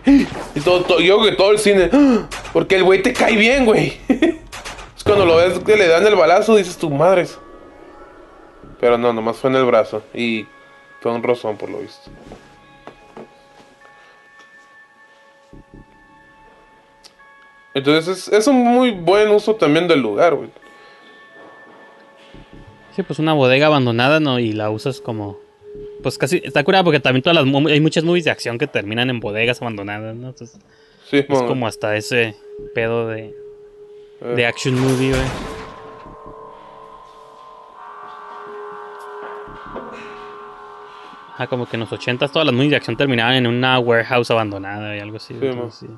y 0.54 0.60
todo, 0.60 0.82
todo- 0.84 1.00
yo 1.00 1.22
que 1.22 1.32
todo 1.32 1.50
el 1.50 1.58
cine, 1.58 1.90
¡ah! 1.92 2.28
porque 2.52 2.76
el 2.76 2.84
güey 2.84 3.02
te 3.02 3.12
cae 3.12 3.36
bien, 3.36 3.64
güey. 3.64 3.98
es 4.08 5.04
cuando 5.04 5.26
lo 5.26 5.36
ves 5.36 5.58
que 5.60 5.76
le 5.76 5.88
dan 5.88 6.06
el 6.06 6.14
balazo, 6.16 6.56
dices 6.56 6.76
tu 6.76 6.90
madres. 6.90 7.38
Pero 8.80 8.98
no, 8.98 9.12
nomás 9.12 9.36
fue 9.36 9.50
en 9.50 9.56
el 9.56 9.64
brazo. 9.64 10.02
Y 10.14 10.46
fue 11.00 11.12
un 11.12 11.22
rozón 11.22 11.56
por 11.56 11.70
lo 11.70 11.78
visto. 11.78 12.10
Entonces 17.74 18.28
es, 18.28 18.32
es 18.32 18.46
un 18.46 18.56
muy 18.62 18.92
buen 18.92 19.30
uso 19.30 19.56
también 19.56 19.88
del 19.88 20.00
lugar, 20.00 20.34
güey. 20.34 20.50
Sí, 22.94 23.02
pues 23.02 23.18
una 23.18 23.32
bodega 23.32 23.66
abandonada, 23.66 24.20
¿no? 24.20 24.38
Y 24.38 24.52
la 24.52 24.70
usas 24.70 25.00
como... 25.00 25.38
Pues 26.04 26.18
casi... 26.18 26.42
Está 26.44 26.62
curada 26.62 26.84
porque 26.84 27.00
también 27.00 27.22
todas 27.22 27.42
las... 27.42 27.66
Hay 27.66 27.80
muchas 27.80 28.04
movies 28.04 28.26
de 28.26 28.30
acción 28.30 28.58
que 28.58 28.66
terminan 28.66 29.08
en 29.08 29.20
bodegas 29.20 29.62
abandonadas, 29.62 30.14
¿no? 30.14 30.28
Entonces, 30.28 30.60
Sí, 31.08 31.16
es 31.16 31.42
como 31.42 31.66
hasta 31.66 31.96
ese 31.96 32.36
pedo 32.74 33.08
de... 33.08 33.34
Eh. 34.20 34.34
De 34.36 34.46
action 34.46 34.78
movie, 34.78 35.10
güey. 35.10 35.22
Ah, 41.38 41.46
como 41.48 41.66
que 41.66 41.76
en 41.76 41.80
los 41.80 41.92
ochentas 41.92 42.30
todas 42.30 42.44
las 42.44 42.54
movies 42.54 42.72
de 42.72 42.76
acción 42.76 42.98
terminaban 42.98 43.36
en 43.36 43.46
una 43.46 43.78
warehouse 43.78 44.30
abandonada 44.30 44.94
y 44.94 45.00
algo 45.00 45.16
así. 45.16 45.34
Sí, 45.40 45.46
entonces, 45.46 45.88
sí. 45.88 45.96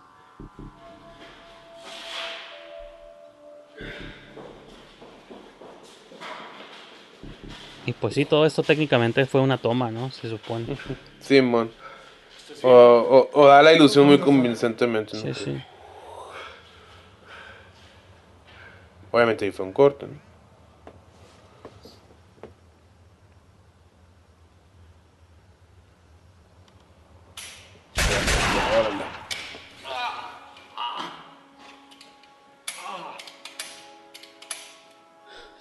Y 7.86 7.92
pues 7.92 8.14
sí, 8.14 8.24
todo 8.24 8.44
esto 8.44 8.64
técnicamente 8.64 9.24
fue 9.26 9.40
una 9.40 9.58
toma, 9.58 9.92
¿no? 9.92 10.10
Se 10.10 10.28
supone. 10.28 10.76
Simón. 11.20 11.70
O, 12.62 12.68
o, 12.70 13.30
o 13.32 13.46
da 13.46 13.62
la 13.62 13.72
ilusión 13.72 14.06
muy 14.06 14.18
convincentemente. 14.18 15.16
¿no? 15.16 15.22
Sí, 15.22 15.44
sí. 15.44 15.62
Obviamente 19.12 19.44
ahí 19.44 19.52
fue 19.52 19.64
un 19.64 19.72
corte. 19.72 20.06
¿no? 20.06 20.26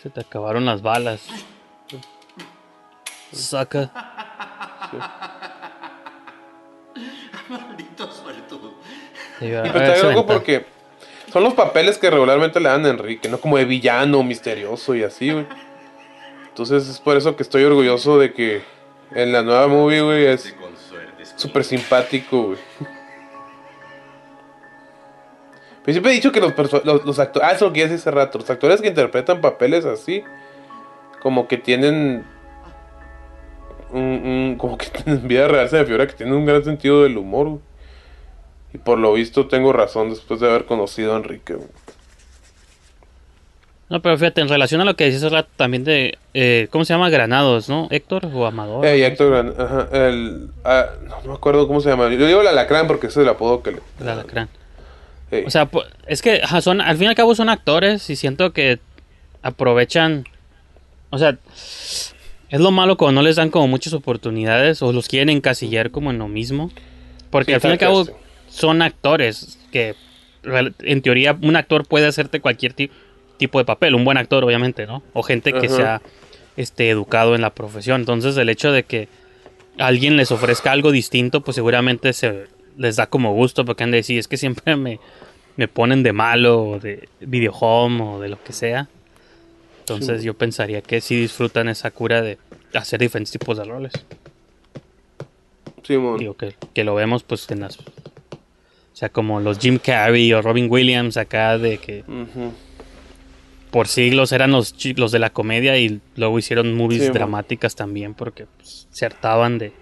Se 0.01 0.09
te 0.09 0.21
acabaron 0.21 0.65
las 0.65 0.81
balas. 0.81 1.27
Saca. 3.45 3.91
Maldito 7.49 8.11
suelto. 8.11 8.73
Sí, 9.39 9.45
Y 9.47 9.53
a 9.53 9.61
pues 9.61 9.73
ver, 9.73 9.83
está 9.83 9.95
se 9.95 10.03
loco 10.03 10.11
aventa. 10.19 10.33
porque 10.33 10.65
son 11.31 11.43
los 11.43 11.53
papeles 11.53 11.97
que 11.97 12.09
regularmente 12.09 12.59
le 12.59 12.69
dan 12.69 12.85
a 12.85 12.89
Enrique, 12.89 13.29
¿no? 13.29 13.39
Como 13.39 13.57
de 13.57 13.65
villano, 13.65 14.23
misterioso 14.23 14.95
y 14.95 15.03
así, 15.03 15.31
güey. 15.31 15.45
Entonces 16.47 16.87
es 16.87 16.99
por 16.99 17.17
eso 17.17 17.35
que 17.35 17.43
estoy 17.43 17.63
orgulloso 17.65 18.17
de 18.17 18.33
que 18.33 18.63
en 19.11 19.31
la 19.33 19.41
nueva 19.43 19.67
movie, 19.67 20.01
güey, 20.01 20.25
es 20.25 20.55
súper 21.35 21.63
simpático, 21.63 22.43
güey. 22.47 22.57
Pero 25.83 25.93
siempre 25.93 26.11
he 26.13 26.15
dicho 26.15 26.31
que 26.31 26.39
los, 26.41 26.53
perso- 26.53 26.81
los, 26.83 27.05
los 27.05 27.19
actores... 27.19 27.47
Ah, 27.47 27.51
eso 27.53 27.65
lo 27.65 27.73
que 27.73 27.81
ya 27.81 27.85
decía 27.85 27.97
hace 27.99 28.09
rato. 28.11 28.39
Los 28.39 28.49
actores 28.49 28.81
que 28.81 28.87
interpretan 28.87 29.39
papeles 29.41 29.85
así, 29.85 30.23
como 31.21 31.47
que 31.47 31.57
tienen... 31.57 32.25
Un, 33.95 34.01
un- 34.01 34.55
como 34.57 34.77
que 34.77 34.87
en 35.05 35.27
vida 35.27 35.47
real 35.47 35.69
se 35.69 35.77
me 35.77 35.85
figura 35.85 36.07
que 36.07 36.13
tienen 36.13 36.35
un 36.35 36.45
gran 36.45 36.63
sentido 36.63 37.03
del 37.03 37.17
humor, 37.17 37.47
güey. 37.47 37.61
Y 38.73 38.77
por 38.77 38.97
lo 38.99 39.13
visto 39.13 39.47
tengo 39.47 39.71
razón 39.71 40.09
después 40.09 40.39
de 40.41 40.47
haber 40.49 40.65
conocido 40.65 41.13
a 41.13 41.17
Enrique. 41.17 41.53
güey. 41.53 41.67
No, 43.87 44.01
pero 44.01 44.17
fíjate, 44.17 44.41
en 44.41 44.49
relación 44.49 44.81
a 44.81 44.85
lo 44.85 44.95
que 44.95 45.05
decías 45.11 45.45
también 45.55 45.83
de. 45.83 46.17
eh, 46.33 46.67
¿Cómo 46.71 46.85
se 46.85 46.93
llama? 46.93 47.09
Granados, 47.11 47.69
¿no? 47.69 47.87
Héctor 47.91 48.25
o 48.33 48.45
Amador. 48.47 48.83
Eh, 48.83 49.05
Héctor 49.05 49.31
Gran- 49.31 49.53
ajá, 49.59 49.87
el, 49.93 50.49
ah, 50.63 50.87
no, 51.03 51.21
no 51.21 51.27
me 51.29 51.33
acuerdo 51.35 51.67
cómo 51.67 51.81
se 51.81 51.89
llama. 51.89 52.09
Yo 52.09 52.25
digo 52.25 52.41
el 52.41 52.47
alacrán 52.47 52.87
porque 52.87 53.07
ese 53.07 53.19
es 53.19 53.23
el 53.23 53.29
apodo 53.29 53.61
que 53.61 53.71
le. 53.73 53.79
El 53.99 54.09
alacrán. 54.09 54.49
O 55.45 55.49
sea, 55.49 55.69
es 56.07 56.21
que 56.21 56.41
son, 56.61 56.81
al 56.81 56.95
fin 56.97 57.05
y 57.05 57.09
al 57.09 57.15
cabo 57.15 57.35
son 57.35 57.49
actores 57.49 58.09
y 58.09 58.15
siento 58.15 58.53
que 58.53 58.79
aprovechan. 59.43 60.25
O 61.11 61.17
sea, 61.19 61.37
es 62.49 62.59
lo 62.61 62.71
malo 62.71 62.97
cuando 62.97 63.21
no 63.21 63.25
les 63.27 63.35
dan 63.35 63.49
como 63.49 63.67
muchas 63.67 63.93
oportunidades 63.93 64.81
o 64.81 64.91
los 64.93 65.07
quieren 65.07 65.29
encasillar 65.29 65.91
como 65.91 66.11
en 66.11 66.17
lo 66.19 66.27
mismo. 66.27 66.71
Porque 67.29 67.51
Sí, 67.51 67.55
al 67.55 67.61
fin 67.61 67.69
y 67.71 67.73
al 67.73 67.79
cabo 67.79 68.05
son 68.47 68.81
actores 68.81 69.59
que 69.71 69.95
en 70.83 71.01
teoría 71.01 71.37
un 71.41 71.55
actor 71.55 71.87
puede 71.87 72.05
hacerte 72.07 72.39
cualquier 72.39 72.73
ti- 72.73 72.91
tipo 73.37 73.57
de 73.59 73.65
papel, 73.65 73.95
un 73.95 74.05
buen 74.05 74.17
actor 74.17 74.43
obviamente, 74.43 74.85
¿no? 74.85 75.01
O 75.13 75.23
gente 75.23 75.51
que 75.51 75.65
Ajá. 75.67 75.75
sea 75.75 76.01
este 76.55 76.89
educado 76.89 77.35
en 77.35 77.41
la 77.41 77.49
profesión. 77.53 78.01
Entonces 78.01 78.37
el 78.37 78.47
hecho 78.49 78.71
de 78.71 78.83
que 78.83 79.07
alguien 79.77 80.15
les 80.15 80.31
ofrezca 80.31 80.71
algo 80.71 80.91
distinto, 80.91 81.41
pues 81.41 81.55
seguramente 81.55 82.13
se 82.13 82.45
les 82.77 82.95
da 82.95 83.07
como 83.07 83.33
gusto 83.33 83.65
porque 83.65 83.83
han 83.83 83.91
de 83.91 83.97
decir, 83.97 84.19
es 84.19 84.27
que 84.27 84.37
siempre 84.37 84.75
me, 84.75 84.99
me 85.57 85.67
ponen 85.67 86.03
de 86.03 86.13
malo 86.13 86.61
o 86.63 86.79
de 86.79 87.09
video 87.19 87.51
home 87.53 88.01
o 88.03 88.19
de 88.21 88.29
lo 88.29 88.41
que 88.41 88.53
sea. 88.53 88.87
Entonces 89.87 90.21
Sí. 90.21 90.25
yo 90.27 90.33
pensaría 90.33 90.81
que 90.81 90.99
sí 91.01 91.15
disfrutan 91.19 91.69
esa 91.69 91.91
cura 91.91 92.21
de 92.21 92.37
hacer 92.73 92.99
diferentes 92.99 93.31
tipos 93.31 93.57
de 93.57 93.63
roles. 93.65 93.93
Simón. 95.83 96.17
Digo 96.17 96.33
que, 96.35 96.55
que 96.73 96.83
lo 96.83 96.95
vemos 96.95 97.23
pues 97.23 97.49
en 97.51 97.59
las... 97.61 97.77
O 97.79 98.97
sea, 98.97 99.09
como 99.09 99.39
los 99.41 99.59
Jim 99.59 99.77
Carrey 99.77 100.31
o 100.33 100.41
Robin 100.41 100.67
Williams 100.71 101.17
acá 101.17 101.57
de 101.57 101.77
que 101.77 102.03
por 103.71 103.87
siglos 103.89 104.31
eran 104.31 104.51
los 104.51 104.73
los 104.95 105.11
de 105.11 105.19
la 105.19 105.29
comedia 105.31 105.77
y 105.77 105.99
luego 106.15 106.39
hicieron 106.39 106.73
movies 106.73 107.01
Sí, 107.03 107.07
mo. 107.09 107.13
dramáticas 107.13 107.75
también 107.75 108.13
porque 108.13 108.45
pues, 108.57 108.87
se 108.89 109.05
hartaban 109.05 109.57
de 109.57 109.73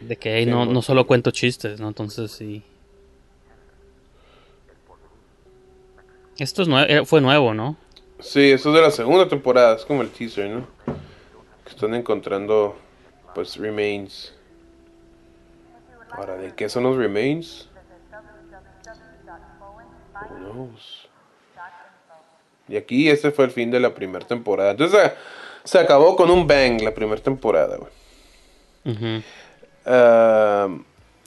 de 0.00 0.16
que 0.16 0.38
hey, 0.38 0.44
Sí, 0.46 0.50
no, 0.50 0.64
no 0.64 0.80
solo 0.80 1.06
cuento 1.06 1.30
chistes, 1.30 1.78
¿no? 1.78 1.88
Entonces 1.88 2.30
sí. 2.32 2.62
Esto 6.40 6.62
es 6.62 6.68
nue- 6.68 6.86
eh, 6.88 7.04
fue 7.04 7.20
nuevo, 7.20 7.52
¿no? 7.54 7.76
Sí, 8.18 8.50
eso 8.50 8.70
es 8.70 8.74
de 8.74 8.82
la 8.82 8.90
segunda 8.90 9.28
temporada. 9.28 9.76
Es 9.76 9.84
como 9.84 10.02
el 10.02 10.10
teaser, 10.10 10.48
¿no? 10.50 10.66
Que 11.64 11.70
están 11.70 11.94
encontrando, 11.94 12.76
pues, 13.34 13.56
remains. 13.56 14.34
Ahora, 16.10 16.36
¿de 16.36 16.54
qué 16.54 16.68
son 16.68 16.82
los 16.84 16.96
remains? 16.96 17.68
Y 22.68 22.76
aquí 22.76 23.08
este 23.10 23.30
fue 23.30 23.44
el 23.46 23.50
fin 23.50 23.70
de 23.70 23.80
la 23.80 23.94
primera 23.94 24.26
temporada. 24.26 24.70
Entonces 24.72 25.12
se, 25.64 25.68
se 25.68 25.78
acabó 25.78 26.16
con 26.16 26.30
un 26.30 26.46
bang 26.46 26.80
la 26.82 26.94
primera 26.94 27.20
temporada, 27.20 27.76
güey. 27.76 27.92
Ujú. 28.96 29.22
Ah, 29.86 30.68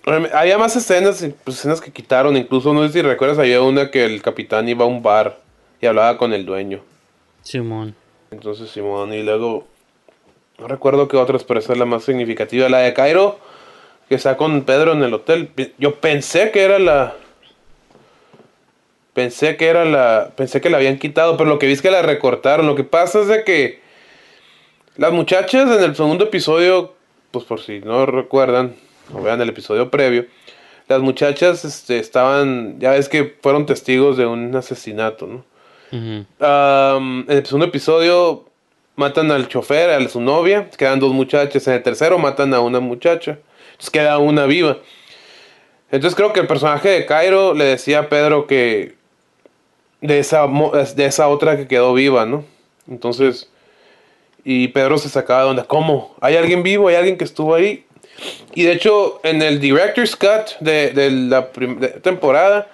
había 0.05 0.57
más 0.57 0.75
escenas, 0.75 1.25
pues, 1.43 1.57
escenas 1.57 1.81
que 1.81 1.91
quitaron. 1.91 2.35
Incluso, 2.35 2.73
no 2.73 2.85
sé 2.85 2.93
si 2.93 3.01
recuerdas, 3.01 3.39
había 3.39 3.61
una 3.61 3.89
que 3.89 4.05
el 4.05 4.21
capitán 4.21 4.67
iba 4.67 4.85
a 4.85 4.87
un 4.87 5.01
bar 5.01 5.39
y 5.81 5.85
hablaba 5.85 6.17
con 6.17 6.33
el 6.33 6.45
dueño. 6.45 6.81
Simón. 7.41 7.95
Entonces, 8.31 8.69
Simón, 8.69 9.13
y 9.13 9.23
luego. 9.23 9.67
No 10.59 10.67
recuerdo 10.67 11.07
qué 11.07 11.17
otras, 11.17 11.43
pero 11.43 11.59
esa 11.59 11.73
es 11.73 11.79
la 11.79 11.85
más 11.85 12.03
significativa. 12.03 12.69
La 12.69 12.79
de 12.79 12.93
Cairo, 12.93 13.39
que 14.07 14.15
está 14.15 14.37
con 14.37 14.63
Pedro 14.63 14.93
en 14.93 15.03
el 15.03 15.13
hotel. 15.13 15.49
Yo 15.77 15.95
pensé 15.95 16.51
que 16.51 16.61
era 16.61 16.79
la. 16.79 17.15
Pensé 19.13 19.57
que 19.57 19.67
era 19.67 19.85
la. 19.85 20.31
Pensé 20.35 20.61
que 20.61 20.69
la 20.69 20.77
habían 20.77 20.99
quitado, 20.99 21.37
pero 21.37 21.49
lo 21.49 21.59
que 21.59 21.67
vi 21.67 21.73
es 21.73 21.81
que 21.81 21.91
la 21.91 22.01
recortaron. 22.01 22.67
Lo 22.67 22.75
que 22.75 22.83
pasa 22.83 23.21
es 23.21 23.27
de 23.27 23.43
que. 23.43 23.81
Las 24.95 25.11
muchachas 25.11 25.75
en 25.75 25.83
el 25.83 25.95
segundo 25.95 26.25
episodio, 26.25 26.93
pues 27.31 27.45
por 27.45 27.59
si 27.59 27.79
no 27.79 28.05
recuerdan, 28.05 28.75
o 29.13 29.21
vean 29.21 29.41
el 29.41 29.49
episodio 29.49 29.89
previo, 29.89 30.25
las 30.87 31.01
muchachas 31.01 31.63
este, 31.65 31.99
estaban, 31.99 32.79
ya 32.79 32.91
ves 32.91 33.09
que 33.09 33.37
fueron 33.41 33.65
testigos 33.65 34.17
de 34.17 34.25
un 34.25 34.55
asesinato, 34.55 35.27
¿no? 35.27 35.45
Am, 36.39 37.25
en 37.29 37.37
el 37.37 37.45
segundo 37.45 37.67
episodio 37.67 38.45
matan 38.95 39.31
al 39.31 39.47
chofer, 39.47 39.91
a 39.91 40.09
su 40.09 40.21
novia, 40.21 40.69
quedan 40.71 40.99
dos 40.99 41.13
muchachas. 41.13 41.67
En 41.67 41.73
el 41.75 41.83
tercero 41.83 42.17
matan 42.17 42.53
a 42.53 42.61
una 42.61 42.79
muchacha, 42.79 43.39
entonces 43.71 43.91
queda 43.91 44.17
una 44.17 44.45
viva. 44.45 44.77
Entonces 45.91 46.15
creo 46.15 46.33
que 46.33 46.39
el 46.39 46.47
personaje 46.47 46.89
de 46.89 47.05
Cairo 47.05 47.53
le 47.53 47.65
decía 47.65 47.99
a 47.99 48.09
Pedro 48.09 48.47
que 48.47 48.95
de 50.01 50.19
esa, 50.19 50.47
de 50.95 51.05
esa 51.05 51.27
otra 51.27 51.55
que 51.57 51.67
quedó 51.67 51.93
viva, 51.93 52.25
¿no? 52.25 52.43
Entonces, 52.89 53.49
y 54.43 54.69
Pedro 54.69 54.97
se 54.97 55.09
sacaba 55.09 55.43
de 55.43 55.49
onda, 55.51 55.63
¿cómo? 55.63 56.15
¿Hay 56.19 56.35
alguien 56.35 56.63
vivo? 56.63 56.87
¿Hay 56.87 56.95
alguien 56.95 57.17
que 57.17 57.23
estuvo 57.23 57.53
ahí? 57.53 57.85
Y 58.55 58.63
de 58.63 58.73
hecho, 58.73 59.19
en 59.23 59.41
el 59.41 59.59
Director's 59.59 60.15
Cut 60.15 60.59
de, 60.59 60.91
de 60.91 61.11
la 61.11 61.49
de 61.55 61.87
temporada, 62.01 62.67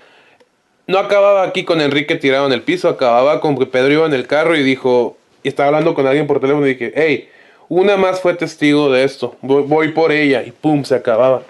no 0.87 0.97
acababa 0.97 1.43
aquí 1.43 1.63
con 1.63 1.81
Enrique 1.81 2.15
tirado 2.15 2.47
en 2.47 2.51
el 2.51 2.63
piso, 2.63 2.89
acababa 2.89 3.39
con 3.41 3.57
que 3.57 3.65
Pedro 3.65 3.93
iba 3.93 4.05
en 4.05 4.13
el 4.13 4.27
carro 4.27 4.55
y 4.55 4.63
dijo, 4.63 5.17
y 5.43 5.47
estaba 5.47 5.67
hablando 5.67 5.93
con 5.93 6.07
alguien 6.07 6.27
por 6.27 6.39
teléfono 6.39 6.65
y 6.65 6.73
dije, 6.73 6.91
hey, 6.95 7.29
una 7.69 7.95
más 7.95 8.19
fue 8.21 8.33
testigo 8.33 8.91
de 8.91 9.03
esto, 9.03 9.35
voy, 9.41 9.89
por 9.89 10.11
ella 10.11 10.43
y 10.43 10.51
pum, 10.51 10.83
se 10.83 10.95
acababa. 10.95 11.43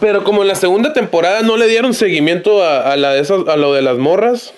Pero 0.00 0.24
como 0.24 0.42
en 0.42 0.48
la 0.48 0.54
segunda 0.54 0.92
temporada 0.92 1.42
no 1.42 1.56
le 1.56 1.68
dieron 1.68 1.92
seguimiento 1.92 2.62
a, 2.62 2.92
a 2.92 2.96
la 2.96 3.12
de 3.12 3.50
a 3.52 3.56
lo 3.56 3.74
de 3.74 3.82
las 3.82 3.98
morras, 3.98 4.54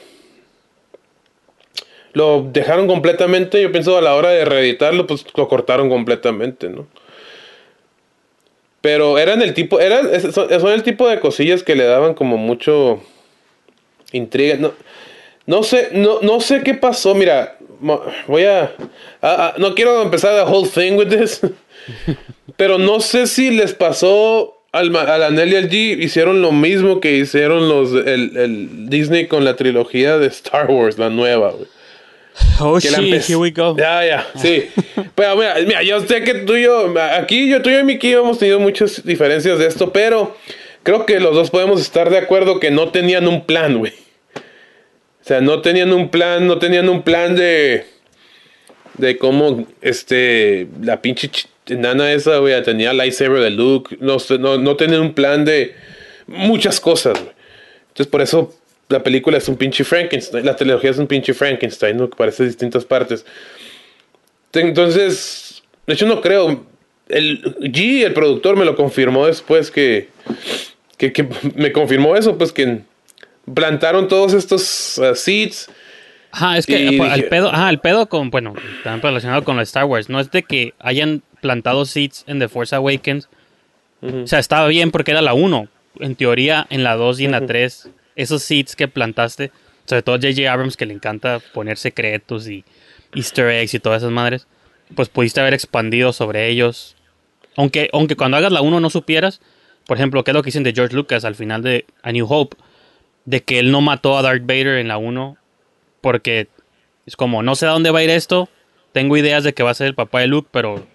lo 2.12 2.42
dejaron 2.42 2.86
completamente, 2.86 3.60
yo 3.60 3.72
pienso 3.72 3.98
a 3.98 4.02
la 4.02 4.14
hora 4.14 4.30
de 4.30 4.44
reeditarlo, 4.44 5.06
pues 5.06 5.24
lo 5.36 5.48
cortaron 5.48 5.88
completamente, 5.88 6.68
¿no? 6.68 6.86
Pero 8.80 9.18
eran 9.18 9.42
el 9.42 9.54
tipo, 9.54 9.80
eran, 9.80 10.08
son, 10.32 10.48
son 10.48 10.72
el 10.72 10.82
tipo 10.82 11.08
de 11.08 11.18
cosillas 11.20 11.62
que 11.62 11.74
le 11.74 11.84
daban 11.84 12.14
como 12.14 12.36
mucho 12.36 13.02
intriga. 14.12 14.56
No, 14.56 14.72
no 15.46 15.62
sé, 15.62 15.88
no, 15.92 16.20
no 16.20 16.40
sé 16.40 16.62
qué 16.62 16.74
pasó. 16.74 17.14
Mira, 17.14 17.56
voy 18.26 18.44
a, 18.44 18.74
no 19.58 19.74
quiero 19.74 20.02
empezar 20.02 20.34
the 20.34 20.50
whole 20.50 20.68
thing 20.68 20.96
with 20.96 21.08
this, 21.08 21.40
pero 22.56 22.78
no 22.78 23.00
sé 23.00 23.26
si 23.26 23.50
les 23.50 23.74
pasó 23.74 24.62
al, 24.72 24.94
al 24.94 25.22
Anel 25.22 25.52
y 25.52 25.56
al 25.56 25.70
G 25.70 25.98
hicieron 26.02 26.42
lo 26.42 26.52
mismo 26.52 27.00
que 27.00 27.16
hicieron 27.16 27.68
los 27.68 27.92
el, 27.92 28.36
el 28.36 28.90
Disney 28.90 29.26
con 29.26 29.44
la 29.44 29.56
trilogía 29.56 30.18
de 30.18 30.26
Star 30.28 30.70
Wars, 30.70 30.98
la 30.98 31.10
nueva. 31.10 31.50
güey. 31.50 31.66
Oh 32.60 32.78
Que 32.80 32.88
shit, 32.88 33.22
here 33.28 33.36
we 33.38 33.50
go. 33.50 33.76
Ya, 33.76 34.04
ya, 34.04 34.26
sí. 34.36 34.68
pero 35.14 35.36
mira, 35.36 35.54
mira, 35.66 35.82
yo 35.82 36.00
sé 36.06 36.22
que 36.22 36.34
tú 36.34 36.56
y 36.56 36.62
yo, 36.62 36.92
aquí 37.18 37.48
yo, 37.48 37.62
tú 37.62 37.70
y 37.70 37.74
yo 37.74 37.80
y 37.80 37.84
Miki 37.84 38.12
hemos 38.12 38.38
tenido 38.38 38.58
muchas 38.60 39.04
diferencias 39.04 39.58
de 39.58 39.66
esto, 39.66 39.92
pero 39.92 40.36
creo 40.82 41.06
que 41.06 41.20
los 41.20 41.34
dos 41.34 41.50
podemos 41.50 41.80
estar 41.80 42.10
de 42.10 42.18
acuerdo 42.18 42.58
que 42.60 42.70
no 42.70 42.90
tenían 42.90 43.28
un 43.28 43.44
plan, 43.44 43.78
güey. 43.78 43.92
O 44.34 45.24
sea, 45.28 45.40
no 45.40 45.60
tenían 45.60 45.92
un 45.92 46.08
plan, 46.08 46.46
no 46.46 46.58
tenían 46.58 46.88
un 46.88 47.02
plan 47.02 47.36
de. 47.36 47.84
de 48.96 49.18
cómo, 49.18 49.66
este, 49.82 50.68
la 50.80 51.02
pinche 51.02 51.30
ch- 51.30 51.46
nana 51.76 52.12
esa, 52.12 52.38
güey, 52.38 52.60
tenía 52.62 52.92
lightsaber 52.94 53.42
de 53.42 53.50
Luke. 53.50 53.96
No, 54.00 54.16
no, 54.38 54.58
no 54.58 54.76
tenían 54.76 55.02
un 55.02 55.12
plan 55.14 55.44
de 55.44 55.74
muchas 56.26 56.80
cosas, 56.80 57.18
güey. 57.20 57.32
Entonces, 57.88 58.06
por 58.10 58.22
eso 58.22 58.54
la 58.88 59.02
película 59.02 59.38
es 59.38 59.48
un 59.48 59.56
pinche 59.56 59.84
Frankenstein. 59.84 60.44
La 60.44 60.56
trilogía 60.56 60.90
es 60.90 60.98
un 60.98 61.06
pinche 61.06 61.34
Frankenstein, 61.34 61.96
¿no? 61.96 62.08
Que 62.08 62.16
parece 62.16 62.44
distintas 62.44 62.84
partes. 62.84 63.24
Entonces, 64.52 65.62
de 65.86 65.94
hecho, 65.94 66.06
no 66.06 66.20
creo. 66.20 66.66
El 67.08 67.42
G, 67.42 68.04
el 68.04 68.12
productor, 68.12 68.56
me 68.56 68.64
lo 68.64 68.76
confirmó 68.76 69.26
después 69.26 69.70
que. 69.70 70.08
que, 70.96 71.12
que 71.12 71.28
me 71.54 71.72
confirmó 71.72 72.16
eso, 72.16 72.36
pues 72.36 72.52
que 72.52 72.80
plantaron 73.54 74.08
todos 74.08 74.34
estos 74.34 74.98
uh, 74.98 75.14
seeds 75.14 75.70
Ajá, 76.30 76.58
es 76.58 76.66
que 76.66 76.78
Y 76.80 76.98
pues, 76.98 77.12
el 77.14 77.24
pedo, 77.28 77.48
ajá, 77.52 77.70
el 77.70 77.78
pedo 77.78 78.08
con, 78.08 78.30
bueno, 78.30 78.54
también 78.84 79.02
relacionado 79.02 79.44
con 79.44 79.56
de 79.56 79.62
Star 79.62 79.84
Wars, 79.84 80.08
no 80.08 80.20
es 80.20 80.30
de 80.30 80.42
que 80.42 80.74
hayan 80.78 81.22
plantado 81.40 81.84
seeds 81.84 82.24
en 82.26 82.38
The 82.38 82.48
Force 82.48 82.74
Awakens. 82.74 83.28
O 84.00 84.26
sea, 84.26 84.38
estaba 84.38 84.68
bien 84.68 84.90
porque 84.90 85.10
era 85.10 85.22
la 85.22 85.34
1. 85.34 85.68
En 86.00 86.14
teoría, 86.14 86.66
en 86.70 86.84
la 86.84 86.94
2 86.94 87.20
y 87.20 87.24
en 87.24 87.32
la 87.32 87.44
3, 87.44 87.90
esos 88.18 88.42
seeds 88.42 88.76
que 88.76 88.88
plantaste, 88.88 89.50
sobre 89.86 90.02
todo 90.02 90.16
J.J. 90.16 90.52
Abrams 90.52 90.76
que 90.76 90.84
le 90.84 90.92
encanta 90.92 91.40
poner 91.54 91.78
secretos 91.78 92.48
y 92.48 92.64
easter 93.14 93.48
eggs 93.48 93.72
y 93.74 93.78
todas 93.78 94.02
esas 94.02 94.12
madres, 94.12 94.46
pues 94.94 95.08
pudiste 95.08 95.40
haber 95.40 95.54
expandido 95.54 96.12
sobre 96.12 96.48
ellos. 96.48 96.96
Aunque, 97.56 97.88
aunque 97.92 98.16
cuando 98.16 98.36
hagas 98.36 98.52
la 98.52 98.60
1 98.60 98.80
no 98.80 98.90
supieras, 98.90 99.40
por 99.86 99.96
ejemplo, 99.96 100.24
qué 100.24 100.32
es 100.32 100.34
lo 100.34 100.42
que 100.42 100.48
dicen 100.48 100.64
de 100.64 100.72
George 100.74 100.94
Lucas 100.94 101.24
al 101.24 101.36
final 101.36 101.62
de 101.62 101.86
A 102.02 102.12
New 102.12 102.26
Hope, 102.28 102.56
de 103.24 103.42
que 103.42 103.60
él 103.60 103.70
no 103.70 103.80
mató 103.80 104.18
a 104.18 104.22
Darth 104.22 104.42
Vader 104.42 104.78
en 104.78 104.88
la 104.88 104.98
1 104.98 105.36
porque 106.00 106.48
es 107.06 107.16
como, 107.16 107.42
no 107.42 107.54
sé 107.54 107.66
a 107.66 107.70
dónde 107.70 107.90
va 107.90 108.00
a 108.00 108.04
ir 108.04 108.10
esto, 108.10 108.48
tengo 108.92 109.16
ideas 109.16 109.44
de 109.44 109.54
que 109.54 109.62
va 109.62 109.70
a 109.70 109.74
ser 109.74 109.86
el 109.86 109.94
papá 109.94 110.20
de 110.20 110.26
Luke, 110.26 110.48
pero 110.50 110.86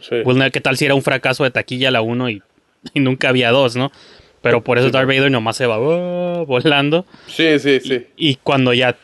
Sí. 0.00 0.16
¿qué 0.52 0.60
tal 0.60 0.76
si 0.76 0.84
era 0.84 0.94
un 0.94 1.02
fracaso 1.02 1.42
de 1.42 1.50
taquilla 1.50 1.90
la 1.90 2.00
1 2.02 2.30
y, 2.30 2.42
y 2.94 3.00
nunca 3.00 3.28
había 3.28 3.50
dos, 3.50 3.74
¿no? 3.76 3.90
Pero 4.48 4.64
por 4.64 4.78
eso 4.78 4.88
Sí, 4.88 4.92
Darth 4.92 5.06
Vader 5.06 5.30
nomás 5.30 5.56
se 5.56 5.66
va 5.66 5.78
oh, 5.78 6.46
volando. 6.46 7.04
Sí, 7.26 7.58
sí, 7.58 7.80
sí. 7.80 8.06
Y 8.16 8.36
cuando 8.36 8.72
ya 8.72 8.96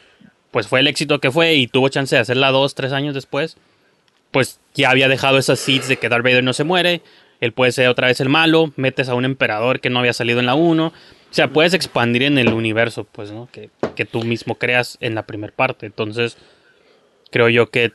pues 0.50 0.68
fue 0.68 0.78
el 0.80 0.86
éxito 0.86 1.18
que 1.18 1.32
fue 1.32 1.54
y 1.54 1.66
tuvo 1.66 1.88
chance 1.88 2.14
de 2.14 2.22
hacerla 2.22 2.52
dos, 2.52 2.76
tres 2.76 2.92
años 2.92 3.12
después, 3.12 3.56
pues 4.30 4.60
ya 4.74 4.90
había 4.90 5.08
dejado 5.08 5.36
esas 5.36 5.58
seeds 5.58 5.88
de 5.88 5.96
que 5.96 6.08
Darth 6.08 6.22
Vader 6.22 6.44
no 6.44 6.52
se 6.52 6.62
muere, 6.62 7.00
él 7.40 7.50
puede 7.50 7.72
ser 7.72 7.88
otra 7.88 8.06
vez 8.06 8.20
el 8.20 8.28
malo, 8.28 8.72
metes 8.76 9.08
a 9.08 9.14
un 9.14 9.24
emperador 9.24 9.80
que 9.80 9.90
no 9.90 9.98
había 9.98 10.12
salido 10.12 10.38
en 10.38 10.46
la 10.46 10.54
1, 10.54 10.86
o 10.86 10.92
sea, 11.32 11.48
puedes 11.48 11.74
expandir 11.74 12.22
en 12.22 12.38
el 12.38 12.52
universo, 12.52 13.04
pues, 13.10 13.32
¿no? 13.32 13.48
Que, 13.50 13.70
que 13.96 14.04
tú 14.04 14.22
mismo 14.22 14.54
creas 14.54 14.96
en 15.00 15.16
la 15.16 15.26
primera 15.26 15.52
parte, 15.52 15.86
entonces 15.86 16.36
creo 17.32 17.48
yo 17.48 17.70
que 17.70 17.90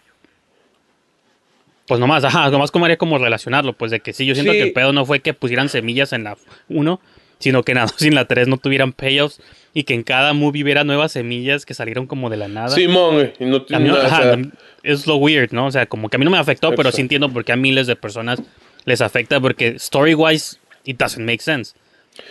pues 1.87 1.99
nomás, 1.99 2.23
ajá, 2.23 2.51
nomás 2.51 2.71
como 2.71 2.85
haría 2.85 2.97
como 2.97 3.17
relacionarlo, 3.17 3.73
pues 3.73 3.89
de 3.89 3.99
que 4.01 4.13
sí, 4.13 4.25
yo 4.25 4.35
siento 4.35 4.51
Sí. 4.51 4.59
que 4.59 4.63
el 4.65 4.73
pedo 4.73 4.93
no 4.93 5.05
fue 5.05 5.21
que 5.21 5.33
pusieran 5.33 5.69
semillas 5.69 6.13
en 6.13 6.23
la 6.25 6.37
1, 6.67 6.99
sino 7.39 7.63
que 7.63 7.71
en 7.71 7.77
la 7.79 7.85
2 7.85 8.01
y 8.01 8.07
en 8.07 8.15
la 8.15 8.25
3 8.25 8.47
no 8.47 8.57
tuvieran 8.57 8.93
payoffs 8.93 9.41
y 9.73 9.83
que 9.83 9.93
en 9.93 10.03
cada 10.03 10.33
movie 10.33 10.63
hubiera 10.63 10.83
nuevas 10.83 11.11
semillas 11.13 11.65
que 11.65 11.73
salieron 11.73 12.05
como 12.07 12.29
de 12.29 12.37
la 12.37 12.47
nada. 12.47 12.69
Simón. 12.69 13.31
Y 13.39 13.45
no 13.45 13.63
tiene 13.63 13.87
nada, 13.89 14.03
o 14.03 14.07
ajá, 14.07 14.23
sea, 14.23 14.37
es 14.83 15.07
lo 15.07 15.15
weird, 15.17 15.51
¿no? 15.51 15.67
O 15.67 15.71
sea, 15.71 15.85
como 15.85 16.09
que 16.09 16.17
a 16.17 16.19
mí 16.19 16.25
no 16.25 16.31
me 16.31 16.37
afectó, 16.37 16.69
pero 16.71 16.83
sí 16.83 16.87
Exacto. 16.89 17.01
entiendo 17.01 17.29
por 17.33 17.45
qué 17.45 17.51
a 17.53 17.55
miles 17.55 17.87
de 17.87 17.95
personas 17.95 18.41
les 18.85 19.01
afecta, 19.01 19.39
porque 19.39 19.69
story-wise, 19.77 20.57
it 20.85 20.97
doesn't 20.97 21.25
make 21.25 21.39
sense. 21.41 21.73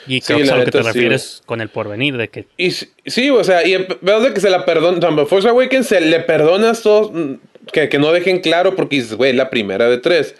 Y 0.06 0.20
Sí, 0.20 0.26
creo 0.26 0.38
que 0.38 0.44
es 0.44 0.50
a 0.50 0.56
lo 0.56 0.64
que 0.64 0.70
te 0.72 0.78
sí, 0.82 0.84
refieres 0.86 1.42
con 1.46 1.60
el 1.60 1.68
porvenir, 1.68 2.16
de 2.16 2.28
que 2.28 2.46
Y 2.56 2.72
sí- 2.72 2.88
sí, 3.06 3.30
o 3.30 3.42
sea, 3.44 3.66
y 3.66 3.86
veo 4.02 4.20
de 4.20 4.34
que 4.34 4.40
se 4.40 4.50
la 4.50 4.64
perdona. 4.66 5.24
Force 5.26 5.48
Awakens 5.48 5.86
se 5.86 6.00
le 6.00 6.20
perdonas 6.20 6.82
todo. 6.82 7.10
mm, 7.12 7.38
Que, 7.72 7.88
que 7.90 7.98
no 7.98 8.12
dejen 8.12 8.40
claro 8.40 8.74
porque 8.74 8.96
dices, 8.96 9.14
güey, 9.14 9.32
la 9.34 9.50
primera 9.50 9.88
de 9.90 9.98
tres. 9.98 10.34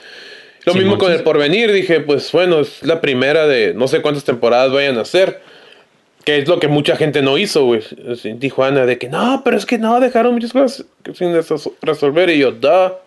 Lo 0.69 0.73
Sí, 0.75 0.79
mismo 0.81 0.99
con 0.99 1.13
el 1.13 1.23
porvenir. 1.23 1.73
Dije, 1.73 2.01
pues 2.01 2.31
bueno, 2.33 2.61
es 2.61 2.83
la 2.83 3.01
primera 3.01 3.47
de 3.47 3.73
no 3.75 3.89
sé 3.89 4.03
cuántas 4.03 4.25
temporadas 4.25 4.71
vayan 4.73 4.99
a 4.99 5.03
hacer. 5.03 5.41
Que 6.25 6.39
es 6.39 6.47
lo 6.49 6.61
que 6.61 6.69
mucha 6.69 6.95
gente 6.97 7.23
no 7.23 7.39
hizo, 7.39 7.65
güey. 7.65 7.81
En 8.25 8.39
Tijuana, 8.39 8.85
de 8.85 8.99
que 8.99 9.09
no, 9.09 9.41
pero 9.45 9.57
es 9.57 9.65
que 9.65 9.79
no, 9.79 9.99
dejaron 9.99 10.35
muchas 10.35 10.53
cosas 10.53 10.85
sin 11.15 11.33
resol- 11.35 11.73
resolver. 11.81 12.29
Y 12.31 12.39
yo, 12.39 12.53
da. 12.53 12.99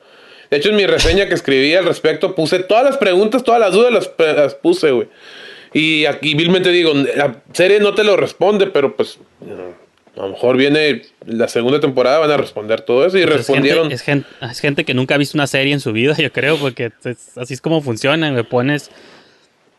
De 0.50 0.58
hecho, 0.58 0.70
en 0.70 0.76
mi 0.76 0.86
reseña 0.88 1.28
que 1.28 1.36
escribí 1.36 1.74
al 1.76 1.86
respecto, 1.86 2.34
puse 2.36 2.60
todas 2.60 2.84
las 2.84 2.98
preguntas, 2.98 3.44
todas 3.44 3.62
las 3.62 3.74
dudas, 3.74 3.92
las, 3.94 4.12
las 4.36 4.56
puse, 4.56 4.92
güey. 4.92 5.08
Y 5.74 6.06
aquí 6.06 6.34
vilmente 6.36 6.70
digo, 6.72 6.94
la 7.16 7.42
serie 7.54 7.80
no 7.80 7.94
te 7.94 8.04
lo 8.04 8.18
responde, 8.18 8.68
pero 8.68 8.96
pues 8.96 9.20
a 10.18 10.22
lo 10.24 10.30
mejor 10.30 10.58
viene 10.58 11.04
la 11.26 11.48
segunda 11.48 11.80
temporada, 11.80 12.20
van 12.20 12.32
a 12.32 12.38
responder 12.38 12.82
todo 12.82 13.06
eso. 13.06 13.18
Y 13.18 13.24
pues, 13.24 13.38
respondieron. 13.38 13.92
Es 13.92 14.02
gente, 14.02 14.28
es, 14.28 14.40
gente, 14.40 14.52
es 14.54 14.60
gente 14.60 14.86
que 14.86 14.94
nunca 14.94 15.16
ha 15.16 15.18
visto 15.18 15.38
una 15.38 15.48
serie 15.48 15.74
en 15.74 15.80
su 15.80 15.94
vida, 15.94 16.16
yo 16.18 16.32
creo, 16.32 16.58
porque 16.58 16.92
es- 17.06 17.38
así 17.38 17.54
es 17.54 17.62
como 17.62 17.82
funciona. 17.82 18.32
Me 18.32 18.44
pones 18.44 18.92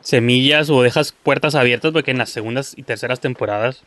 semillas 0.00 0.68
o 0.70 0.82
dejas 0.82 1.14
puertas 1.22 1.54
abiertas 1.54 1.92
porque 1.92 2.10
en 2.10 2.18
las 2.18 2.30
segundas 2.30 2.74
y 2.76 2.82
terceras 2.82 3.20
temporadas 3.20 3.82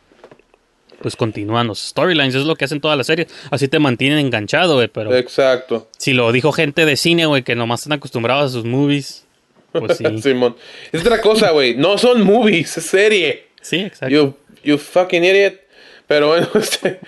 pues 1.02 1.14
continúan 1.14 1.66
los 1.66 1.78
storylines, 1.78 2.34
es 2.34 2.44
lo 2.44 2.56
que 2.56 2.64
hacen 2.64 2.80
todas 2.80 2.96
las 2.96 3.06
series. 3.06 3.28
Así 3.50 3.68
te 3.68 3.78
mantienen 3.78 4.18
enganchado, 4.18 4.76
güey, 4.76 4.88
pero 4.88 5.14
Exacto. 5.14 5.88
si 5.98 6.14
lo 6.14 6.32
dijo 6.32 6.52
gente 6.52 6.86
de 6.86 6.96
cine, 6.96 7.26
güey, 7.26 7.42
que 7.42 7.54
nomás 7.54 7.80
están 7.80 7.92
acostumbrados 7.98 8.50
a 8.50 8.54
sus 8.54 8.64
movies, 8.64 9.26
pues 9.72 9.98
sí. 9.98 10.04
Simón. 10.22 10.56
Es 10.92 11.02
otra 11.02 11.20
cosa, 11.20 11.50
güey. 11.50 11.74
No 11.76 11.98
son 11.98 12.22
movies, 12.22 12.78
es 12.78 12.86
serie. 12.86 13.44
Sí, 13.60 13.80
exacto. 13.80 14.08
You, 14.08 14.34
you 14.64 14.78
fucking 14.78 15.22
idiot. 15.22 15.60
Pero 16.06 16.28
bueno, 16.28 16.48
este. 16.54 17.00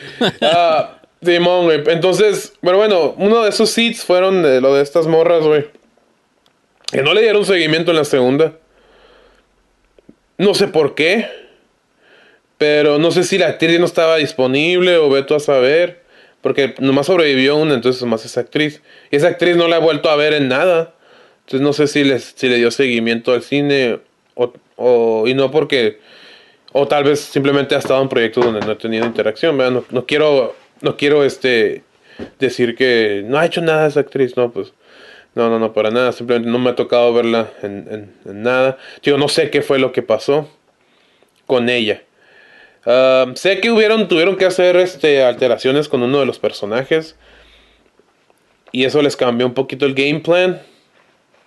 ah, 0.43 0.99
Simón, 1.23 1.65
güey. 1.67 1.83
Entonces, 1.89 2.53
pero 2.61 2.77
bueno, 2.79 3.15
uno 3.19 3.43
de 3.43 3.51
esos 3.51 3.71
seats 3.71 4.05
fueron 4.05 4.43
de 4.43 4.61
lo 4.61 4.75
de 4.75 4.83
estas 4.83 5.07
morras, 5.07 5.43
güey. 5.45 5.67
Que 6.91 7.03
no 7.03 7.13
le 7.15 7.23
dieron 7.23 7.45
seguimiento 7.45 7.91
en 7.91 7.97
la 7.99 8.05
segunda. 8.05 8.53
No 10.39 10.55
sé 10.55 10.69
por 10.69 10.95
qué. 10.95 11.29
Pero 12.57 12.99
no 12.99 13.11
sé 13.11 13.23
si 13.25 13.39
la 13.39 13.47
actriz 13.49 13.79
no 13.79 13.87
estaba 13.87 14.17
disponible 14.17 14.97
o 14.97 15.09
ve 15.11 15.23
tú 15.23 15.35
a 15.35 15.41
saber. 15.41 16.03
Porque 16.41 16.75
nomás 16.79 17.07
sobrevivió 17.07 17.57
una, 17.57 17.75
entonces 17.75 18.01
nomás 18.03 18.25
esa 18.25 18.41
actriz. 18.41 18.83
Y 19.11 19.17
esa 19.17 19.29
actriz 19.29 19.57
no 19.57 19.69
la 19.69 19.77
he 19.77 19.81
vuelto 19.81 20.09
a 20.09 20.17
ver 20.17 20.33
en 20.33 20.49
nada. 20.49 20.95
Entonces 21.41 21.61
no 21.61 21.73
sé 21.73 21.87
si, 21.89 22.05
les, 22.05 22.33
si 22.37 22.49
le 22.49 22.57
dio 22.57 22.71
seguimiento 22.71 23.33
al 23.33 23.43
cine 23.43 24.01
o, 24.35 24.53
o- 24.77 25.25
y 25.27 25.35
no 25.35 25.51
porque... 25.51 25.99
O 26.73 26.87
tal 26.87 27.05
vez 27.05 27.21
simplemente 27.21 27.75
ha 27.75 27.79
estado 27.79 28.03
en 28.03 28.09
proyectos 28.09 28.45
donde 28.45 28.61
no 28.61 28.73
he 28.73 28.77
tenido 28.77 29.07
interacción. 29.07 29.57
No, 29.57 29.85
no 29.91 30.07
quiero, 30.07 30.55
no 30.83 30.97
quiero 30.97 31.25
este, 31.25 31.83
decir 32.39 32.77
que 32.77 33.23
no 33.27 33.39
ha 33.39 33.47
hecho 33.47 33.61
nada 33.63 33.87
esa 33.87 34.01
actriz. 34.01 34.37
No, 34.37 34.51
pues 34.53 34.73
no, 35.35 35.49
no, 35.49 35.59
no, 35.59 35.73
para 35.73 35.91
nada. 35.91 36.13
Simplemente 36.13 36.51
no 36.51 36.59
me 36.59 36.71
ha 36.71 36.75
tocado 36.77 37.13
verla 37.15 37.51
en, 37.63 38.13
en- 38.25 38.43
nada. 38.43 38.77
Yo 39.03 39.17
no 39.17 39.29
sé 39.29 39.51
qué 39.51 39.63
fue 39.63 39.79
lo 39.79 39.93
que 39.93 40.03
pasó 40.03 40.49
con 41.47 41.69
ella. 41.71 42.03
Sé 43.35 43.61
que 43.61 43.71
hubieron, 43.71 44.09
tuvieron 44.09 44.37
que 44.37 44.47
hacer 44.47 44.77
este, 44.77 45.23
alteraciones 45.23 45.89
con 45.89 46.03
uno 46.03 46.21
de 46.21 46.27
los 46.27 46.39
personajes. 46.39 47.17
Y 48.73 48.85
eso 48.85 49.01
les 49.03 49.17
cambió 49.17 49.47
un 49.47 49.55
poquito 49.55 49.87
el 49.87 49.95
game 49.95 50.21
plan. 50.21 50.61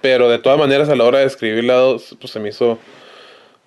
Pero 0.02 0.30
de 0.30 0.40
todas 0.40 0.58
maneras, 0.58 0.90
a 0.90 0.96
la 0.96 1.04
hora 1.04 1.20
de 1.20 1.26
escribir 1.26 1.64
la 1.64 1.76
dos, 1.76 2.16
pues 2.20 2.32
se 2.34 2.40
me 2.40 2.50
hizo 2.50 2.80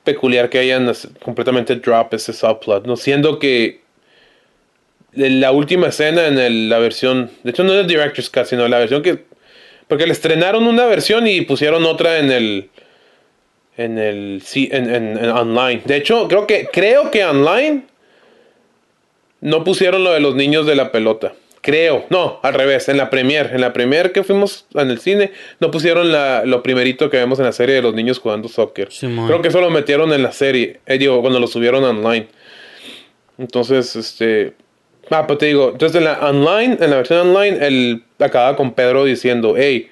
peculiar 0.05 0.50
que 0.50 0.59
hayan 0.59 0.92
completamente 1.22 1.74
drop 1.76 2.14
ese 2.14 2.32
subplot. 2.32 2.86
No 2.86 2.96
siendo 2.96 3.38
que 3.38 3.80
la 5.12 5.52
última 5.52 5.88
escena 5.88 6.26
en 6.26 6.68
la 6.68 6.78
versión, 6.78 7.30
de 7.42 7.50
hecho 7.50 7.64
no 7.64 7.72
es 7.72 7.80
el 7.80 7.86
Director's 7.86 8.30
Cut, 8.30 8.44
sino 8.46 8.66
la 8.68 8.78
versión 8.78 9.02
que, 9.02 9.24
porque 9.88 10.07
le 10.07 10.12
estrenaron 10.12 10.66
una 10.66 10.86
versión 10.86 11.26
y 11.26 11.40
pusieron 11.42 11.84
otra 11.84 12.18
en 12.18 12.30
el, 12.30 12.70
en 13.76 13.98
el, 13.98 14.42
en, 14.55 14.94
en- 14.94 15.18
en 15.18 15.30
online. 15.30 15.82
De 15.84 15.96
hecho, 15.96 16.28
creo 16.28 16.46
que, 16.46 16.68
creo 16.72 17.11
que 17.11 17.24
online 17.24 17.84
no 19.40 19.62
pusieron 19.64 20.02
lo 20.05 20.12
de 20.12 20.20
los 20.20 20.34
niños 20.34 20.66
de 20.66 20.74
la 20.74 20.90
pelota. 20.90 21.32
Creo, 21.66 22.04
no, 22.10 22.40
al 22.42 22.52
revés, 22.52 22.90
en 22.90 22.98
la 22.98 23.08
premier, 23.08 23.50
en 23.54 23.62
la 23.62 23.72
premier 23.72 24.12
que 24.12 24.22
fuimos 24.22 24.66
en 24.74 24.90
el 24.90 24.98
cine, 25.00 25.32
no 25.60 25.70
pusieron 25.70 26.12
la, 26.12 26.44
lo 26.44 26.62
primerito 26.62 27.08
que 27.08 27.16
vemos 27.16 27.38
en 27.38 27.46
la 27.46 27.52
serie 27.52 27.74
de 27.76 27.80
los 27.80 27.94
niños 27.94 28.18
jugando 28.18 28.48
soccer. 28.48 28.88
Creo 29.26 29.40
que 29.40 29.48
eso 29.48 29.62
lo 29.62 29.70
metieron 29.70 30.12
en 30.12 30.22
la 30.22 30.32
serie, 30.32 30.80
eh, 30.84 30.98
digo, 30.98 31.22
cuando 31.22 31.40
lo 31.40 31.46
subieron 31.46 31.82
online. 31.82 32.26
Entonces, 33.38 33.96
este, 33.96 34.52
ah, 35.10 35.26
pues 35.26 35.38
te 35.38 35.46
digo, 35.46 35.70
entonces 35.72 35.96
en 35.96 36.04
la 36.04 36.18
online, 36.20 36.76
en 36.80 36.90
la 36.90 36.96
versión 36.96 37.28
online, 37.34 37.66
él 37.66 38.04
acaba 38.18 38.56
con 38.56 38.74
Pedro 38.74 39.04
diciendo, 39.04 39.54
hey, 39.56 39.88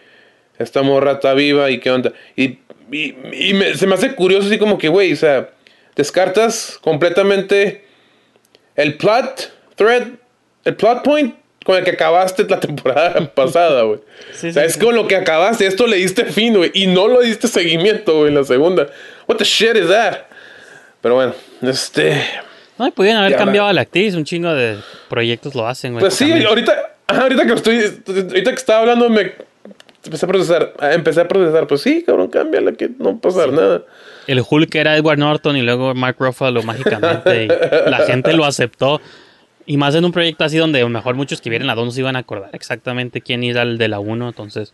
esta 0.58 0.82
morra 0.82 1.12
está 1.12 1.34
viva 1.34 1.70
y 1.70 1.78
qué 1.78 1.90
onda. 1.90 2.12
Y, 2.36 2.58
y, 2.92 3.14
y 3.32 3.54
me- 3.54 3.74
se 3.74 3.86
me 3.86 3.94
hace 3.94 4.14
curioso 4.14 4.46
así 4.46 4.58
como 4.58 4.78
que, 4.78 4.88
güey, 4.88 5.12
o 5.12 5.16
sea, 5.16 5.50
descartas 5.96 6.78
completamente 6.82 7.84
el 8.76 8.94
plot 8.96 9.52
thread, 9.74 10.08
el 10.64 10.76
plot 10.76 11.02
point 11.02 11.34
con 11.64 11.76
el 11.76 11.84
que 11.84 11.92
acabaste 11.92 12.44
la 12.48 12.60
temporada 12.60 13.30
pasada, 13.34 13.82
güey. 13.82 14.00
Sí, 14.32 14.48
o 14.48 14.52
sea, 14.52 14.62
sí, 14.62 14.68
es 14.68 14.74
sí. 14.74 14.80
con 14.80 14.94
lo 14.94 15.06
que 15.06 15.16
acabaste, 15.16 15.66
esto 15.66 15.86
le 15.86 15.96
diste 15.96 16.24
fin, 16.24 16.54
güey, 16.54 16.70
y 16.74 16.86
no 16.86 17.08
lo 17.08 17.20
diste 17.20 17.48
seguimiento, 17.48 18.18
güey, 18.18 18.28
en 18.28 18.34
la 18.34 18.44
segunda. 18.44 18.88
What 19.26 19.36
the 19.36 19.44
shit 19.44 19.76
is 19.76 19.88
that? 19.88 20.20
Pero 21.00 21.14
bueno, 21.16 21.34
este... 21.62 22.22
No, 22.78 22.88
y 22.88 22.90
podían 22.90 23.18
haber 23.18 23.36
cambiado 23.36 23.68
a 23.68 23.72
la 23.72 23.82
actriz, 23.82 24.14
un 24.14 24.24
chingo 24.24 24.52
de 24.52 24.78
proyectos 25.08 25.54
lo 25.54 25.68
hacen, 25.68 25.92
güey. 25.92 26.00
Pues 26.00 26.14
sí, 26.14 26.32
ahorita, 26.32 26.94
ahorita 27.06 27.46
que 27.46 27.52
estoy, 27.52 27.78
ahorita 28.06 28.50
que 28.50 28.56
estaba 28.56 28.80
hablando 28.80 29.08
me 29.10 29.32
empecé 30.04 30.26
a 30.26 30.28
procesar, 30.28 30.72
empecé 30.80 31.20
a 31.20 31.28
procesar, 31.28 31.66
pues 31.66 31.82
sí, 31.82 32.02
cabrón, 32.04 32.28
cámbiala, 32.28 32.72
que 32.72 32.90
no 32.98 33.18
pasar 33.18 33.52
nada. 33.52 33.82
El 34.26 34.42
Hulk 34.48 34.74
era 34.74 34.96
Edward 34.96 35.18
Norton 35.18 35.56
y 35.56 35.62
luego 35.62 35.94
Mark 35.94 36.16
Ruffalo 36.18 36.62
mágicamente. 36.62 37.44
y 37.44 37.48
la 37.90 38.04
gente 38.06 38.32
lo 38.32 38.44
aceptó. 38.44 39.00
Y 39.66 39.76
más 39.76 39.94
en 39.94 40.04
un 40.04 40.12
proyecto 40.12 40.44
así 40.44 40.58
donde 40.58 40.80
a 40.80 40.82
lo 40.82 40.88
mejor 40.88 41.14
muchos 41.14 41.40
que 41.40 41.50
vieron 41.50 41.66
la 41.66 41.74
2 41.74 41.84
no 41.84 41.90
se 41.92 42.00
iban 42.00 42.16
a 42.16 42.20
acordar 42.20 42.50
exactamente 42.52 43.20
quién 43.20 43.44
era 43.44 43.62
el 43.62 43.78
de 43.78 43.88
la 43.88 44.00
1. 44.00 44.28
Entonces 44.28 44.72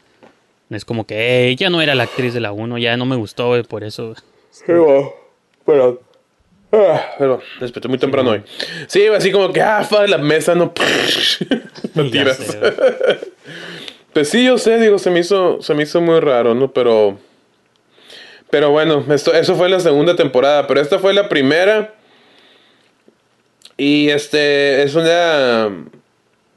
es 0.71 0.85
como 0.85 1.07
que 1.07 1.47
"Ey, 1.49 1.57
ya 1.57 1.71
no 1.71 1.81
era 1.81 1.95
la 1.95 2.05
actriz 2.05 2.35
de 2.35 2.41
la 2.41 2.53
1, 2.53 2.79
ya 2.79 2.97
no 2.97 3.05
me 3.07 3.17
gustó, 3.17 3.61
por 3.65 3.85
eso. 3.85 4.15
Pero, 4.67 5.15
Ah, 6.71 7.15
pero 7.19 7.41
desperté 7.61 7.89
muy 7.89 7.97
temprano 7.99 8.31
hoy. 8.33 8.43
Sí, 8.89 9.07
así 9.07 9.33
como 9.33 9.51
que, 9.53 9.63
ah, 9.63 9.83
fuck, 9.85 10.07
la 10.07 10.19
mesa 10.19 10.55
no. 10.55 10.73
Sé, 11.25 11.47
güey. 11.95 12.75
pues 14.13 14.29
sí, 14.29 14.45
yo 14.45 14.59
sé, 14.59 14.79
digo, 14.79 14.99
se 14.99 15.11
me 15.11 15.21
hizo, 15.21 15.63
se 15.63 15.75
me 15.75 15.85
hizo 15.85 16.01
muy 16.01 16.21
raro, 16.21 16.55
¿no? 16.55 16.71
Pero. 16.73 17.19
Pero 18.51 18.71
bueno, 18.71 19.05
esto, 19.11 19.33
eso 19.35 19.55
fue 19.57 19.69
la 19.69 19.81
segunda 19.81 20.17
temporada. 20.17 20.67
Pero 20.67 20.81
esta 20.81 20.99
fue 20.99 21.13
la 21.15 21.29
primera. 21.29 21.95
Y 23.79 24.11
este 24.11 24.83
es 24.83 24.97
una 24.97 25.71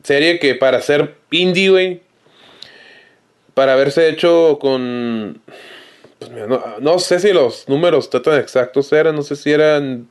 serie 0.04 0.40
que 0.40 0.56
para 0.56 0.82
ser 0.82 1.16
indie, 1.30 1.70
güey. 1.70 2.02
Para 3.54 3.74
haberse 3.74 4.10
hecho 4.10 4.58
con. 4.60 5.40
Pues 6.18 6.32
mira, 6.32 6.48
no, 6.80 7.00
sé 7.00 7.20
si 7.20 7.32
los 7.32 7.70
números 7.70 8.10
tan 8.10 8.40
exactos 8.40 8.92
eran. 8.92 9.16
No 9.16 9.22
sé 9.22 9.36
si 9.36 9.52
eran. 9.52 10.10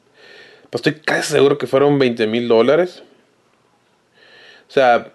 Pues 0.70 0.86
estoy 0.86 1.02
casi 1.02 1.32
seguro 1.32 1.58
que 1.58 1.66
fueron 1.66 1.98
20 1.98 2.26
mil 2.28 2.46
dólares. 2.46 3.02
O 4.68 4.72
sea. 4.72 5.12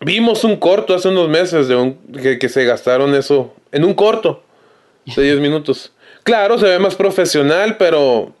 Vimos 0.00 0.42
un 0.44 0.56
corto 0.56 0.94
hace 0.94 1.08
unos 1.08 1.28
meses 1.28 1.68
de 1.68 1.76
un, 1.76 1.94
que, 2.20 2.38
que 2.38 2.48
se 2.48 2.64
gastaron 2.64 3.14
eso. 3.14 3.54
En 3.70 3.84
un 3.84 3.92
corto. 3.92 4.42
De 5.14 5.22
10 5.22 5.40
minutos. 5.40 5.92
Claro, 6.22 6.58
se 6.58 6.66
ve 6.66 6.78
más 6.78 6.94
profesional, 6.94 7.76
pero. 7.76 8.34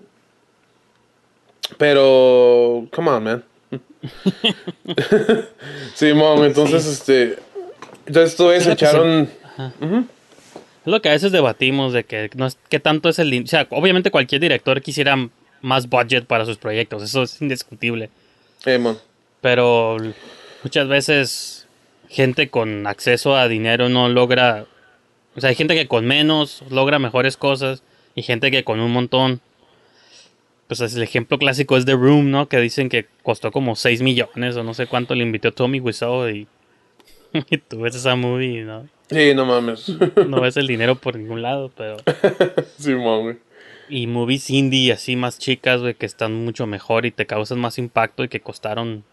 Pero. 1.78 2.86
Come 2.92 3.10
on, 3.10 3.24
man. 3.24 3.44
Entonces, 6.00 6.86
este. 6.86 7.38
Entonces, 8.06 8.36
todos 8.36 8.54
Es 8.54 8.66
lo 8.66 8.76
que 8.76 8.84
echaron. 8.84 9.30
Ajá. 9.56 9.72
Es 10.84 10.90
lo 10.90 11.00
que 11.00 11.08
a 11.08 11.12
veces 11.12 11.30
debatimos 11.30 11.92
de 11.92 12.04
que 12.04 12.30
no 12.34 12.46
es 12.46 12.58
que 12.68 12.80
tanto 12.80 13.08
es 13.08 13.20
el 13.20 13.44
o 13.44 13.46
sea, 13.46 13.68
obviamente 13.70 14.10
cualquier 14.10 14.40
director 14.40 14.82
quisiera 14.82 15.16
más 15.60 15.88
budget 15.88 16.26
para 16.26 16.44
sus 16.44 16.58
proyectos, 16.58 17.04
eso 17.04 17.22
es 17.22 17.40
indiscutible. 17.40 18.10
Eh, 18.66 18.78
mon. 18.78 18.98
Pero 19.40 19.96
muchas 20.64 20.88
veces 20.88 21.68
gente 22.08 22.48
con 22.50 22.88
acceso 22.88 23.36
a 23.36 23.46
dinero 23.46 23.88
no 23.88 24.08
logra, 24.08 24.66
o 25.36 25.40
sea, 25.40 25.50
hay 25.50 25.56
gente 25.56 25.76
que 25.76 25.86
con 25.86 26.04
menos 26.04 26.64
logra 26.68 26.98
mejores 26.98 27.36
cosas 27.36 27.84
y 28.16 28.22
gente 28.22 28.50
que 28.50 28.64
con 28.64 28.80
un 28.80 28.92
montón 28.92 29.40
pues 30.66 30.80
es 30.80 30.94
el 30.94 31.02
ejemplo 31.02 31.38
clásico 31.38 31.76
es 31.76 31.84
The 31.84 31.94
Room, 31.94 32.30
¿no? 32.30 32.48
Que 32.48 32.58
dicen 32.60 32.88
que 32.88 33.06
costó 33.22 33.52
como 33.52 33.76
6 33.76 34.02
millones 34.02 34.56
o 34.56 34.64
no 34.64 34.74
sé 34.74 34.86
cuánto 34.86 35.14
le 35.14 35.22
invitó 35.22 35.52
Tommy 35.52 35.80
Wiseau 35.80 36.28
y, 36.28 36.46
y 37.50 37.58
tú 37.58 37.80
ves 37.80 37.94
esa 37.94 38.16
movie, 38.16 38.62
¿no? 38.62 38.88
Sí, 39.10 39.34
no 39.34 39.44
mames. 39.44 39.88
No 40.26 40.40
ves 40.40 40.56
el 40.56 40.66
dinero 40.66 40.94
por 40.96 41.16
ningún 41.16 41.42
lado, 41.42 41.70
pero... 41.76 41.96
Simón, 42.78 43.22
güey. 43.22 43.36
Y 43.88 44.06
movies 44.06 44.48
indie 44.48 44.92
así 44.92 45.16
más 45.16 45.38
chicas, 45.38 45.80
güey, 45.80 45.94
que 45.94 46.06
están 46.06 46.44
mucho 46.44 46.66
mejor 46.66 47.04
y 47.04 47.10
te 47.10 47.26
causan 47.26 47.60
más 47.60 47.78
impacto 47.78 48.24
y 48.24 48.28
que 48.28 48.40
costaron... 48.40 49.04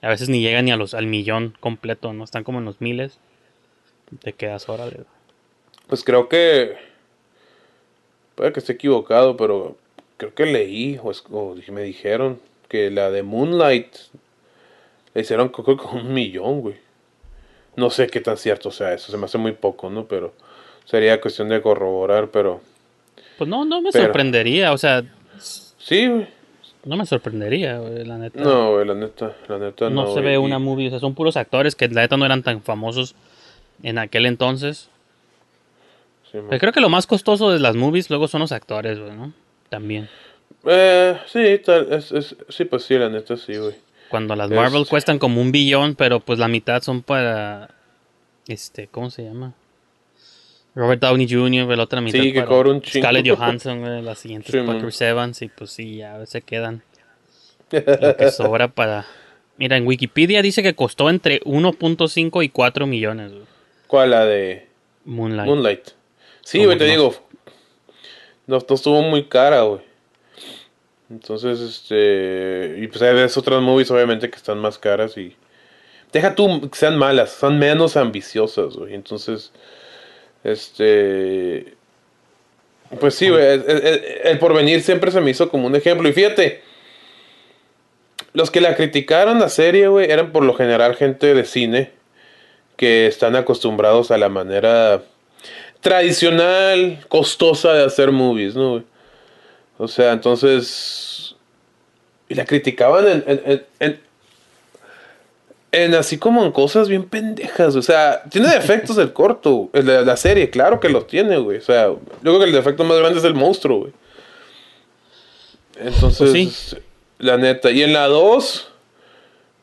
A 0.00 0.08
veces 0.08 0.28
ni 0.28 0.40
llegan 0.40 0.64
ni 0.64 0.70
a 0.70 0.76
los, 0.76 0.94
al 0.94 1.06
millón 1.06 1.54
completo, 1.60 2.12
¿no? 2.12 2.24
Están 2.24 2.44
como 2.44 2.60
en 2.60 2.64
los 2.64 2.80
miles. 2.80 3.18
Y 4.12 4.16
te 4.16 4.32
quedas, 4.32 4.68
órale. 4.68 5.00
Pues 5.88 6.04
creo 6.04 6.28
que. 6.28 6.76
Puede 8.34 8.52
que 8.52 8.60
esté 8.60 8.74
equivocado, 8.74 9.36
pero 9.36 9.76
creo 10.18 10.34
que 10.34 10.44
leí 10.46 11.00
o, 11.02 11.10
es- 11.10 11.24
o 11.30 11.54
me 11.72 11.82
dijeron 11.82 12.38
que 12.68 12.90
la 12.90 13.10
de 13.10 13.22
Moonlight 13.22 13.96
le 15.14 15.20
hicieron 15.22 15.48
creo 15.48 15.64
que 15.64 15.76
con 15.82 16.00
un 16.06 16.12
millón, 16.12 16.60
güey. 16.60 16.76
No 17.76 17.88
sé 17.90 18.08
qué 18.08 18.20
tan 18.20 18.36
cierto 18.36 18.70
sea 18.70 18.92
eso, 18.92 19.10
se 19.10 19.16
me 19.16 19.24
hace 19.24 19.38
muy 19.38 19.52
poco, 19.52 19.88
¿no? 19.88 20.04
Pero 20.06 20.34
sería 20.84 21.20
cuestión 21.20 21.48
de 21.48 21.62
corroborar, 21.62 22.28
pero. 22.30 22.60
Pues 23.38 23.48
no, 23.48 23.64
no 23.64 23.80
me 23.80 23.90
Pero- 23.92 24.04
sorprendería, 24.06 24.72
o 24.72 24.78
sea... 24.78 25.02
Sí, 25.38 26.06
güey. 26.08 26.26
No 26.84 26.96
me 26.96 27.06
sorprendería, 27.06 27.78
güey, 27.78 28.04
la 28.04 28.18
neta. 28.18 28.40
No, 28.40 28.72
güey, 28.72 28.86
la 28.86 28.94
neta, 28.94 29.36
la 29.48 29.58
neta 29.58 29.88
no. 29.90 30.02
no 30.02 30.06
se 30.08 30.12
güey. 30.14 30.24
ve 30.24 30.38
una 30.38 30.58
movie, 30.58 30.88
o 30.88 30.90
sea, 30.90 30.98
son 31.00 31.14
puros 31.14 31.36
actores 31.36 31.74
que 31.74 31.88
la 31.88 32.02
neta 32.02 32.16
no 32.16 32.24
eran 32.26 32.42
tan 32.42 32.62
famosos 32.62 33.14
en 33.82 33.98
aquel 33.98 34.26
entonces. 34.26 34.88
Sí. 36.32 36.38
Pero 36.48 36.58
creo 36.60 36.72
que 36.72 36.80
lo 36.80 36.88
más 36.88 37.06
costoso 37.06 37.50
de 37.50 37.58
las 37.60 37.74
movies 37.76 38.10
luego 38.10 38.26
son 38.28 38.40
los 38.40 38.52
actores, 38.52 38.98
güey, 38.98 39.12
¿no? 39.12 39.32
También. 39.68 40.08
Eh, 40.64 41.18
sí, 41.26 41.60
tal, 41.64 41.92
es, 41.92 42.10
es- 42.12 42.36
sí, 42.48 42.64
pues 42.64 42.84
sí, 42.84 42.94
la 42.98 43.08
neta 43.08 43.36
sí, 43.36 43.56
güey. 43.56 43.74
Cuando 44.08 44.34
las 44.34 44.50
Es- 44.50 44.56
Marvel 44.56 44.86
cuestan 44.86 45.18
como 45.18 45.40
un 45.40 45.52
billón, 45.52 45.94
pero 45.94 46.20
pues 46.20 46.38
la 46.38 46.48
mitad 46.48 46.82
son 46.82 47.02
para. 47.02 47.70
Este, 48.46 48.86
¿cómo 48.88 49.10
se 49.10 49.24
llama? 49.24 49.52
Robert 50.74 51.00
Downey 51.02 51.28
Jr., 51.28 51.76
la 51.76 51.82
otra 51.82 52.00
mitad 52.00 52.20
Sí, 52.20 52.32
que 52.32 52.38
para 52.40 52.48
cobra 52.50 52.70
un 52.70 52.80
chingo. 52.82 53.02
Scarlett 53.04 53.28
Johansson, 53.28 53.80
güey, 53.80 54.00
la 54.02 54.14
siguiente 54.14 54.50
Sí, 54.52 54.58
es 54.58 54.64
para. 54.64 54.80
Chris 54.80 55.00
Evans, 55.02 55.42
y 55.42 55.48
pues 55.48 55.70
sí, 55.70 55.96
ya 55.96 56.24
se 56.26 56.40
quedan. 56.42 56.82
Lo 57.70 58.16
que 58.16 58.30
sobra 58.30 58.68
para. 58.68 59.04
Mira, 59.58 59.76
en 59.76 59.86
Wikipedia 59.86 60.40
dice 60.40 60.62
que 60.62 60.74
costó 60.74 61.10
entre 61.10 61.40
1.5 61.40 62.44
y 62.44 62.48
4 62.48 62.86
millones, 62.86 63.32
güey. 63.32 63.44
¿Cuál 63.88 64.10
la 64.10 64.24
de 64.24 64.68
Moonlight. 65.04 65.46
Moonlight? 65.48 65.88
Sí, 66.42 66.64
güey, 66.64 66.78
te 66.78 66.84
digo. 66.84 67.14
No, 68.48 68.58
no 68.68 68.74
estuvo 68.74 69.02
muy 69.02 69.24
cara, 69.28 69.60
güey. 69.62 69.82
Entonces, 71.10 71.60
este. 71.60 72.76
Y 72.78 72.88
pues 72.88 73.00
hay 73.02 73.14
otras 73.36 73.62
movies, 73.62 73.90
obviamente, 73.90 74.28
que 74.28 74.36
están 74.36 74.58
más 74.58 74.78
caras 74.78 75.16
y. 75.16 75.36
Deja 76.12 76.34
tú 76.34 76.68
que 76.70 76.76
sean 76.78 76.96
malas, 76.98 77.30
son 77.30 77.58
menos 77.58 77.96
ambiciosas, 77.96 78.74
güey. 78.74 78.94
Entonces, 78.94 79.52
este. 80.44 81.74
Pues 83.00 83.14
sí, 83.14 83.28
güey. 83.28 83.44
El- 83.44 84.02
el 84.24 84.38
porvenir 84.38 84.80
siempre 84.82 85.10
se 85.10 85.20
me 85.20 85.30
hizo 85.30 85.48
como 85.50 85.66
un 85.66 85.76
ejemplo. 85.76 86.08
Y 86.08 86.12
fíjate, 86.12 86.62
los 88.32 88.50
que 88.50 88.60
la 88.60 88.74
criticaron 88.76 89.40
la 89.40 89.48
serie, 89.50 89.88
güey, 89.88 90.10
eran 90.10 90.32
por 90.32 90.44
lo 90.44 90.54
general 90.54 90.96
gente 90.96 91.34
de 91.34 91.44
cine 91.44 91.90
que 92.76 93.06
están 93.06 93.36
acostumbrados 93.36 94.10
a 94.10 94.18
la 94.18 94.28
manera 94.28 95.02
tradicional, 95.80 97.04
costosa 97.08 97.72
de 97.72 97.84
hacer 97.84 98.10
movies, 98.12 98.54
¿no? 98.54 98.70
güey? 98.72 98.82
O 99.78 99.88
sea, 99.88 100.12
entonces... 100.12 101.34
Y 102.28 102.34
la 102.34 102.44
criticaban 102.44 103.06
en, 103.08 103.24
en, 103.26 103.64
en- 103.80 104.00
en- 105.72 105.94
así 105.94 106.18
como 106.18 106.44
en 106.44 106.52
cosas 106.52 106.88
bien 106.88 107.04
pendejas. 107.08 107.74
O 107.76 107.80
sea, 107.82 108.22
tiene 108.30 108.48
defectos 108.50 108.98
el 108.98 109.12
corto, 109.14 109.70
el 109.72 109.86
de 109.86 110.04
la 110.04 110.16
serie, 110.16 110.50
claro 110.50 110.78
que 110.80 110.88
los 110.90 111.06
tiene, 111.06 111.38
güey. 111.38 111.58
O 111.58 111.62
sea, 111.62 111.86
yo 111.86 111.98
creo 112.22 112.38
que 112.38 112.44
el 112.46 112.52
defecto 112.52 112.84
más 112.84 112.98
grande 112.98 113.18
es 113.18 113.24
el 113.24 113.34
monstruo, 113.34 113.78
güey. 113.80 113.92
Entonces, 115.80 116.30
Pues 116.32 116.76
la 117.18 117.36
neta. 117.36 117.70
Y 117.70 117.82
en 117.82 117.92
la 117.92 118.06
2, 118.08 118.68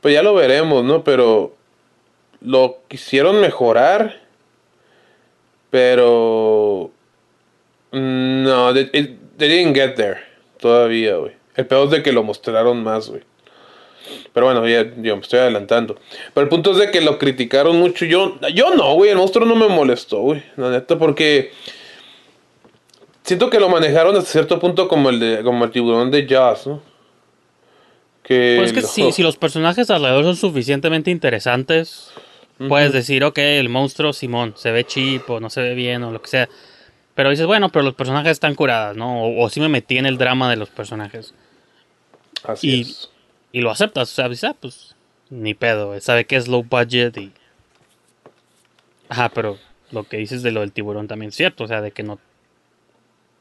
pues 0.02 0.14
ya 0.14 0.24
lo 0.24 0.34
veremos, 0.34 0.84
¿no? 0.84 1.04
Pero 1.04 1.56
lo 2.42 2.80
quisieron 2.88 3.42
mejorar. 3.42 4.22
Pero. 5.76 6.90
No, 7.92 8.74
they, 8.74 8.90
it- 8.94 9.18
they 9.38 9.50
didn't 9.50 9.76
get 9.76 9.96
there. 9.96 10.20
Todavía, 10.62 11.16
güey. 11.18 11.34
El 11.56 11.66
peor 11.68 11.86
es 11.86 11.92
de 11.92 12.02
que 12.04 12.14
lo 12.14 12.24
mostraron 12.24 12.82
más, 12.82 13.10
güey. 13.10 13.24
Pero 14.34 14.46
bueno, 14.46 14.66
ya, 14.68 14.84
yo 15.02 15.16
me 15.18 15.22
estoy 15.22 15.40
adelantando. 15.40 15.98
Pero 16.34 16.44
el 16.46 16.50
punto 16.50 16.72
es 16.72 16.78
de 16.78 16.92
que 16.92 17.02
lo 17.02 17.18
criticaron 17.18 17.78
mucho. 17.78 18.06
Yo, 18.06 18.38
yo 18.54 18.74
no, 18.74 18.94
güey. 18.94 19.12
El 19.12 19.18
monstruo 19.18 19.46
no 19.46 19.56
me 19.58 19.68
molestó, 19.68 20.22
güey. 20.22 20.42
La 20.56 20.70
neta, 20.70 20.98
porque. 20.98 21.52
Siento 23.24 23.50
que 23.50 23.60
lo 23.60 23.68
manejaron 23.68 24.16
hasta 24.16 24.30
cierto 24.32 24.58
punto 24.60 24.88
como 24.88 25.10
el 25.10 25.20
de 25.20 25.44
como 25.44 25.66
el 25.66 25.72
tiburón 25.72 26.10
de 26.10 26.26
Jazz, 26.26 26.68
¿no? 26.68 26.82
Que 28.24 28.56
Pues 28.60 28.68
es 28.72 28.74
que 28.74 28.82
lo- 28.82 28.88
si, 28.88 29.12
si 29.12 29.24
los 29.24 29.36
personajes 29.36 29.90
alrededor 29.90 30.24
son 30.24 30.36
suficientemente 30.38 31.12
interesantes, 31.12 32.12
puedes 32.58 32.94
decir, 32.94 33.24
ok, 33.24 33.38
el 33.38 33.70
monstruo 33.70 34.14
Simón 34.14 34.54
se 34.56 34.72
ve 34.72 34.86
cheap 34.86 35.30
o 35.30 35.40
no 35.40 35.50
se 35.50 35.62
ve 35.62 35.74
bien 35.74 36.04
o 36.04 36.12
lo 36.12 36.22
que 36.22 36.30
sea. 36.30 36.50
Pero 37.14 37.30
dices, 37.30 37.46
bueno, 37.46 37.70
pero 37.70 37.84
los 37.84 37.96
personajes 37.96 38.32
están 38.32 38.56
curados, 38.56 38.98
¿no? 38.98 39.24
O, 39.24 39.46
o 39.46 39.50
sí 39.50 39.60
me 39.60 39.70
metí 39.70 39.98
en 39.98 40.06
el 40.06 40.18
drama 40.18 40.50
de 40.50 40.58
los 40.58 40.70
personajes. 40.70 41.34
Así 42.44 42.70
y, 42.70 42.82
es. 42.82 43.10
y 43.52 43.62
lo 43.62 43.72
aceptas, 43.72 44.12
o 44.12 44.16
sea, 44.16 44.30
dices, 44.30 44.50
ah, 44.50 44.56
pues 44.60 44.96
ni 45.30 45.54
pedo, 45.54 45.88
güey, 45.88 46.02
sabe 46.02 46.26
que 46.26 46.36
es 46.36 46.48
low 46.48 46.64
budget 46.64 47.18
y... 47.18 47.32
Ajá, 49.10 49.30
pero 49.30 49.58
lo 49.92 50.04
que 50.04 50.18
dices 50.18 50.44
de 50.44 50.52
lo 50.52 50.62
del 50.62 50.72
tiburón 50.72 51.08
también 51.08 51.30
es 51.30 51.36
cierto, 51.36 51.64
o 51.64 51.68
sea, 51.68 51.82
de 51.82 51.92
que 51.92 52.04
no... 52.04 52.20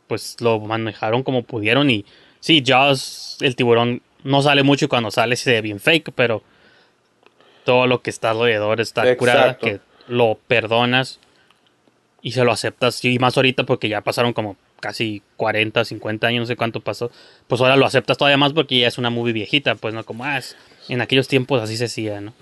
Pues 0.06 0.36
lo 0.40 0.60
manejaron 0.60 1.22
como 1.22 1.42
pudieron 1.42 1.90
y... 1.90 2.04
Sí, 2.40 2.62
Jaws, 2.64 3.38
el 3.40 3.56
tiburón 3.56 4.02
no 4.22 4.42
sale 4.42 4.62
mucho 4.62 4.84
y 4.84 4.88
cuando 4.88 5.10
sale 5.10 5.36
se 5.36 5.52
ve 5.52 5.60
bien 5.62 5.80
fake, 5.80 6.12
pero 6.14 6.42
todo 7.64 7.86
lo 7.86 8.02
que 8.02 8.10
está 8.10 8.30
alrededor 8.30 8.80
está 8.80 9.16
curada, 9.16 9.40
Exacto. 9.52 9.66
que 9.66 9.80
lo 10.08 10.38
perdonas 10.46 11.18
y 12.22 12.32
se 12.32 12.44
lo 12.44 12.52
aceptas. 12.52 13.04
Y 13.04 13.18
más 13.18 13.36
ahorita 13.36 13.64
porque 13.64 13.88
ya 13.88 14.00
pasaron 14.00 14.32
como 14.32 14.56
casi 14.80 15.22
40, 15.36 15.84
50 15.84 16.26
años, 16.26 16.40
no 16.40 16.46
sé 16.46 16.56
cuánto 16.56 16.80
pasó. 16.80 17.10
Pues 17.48 17.60
ahora 17.60 17.76
lo 17.76 17.86
aceptas 17.86 18.18
todavía 18.18 18.36
más 18.36 18.52
porque 18.52 18.78
ya 18.80 18.88
es 18.88 18.98
una 18.98 19.10
movie 19.10 19.32
viejita, 19.32 19.74
pues 19.76 19.94
no 19.94 20.04
como, 20.04 20.24
ah, 20.24 20.38
es- 20.38 20.56
en 20.88 21.00
aquellos 21.00 21.26
tiempos 21.28 21.62
así 21.62 21.76
se 21.76 21.86
hacía, 21.86 22.20
¿no? 22.20 22.34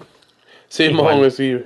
Sí, 0.68 0.84
Igual. 0.84 1.14
mo, 1.14 1.18
güey, 1.20 1.30
sí. 1.30 1.56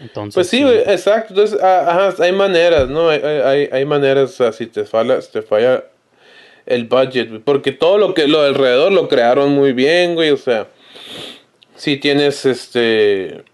Entonces, 0.00 0.34
Pues 0.34 0.48
sí, 0.48 0.62
güey, 0.62 0.78
exacto. 0.80 1.30
Entonces, 1.34 1.58
ah, 1.62 2.10
ajá, 2.10 2.22
hay 2.22 2.32
maneras, 2.32 2.88
¿no? 2.88 3.08
Hay, 3.08 3.20
hay, 3.20 3.68
hay- 3.72 3.84
maneras, 3.84 4.30
o 4.30 4.32
sea, 4.34 4.52
si 4.52 4.66
te 4.66 4.84
falla, 4.84 5.20
si 5.22 5.32
te 5.32 5.42
falla 5.42 5.84
el 6.66 6.84
budget, 6.84 7.42
porque 7.44 7.72
todo 7.72 7.96
lo 7.98 8.12
que 8.14 8.28
lo 8.28 8.42
de 8.42 8.48
alrededor 8.48 8.92
lo 8.92 9.08
crearon 9.08 9.52
muy 9.52 9.72
bien, 9.72 10.14
güey, 10.14 10.30
o 10.30 10.36
sea, 10.36 10.66
sí 11.76 11.96
tienes 11.98 12.44
este 12.46 13.44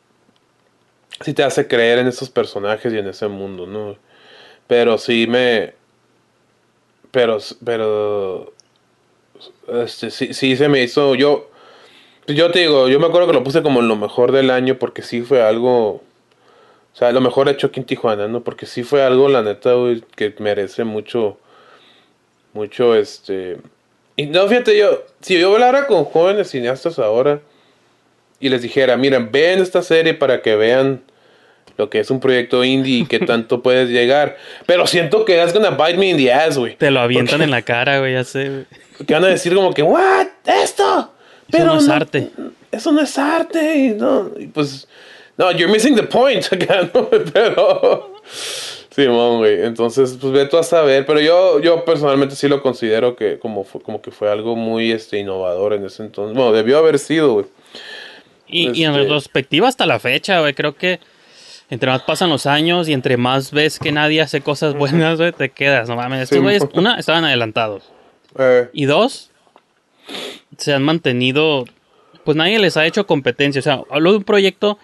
sí 1.20 1.34
te 1.34 1.44
hace 1.44 1.68
creer 1.68 1.98
en 1.98 2.08
esos 2.08 2.30
personajes 2.30 2.92
y 2.92 2.98
en 2.98 3.08
ese 3.08 3.28
mundo, 3.28 3.66
¿no? 3.66 3.96
Pero 4.66 4.98
sí 4.98 5.26
me 5.26 5.74
pero 7.10 7.38
pero 7.64 8.52
este 9.68 10.10
sí, 10.10 10.34
sí 10.34 10.56
se 10.56 10.68
me 10.68 10.82
hizo 10.82 11.14
yo 11.14 11.50
yo 12.28 12.50
te 12.52 12.60
digo, 12.60 12.88
yo 12.88 13.00
me 13.00 13.06
acuerdo 13.06 13.26
que 13.28 13.34
lo 13.34 13.44
puse 13.44 13.62
como 13.62 13.82
lo 13.82 13.96
mejor 13.96 14.32
del 14.32 14.50
año 14.50 14.78
porque 14.78 15.02
sí 15.02 15.22
fue 15.22 15.42
algo 15.42 16.02
o 16.92 16.96
sea, 16.96 17.10
lo 17.12 17.20
mejor 17.20 17.48
hecho 17.48 17.68
aquí 17.68 17.80
en 17.80 17.86
Tijuana, 17.86 18.28
¿no? 18.28 18.42
Porque 18.42 18.66
sí 18.66 18.82
fue 18.82 19.02
algo, 19.02 19.28
la 19.28 19.42
neta, 19.42 19.70
que 20.14 20.34
merece 20.38 20.84
mucho, 20.84 21.38
mucho, 22.52 22.94
este... 22.94 23.56
Y 24.16 24.26
no, 24.26 24.46
fíjate, 24.46 24.76
yo, 24.76 25.02
si 25.20 25.40
yo 25.40 25.54
hablara 25.54 25.86
con 25.86 26.04
jóvenes 26.04 26.50
cineastas 26.50 26.98
ahora 26.98 27.40
y 28.42 28.48
les 28.48 28.60
dijera, 28.60 28.96
miren, 28.96 29.30
ven 29.30 29.60
esta 29.60 29.82
serie 29.82 30.14
para 30.14 30.42
que 30.42 30.56
vean 30.56 31.00
lo 31.78 31.88
que 31.88 32.00
es 32.00 32.10
un 32.10 32.18
proyecto 32.18 32.64
indie 32.64 32.98
y 32.98 33.06
qué 33.06 33.20
tanto 33.26 33.62
puedes 33.62 33.88
llegar. 33.88 34.36
Pero 34.66 34.86
siento 34.88 35.24
que 35.24 35.36
that's 35.36 35.54
gonna 35.54 35.70
bite 35.70 35.96
me 35.96 36.10
in 36.10 36.16
the 36.16 36.32
ass, 36.32 36.58
güey. 36.58 36.76
Te 36.76 36.90
lo 36.90 37.00
avientan 37.00 37.40
en 37.40 37.52
la 37.52 37.62
cara, 37.62 38.00
güey, 38.00 38.14
ya 38.14 38.24
sé. 38.24 38.66
Que 39.06 39.14
van 39.14 39.24
a 39.24 39.28
decir 39.28 39.54
como 39.54 39.72
que, 39.72 39.82
what, 39.82 40.26
esto. 40.44 41.12
Eso 41.50 41.64
no 41.64 41.78
es 41.78 41.88
arte. 41.88 42.30
Eso 42.70 42.92
no 42.92 43.00
es 43.00 43.18
arte. 43.18 43.76
Y 43.76 43.88
no, 43.90 44.30
y 44.38 44.46
pues, 44.46 44.86
no, 45.36 45.50
you're 45.52 45.72
missing 45.72 45.94
the 45.94 46.02
point 46.02 46.44
acá, 46.52 46.88
¿no? 46.92 47.08
Pero, 47.32 48.14
sí, 48.90 49.06
güey. 49.06 49.64
Entonces, 49.64 50.16
pues 50.20 50.32
ve 50.32 50.46
tú 50.46 50.56
a 50.56 50.62
saber. 50.62 51.06
Pero 51.06 51.20
yo, 51.20 51.60
yo 51.60 51.84
personalmente 51.84 52.36
sí 52.36 52.48
lo 52.48 52.62
considero 52.62 53.16
que 53.16 53.38
como, 53.38 53.64
fue, 53.64 53.80
como 53.80 54.02
que 54.02 54.10
fue 54.10 54.30
algo 54.30 54.56
muy 54.56 54.92
este, 54.92 55.18
innovador 55.18 55.72
en 55.72 55.84
ese 55.86 56.02
entonces. 56.02 56.36
Bueno, 56.36 56.52
debió 56.52 56.78
haber 56.78 56.98
sido, 56.98 57.34
güey. 57.34 57.46
Y, 58.52 58.70
y 58.70 58.84
en 58.84 58.90
Este- 58.90 59.02
retrospectiva 59.02 59.66
hasta 59.68 59.86
la 59.86 59.98
fecha, 59.98 60.40
güey, 60.40 60.54
creo 60.54 60.76
que 60.76 61.00
entre 61.70 61.90
más 61.90 62.02
pasan 62.02 62.28
los 62.30 62.46
años 62.46 62.88
y 62.88 62.92
entre 62.92 63.16
más 63.16 63.50
ves 63.50 63.78
que 63.78 63.92
nadie 63.92 64.20
hace 64.20 64.42
cosas 64.42 64.74
buenas, 64.74 65.18
güey, 65.18 65.32
te 65.32 65.48
quedas. 65.48 65.88
No 65.88 65.96
mames, 65.96 66.22
estos 66.24 66.36
Sí, 66.38 66.42
güeyes, 66.42 66.62
mo- 66.62 66.70
una, 66.74 66.96
estaban 66.98 67.24
adelantados. 67.24 67.84
Eh, 68.38 68.68
Y 68.72 68.84
dos, 68.84 69.30
se 70.58 70.74
han 70.74 70.82
mantenido, 70.82 71.64
pues 72.24 72.36
nadie 72.36 72.58
les 72.58 72.76
ha 72.76 72.84
hecho 72.86 73.06
competencia. 73.06 73.60
O 73.60 73.62
sea, 73.62 73.80
hablo 73.90 74.12
de 74.12 74.18
un 74.18 74.24
proyecto 74.24 74.78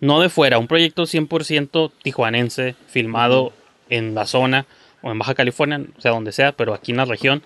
no 0.00 0.20
de 0.20 0.28
fuera, 0.28 0.58
un 0.58 0.68
proyecto 0.68 1.06
100% 1.06 1.90
tijuanense, 2.02 2.76
filmado 2.86 3.52
en 3.90 4.14
la 4.14 4.26
zona 4.26 4.66
o 5.02 5.10
en 5.10 5.18
Baja 5.18 5.34
California, 5.34 5.80
o 5.96 6.00
sea, 6.00 6.12
donde 6.12 6.30
sea, 6.30 6.52
pero 6.52 6.72
aquí 6.74 6.92
en 6.92 6.98
la 6.98 7.04
región. 7.04 7.42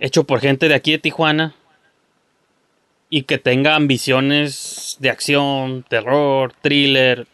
Hecho 0.00 0.24
por 0.24 0.40
gente 0.40 0.68
de 0.68 0.74
aquí 0.74 0.92
de 0.92 0.98
Tijuana. 0.98 1.54
Y 3.10 3.22
que 3.22 3.38
tenga 3.38 3.74
ambiciones 3.74 4.96
de 5.00 5.10
acción, 5.10 5.84
terror, 5.88 6.52
thriller. 6.60 7.26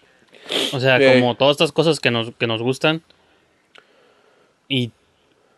O 0.73 0.81
sea, 0.81 0.99
Sí. 0.99 1.05
como 1.21 1.35
todas 1.37 1.53
estas 1.55 1.73
cosas 1.73 2.01
que 2.01 2.11
nos, 2.11 2.33
que 2.39 2.47
nos 2.47 2.63
gustan. 2.63 3.03
Y 4.69 4.91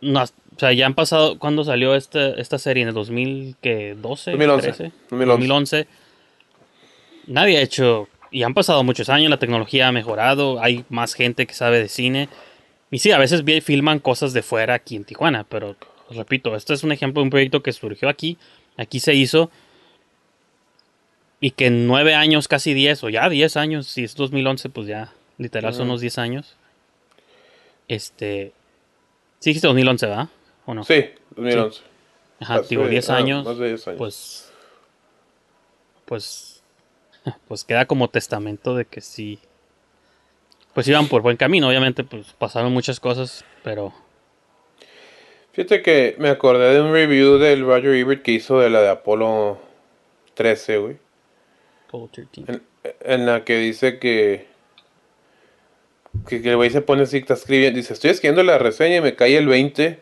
no, 0.01 0.23
o 0.23 0.59
sea, 0.59 0.73
ya 0.73 0.87
han 0.87 0.95
pasado, 0.95 1.39
¿cuándo 1.39 1.64
salió 1.64 1.95
esta, 1.95 2.31
esta 2.31 2.59
serie? 2.59 2.83
¿En 2.83 2.89
el 2.89 2.95
2012? 2.95 4.31
2011. 4.33 4.62
13? 4.62 4.93
2011. 5.11 5.27
2011. 5.29 5.87
Nadie 7.27 7.59
ha 7.59 7.62
hecho, 7.62 8.09
y 8.31 8.43
han 8.43 8.55
pasado 8.55 8.83
muchos 8.85 9.09
años, 9.09 9.31
la 9.31 9.39
tecnología 9.39 9.89
ha 9.89 9.93
mejorado, 9.93 10.62
hay 10.62 10.85
más 10.89 11.14
gente 11.14 11.47
que 11.47 11.55
sabe 11.55 11.79
de 11.81 11.89
cine. 11.89 12.29
Y 12.91 13.01
sí, 13.01 13.11
a 13.11 13.19
veces 13.19 13.43
filman 13.64 13.99
cosas 13.99 14.33
de 14.33 14.43
fuera 14.43 14.75
aquí 14.75 14.97
en 14.97 15.05
Tijuana, 15.05 15.45
pero 15.45 15.77
repito, 16.11 16.55
este 16.55 16.73
es 16.73 16.85
un 16.85 16.93
ejemplo 16.93 17.21
de 17.21 17.25
un 17.25 17.31
proyecto 17.31 17.62
que 17.62 17.73
surgió 17.73 18.09
aquí, 18.09 18.39
aquí 18.77 19.01
se 19.01 19.14
hizo, 19.14 19.51
y 21.41 21.51
que 21.53 21.66
en 21.66 21.87
nueve 21.87 22.14
años, 22.14 22.49
casi 22.49 22.74
diez, 22.74 23.03
o 23.05 23.09
ya 23.09 23.28
diez 23.28 23.57
años, 23.57 23.87
si 23.87 24.05
es 24.05 24.14
2011, 24.14 24.68
pues 24.70 24.87
ya 24.87 25.12
literal 25.39 25.74
son 25.74 25.89
unos 25.89 26.01
diez 26.01 26.18
años. 26.18 26.57
Este. 27.89 28.53
Sí, 29.39 29.51
dijiste 29.51 29.66
2011, 29.66 30.07
¿verdad? 30.07 30.28
¿O 30.64 30.74
no? 30.74 30.84
Sí, 30.84 31.05
2011. 31.37 31.82
Ajá, 32.41 32.55
Hace- 32.57 32.68
digo, 32.68 32.87
10 32.87 33.11
ah, 33.11 33.16
años. 33.16 33.45
más 33.45 33.59
de 33.59 33.68
10 33.68 33.89
años. 33.89 33.99
Pues. 33.99 34.53
Pues. 36.05 36.53
Pues 37.49 37.64
queda 37.64 37.87
como 37.87 38.09
testamento 38.09 38.76
de 38.76 38.84
que 38.84 39.01
sí. 39.01 39.41
Pues 40.74 40.87
iban 40.87 41.09
por 41.09 41.22
buen 41.22 41.37
camino. 41.37 41.66
Obviamente, 41.68 42.05
pues 42.05 42.32
pasaron 42.39 42.72
muchas 42.72 43.01
cosas, 43.01 43.45
pero. 43.64 43.93
Fíjate 45.53 45.82
que 45.82 46.14
me 46.18 46.28
acordé 46.28 46.74
de 46.74 46.80
un 46.82 46.93
review 46.93 47.39
del 47.39 47.64
Roger 47.64 47.95
Ebert 47.95 48.22
que 48.22 48.30
hizo 48.32 48.61
de 48.61 48.70
la 48.70 48.80
de 48.80 48.91
Apolo 48.91 49.59
13, 50.34 50.78
güey. 50.78 50.99
Apollo 51.89 52.09
13. 52.12 52.45
En, 52.53 52.62
en 53.01 53.26
la 53.26 53.45
que 53.45 53.59
dice 53.59 53.99
que. 53.99 54.47
Que, 56.28 56.41
que 56.41 56.51
el 56.51 56.57
güey 56.57 56.70
se 56.70 56.80
pone 56.80 57.03
así, 57.03 57.18
está 57.18 57.34
escribiendo. 57.34 57.76
Dice: 57.76 57.93
Estoy 57.93 58.11
escribiendo 58.11 58.43
la 58.43 58.59
reseña 58.59 58.97
y 58.97 59.01
me 59.01 59.14
cae 59.14 59.37
el 59.37 59.47
20 59.47 60.01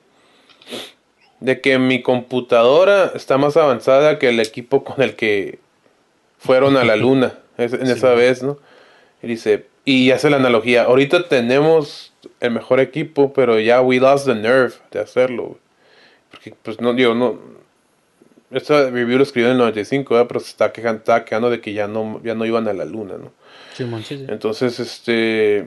de 1.41 1.61
que 1.61 1.79
mi 1.79 2.03
computadora 2.03 3.13
está 3.15 3.37
más 3.39 3.57
avanzada 3.57 4.19
que 4.19 4.29
el 4.29 4.41
equipo 4.41 4.85
con 4.85 5.03
el 5.03 5.15
que 5.17 5.59
fueron 6.39 6.77
a 6.77 6.85
la 6.85 6.97
luna 6.97 7.39
es- 7.59 7.73
en 7.75 7.87
esa 7.87 8.15
vez, 8.15 8.43
¿no? 8.43 8.59
Y 9.23 9.27
dice, 9.27 9.67
y 9.85 10.11
hace 10.13 10.31
la 10.31 10.37
analogía, 10.37 10.85
ahorita 10.85 11.29
tenemos 11.29 12.13
el 12.41 12.53
mejor 12.53 12.81
equipo, 12.81 13.33
pero 13.33 13.59
ya 13.61 13.81
we 13.83 13.99
lost 13.99 14.27
the 14.27 14.35
nerve 14.35 14.73
de 14.91 15.01
hacerlo. 15.01 15.59
Porque, 16.31 16.55
pues, 16.63 16.81
no, 16.81 16.93
digo, 16.95 17.15
no... 17.15 17.39
Esta 18.55 18.89
review 18.91 19.19
lo 19.19 19.23
escribió 19.25 19.49
en 19.49 19.53
el 19.53 19.59
95, 19.59 20.15
¿verdad? 20.15 20.29
pero 20.29 20.41
se 20.41 20.51
está 20.51 20.73
quejando, 20.73 20.99
estaba 20.99 21.25
quejando 21.25 21.51
de 21.51 21.61
que 21.61 21.73
ya 21.73 21.89
no, 21.89 22.21
ya 22.25 22.35
no 22.35 22.47
iban 22.47 22.67
a 22.69 22.73
la 22.73 22.85
luna, 22.85 23.15
¿no? 23.19 23.33
Sí, 23.77 23.85
sí. 24.07 24.25
Entonces, 24.29 24.79
este... 24.81 25.67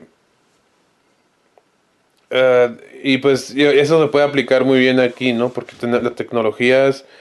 eh, 2.30 2.76
y 3.02 3.18
pues 3.18 3.50
eso 3.56 4.02
se 4.02 4.08
puede 4.08 4.24
aplicar 4.24 4.64
muy 4.64 4.78
bien 4.78 5.00
aquí, 5.00 5.32
¿no? 5.32 5.50
Porque 5.50 5.74
ten- 5.78 5.92
la 5.92 6.14
tecnología 6.14 6.88
es... 6.88 7.04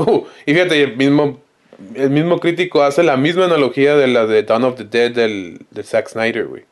Uh, 0.00 0.24
y 0.46 0.54
fíjate, 0.54 0.82
el 0.82 0.96
mismo, 0.96 1.42
el 1.94 2.08
mismo 2.08 2.38
crítico 2.40 2.82
hace 2.82 3.02
la 3.02 3.18
misma 3.18 3.44
analogía 3.44 3.94
de 3.96 4.06
la 4.06 4.24
de 4.24 4.42
Dawn 4.44 4.64
of 4.64 4.76
the 4.76 4.84
Dead 4.84 5.10
del, 5.10 5.60
de 5.70 5.82
Zack 5.82 6.08
Snyder, 6.08 6.46
güey. 6.46 6.64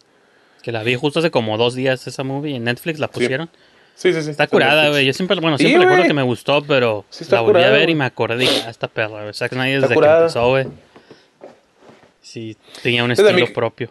Que 0.62 0.72
la 0.72 0.82
vi 0.82 0.94
justo 0.94 1.18
hace 1.18 1.30
como 1.30 1.58
dos 1.58 1.74
días 1.74 2.06
esa 2.06 2.24
movie 2.24 2.56
en 2.56 2.64
Netflix, 2.64 2.98
la 2.98 3.08
pusieron. 3.08 3.50
Sí, 3.52 3.58
sí, 4.12 4.22
sí. 4.22 4.30
Está 4.30 4.44
en 4.44 4.50
curada, 4.50 4.88
güey. 4.90 5.04
Yo 5.06 5.12
siempre, 5.12 5.38
bueno, 5.40 5.58
Sí, 5.58 5.64
siempre 5.64 5.80
recuerdo 5.84 6.02
güey. 6.02 6.08
que 6.08 6.14
me 6.14 6.22
gustó, 6.22 6.62
pero 6.62 7.04
Sí 7.10 7.24
está 7.24 7.36
la 7.36 7.42
volví 7.42 7.62
a 7.62 7.70
ver 7.70 7.90
y 7.90 7.94
me 7.94 8.04
acordé 8.04 8.46
ah, 8.66 8.70
esta 8.70 8.88
perra, 8.88 9.22
güey. 9.22 9.34
Zack 9.34 9.52
Snyder 9.52 9.74
Está 9.76 9.86
desde 9.88 9.94
curada. 9.94 10.18
que 10.18 10.22
empezó, 10.24 10.48
güey. 10.48 10.66
Sí, 12.22 12.56
tenía 12.82 13.04
un 13.04 13.10
Es 13.12 13.18
de 13.18 13.24
estilo 13.24 13.46
mí- 13.46 13.52
propio. 13.52 13.90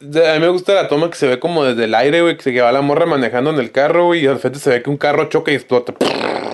De- 0.00 0.28
a 0.28 0.34
mí 0.34 0.40
me 0.40 0.48
gusta 0.48 0.74
la 0.74 0.88
toma 0.88 1.08
que 1.10 1.16
se 1.16 1.28
ve 1.28 1.38
como 1.38 1.64
desde 1.64 1.84
el 1.84 1.94
aire, 1.94 2.22
güey, 2.22 2.36
que 2.36 2.42
se 2.42 2.60
va 2.60 2.72
la 2.72 2.80
morra 2.82 3.06
manejando 3.06 3.50
en 3.50 3.60
el 3.60 3.70
carro, 3.70 4.06
güey, 4.06 4.24
y 4.24 4.26
al 4.26 4.38
frente 4.40 4.58
se 4.58 4.70
ve 4.70 4.82
que 4.82 4.90
un 4.90 4.96
carro 4.96 5.28
choca 5.28 5.52
y 5.52 5.54
explota. 5.54 5.94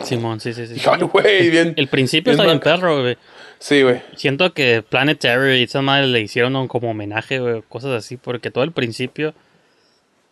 Simón, 0.04 0.40
sí, 0.40 0.52
sí, 0.52 0.66
sí. 0.66 0.80
Güey, 1.12 1.50
bien. 1.50 1.72
El 1.76 1.88
principio 1.88 2.32
bien 2.32 2.40
está 2.40 2.44
bien 2.44 2.60
perro, 2.60 3.00
güey. 3.00 3.16
Sí, 3.58 3.82
güey. 3.82 4.02
Siento 4.16 4.52
que 4.52 4.82
Planet 4.88 5.18
Terror 5.18 5.50
y 5.54 5.62
esas 5.62 5.82
madres 5.82 6.08
le 6.10 6.20
hicieron 6.20 6.68
como 6.68 6.90
homenaje, 6.90 7.38
güey, 7.40 7.62
cosas 7.68 7.92
así, 7.92 8.16
porque 8.18 8.50
todo 8.50 8.64
el 8.64 8.72
principio, 8.72 9.32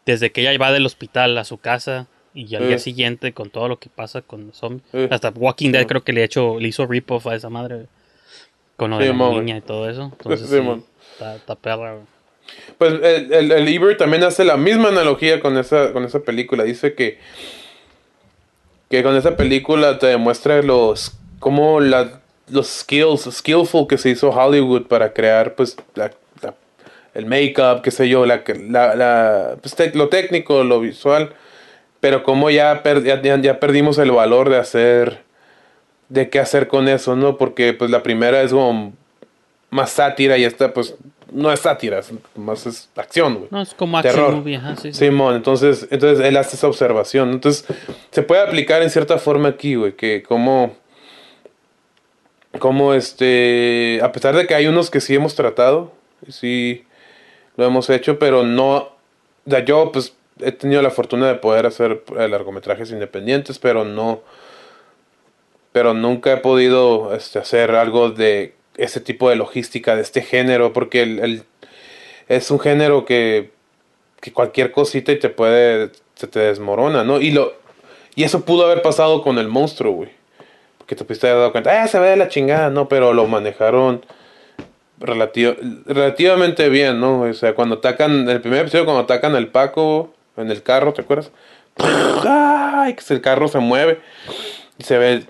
desde 0.07 0.33
que 0.33 0.41
ella 0.41 0.57
va 0.59 0.73
del 0.73 0.87
hospital 0.87 1.37
a 1.37 1.45
su 1.45 1.59
casa 1.59 2.07
y 2.33 2.55
al 2.55 2.69
día 2.69 2.79
siguiente 2.79 3.33
con 3.33 3.51
todo 3.51 3.67
lo 3.69 3.79
que 3.79 3.89
pasa 3.91 4.23
con 4.23 4.47
los 4.49 4.57
zombies, 4.57 4.85
Eh. 4.93 5.09
hasta 5.11 5.31
Walking 5.31 5.73
Dead 5.73 5.87
creo 5.87 6.05
que 6.05 6.13
le, 6.13 6.23
hecho, 6.25 6.59
le 6.61 6.69
hizo 6.69 6.87
rip-off 6.87 7.27
a 7.27 7.35
esa 7.35 7.49
madre, 7.51 7.87
con 8.77 8.91
lo 8.91 8.99
de 8.99 9.07
la 9.13 9.31
niña 9.31 9.57
y 9.57 9.61
todo 9.63 9.89
eso. 9.91 10.13
Entonces, 10.19 10.51
está, 11.13 11.35
está 11.37 11.55
perra. 11.57 11.97
Pues 12.79 12.93
el, 13.03 13.33
el, 13.33 13.51
el 13.53 13.69
Ebert 13.69 13.99
también 13.99 14.23
hace 14.23 14.45
la 14.45 14.57
misma 14.57 14.89
analogía 14.89 15.41
con 15.41 15.57
esa, 15.59 15.93
con 15.93 16.05
esa 16.05 16.21
película. 16.21 16.63
Dice 16.63 16.95
que, 16.95 17.19
que 18.91 19.03
con 19.03 19.17
esa 19.17 19.37
película 19.37 19.99
te 19.99 20.07
demuestra 20.07 20.63
los 20.63 21.13
como 21.41 21.81
la, 21.81 22.21
los 22.49 22.69
skills, 22.69 23.29
skillful 23.33 23.87
que 23.89 23.99
se 23.99 24.11
hizo 24.11 24.31
Hollywood 24.31 24.83
para 24.87 25.13
crear 25.13 25.55
pues 25.55 25.77
la- 25.95 26.13
el 27.17 27.27
make-up, 27.27 27.83
qué 27.83 27.91
sé 27.91 28.09
yo, 28.09 28.27
la, 28.27 28.43
la, 28.69 28.95
la- 28.95 29.57
pues, 29.61 29.95
lo 29.95 30.09
técnico, 30.09 30.63
lo 30.65 30.81
visual. 30.81 31.33
Pero 32.01 32.23
como 32.23 32.51
ya, 32.51 32.83
per- 32.83 33.03
ya, 33.03 33.21
ya- 33.23 33.59
perdimos 33.59 33.97
el 33.99 34.11
valor 34.13 34.51
de 34.51 34.59
hacer, 34.59 35.23
de 36.11 36.29
qué 36.29 36.39
hacer 36.39 36.69
con 36.69 36.89
eso, 36.89 37.17
¿no? 37.17 37.37
Porque 37.39 37.73
pues 37.73 37.91
la 37.91 38.03
primera 38.03 38.43
es 38.43 38.53
como 38.53 38.93
más 39.71 39.91
sátira 39.91 40.37
y 40.39 40.45
esta 40.45 40.73
pues 40.73 40.95
no 41.33 41.51
es 41.51 41.61
sátira, 41.61 41.99
es 41.99 42.13
más 42.37 42.67
es 42.67 42.89
acción, 42.97 43.35
güey. 43.35 43.49
No, 43.51 43.61
es 43.63 43.75
como 43.75 43.99
action 43.99 44.15
Terror. 44.15 44.35
movie, 44.37 44.57
ajá, 44.57 44.77
sí, 44.77 44.93
sí. 44.93 45.07
Simón, 45.07 45.35
entonces, 45.35 45.89
entonces 45.91 46.25
él 46.25 46.37
hace 46.37 46.55
esa 46.55 46.69
observación. 46.69 47.33
Entonces, 47.33 47.65
se 48.13 48.23
puede 48.23 48.43
aplicar 48.43 48.83
en 48.83 48.91
cierta 48.91 49.19
forma 49.19 49.49
aquí, 49.49 49.75
güey, 49.75 49.97
que 49.97 50.23
como, 50.23 50.77
como 52.59 52.95
este, 52.95 54.01
a 54.03 54.13
pesar 54.13 54.37
de 54.37 54.47
que 54.47 54.55
hay 54.55 54.67
unos 54.67 54.91
que 54.91 55.01
sí 55.01 55.15
hemos 55.15 55.35
tratado, 55.35 55.93
sí 56.29 56.85
lo 57.57 57.65
hemos 57.65 57.89
hecho, 57.91 58.19
pero 58.19 58.43
no, 58.43 58.91
yo 59.65 59.93
pues 59.93 60.15
he 60.41 60.53
tenido 60.53 60.83
la 60.83 60.91
fortuna 60.91 61.29
de 61.29 61.37
poder 61.37 61.67
hacer 61.67 62.03
eh, 62.19 62.29
largometrajes 62.29 62.91
independientes, 62.91 63.59
pero 63.59 63.85
no, 63.85 64.21
pero 65.73 65.95
nunca 65.95 66.33
he 66.33 66.37
podido 66.39 67.15
este, 67.15 67.39
hacer 67.39 67.71
algo 67.73 68.11
de 68.11 68.55
ese 68.77 69.01
tipo 69.01 69.31
de 69.31 69.37
logística 69.37 69.97
de 69.97 70.03
este 70.03 70.23
género, 70.23 70.73
porque 70.73 71.03
el, 71.03 71.19
el- 71.21 71.43
es 72.29 72.51
un 72.51 72.59
género 72.59 73.05
que, 73.05 73.51
que 74.21 74.33
cualquier 74.33 74.73
cosita 74.73 75.13
y 75.13 75.19
te 75.19 75.29
puede, 75.29 75.93
se 76.15 76.27
te 76.27 76.41
desmorona, 76.41 77.05
¿no? 77.05 77.21
Y 77.21 77.31
lo, 77.31 77.55
y 78.15 78.25
eso 78.25 78.45
pudo 78.45 78.65
haber 78.67 78.83
pasado 78.83 79.23
con 79.23 79.39
el 79.39 79.49
monstruo, 79.49 79.93
güey. 79.93 80.11
Porque 80.79 80.97
te 80.97 81.05
pudiste 81.05 81.27
haber 81.29 81.39
dado 81.41 81.53
cuenta, 81.53 81.83
ah, 81.83 81.87
se 81.89 81.99
ve 82.01 82.11
de 82.11 82.17
la 82.17 82.29
chingada, 82.29 82.71
no, 82.71 82.89
pero 82.89 83.13
lo 83.13 83.27
manejaron 83.27 84.05
relativamente 84.99 86.69
bien, 86.69 87.01
¿no? 87.01 87.23
O 87.23 87.33
sea, 87.35 87.55
cuando 87.55 87.77
atacan, 87.77 88.29
el 88.29 88.41
primer 88.41 88.61
episodio, 88.61 88.85
cuando 88.85 89.03
atacan 89.03 89.35
al 89.35 89.49
Paco 89.49 90.15
en 90.37 90.51
el 90.51 90.63
carro, 90.63 90.93
¿te 90.93 91.03
acuerdas? 91.03 91.31
¡Ay! 91.79 92.95
Que 92.95 93.15
el 93.15 93.21
carro 93.21 93.49
se 93.49 93.59
mueve 93.59 94.01
y 94.79 94.85
se 94.85 94.99
ve. 94.99 95.25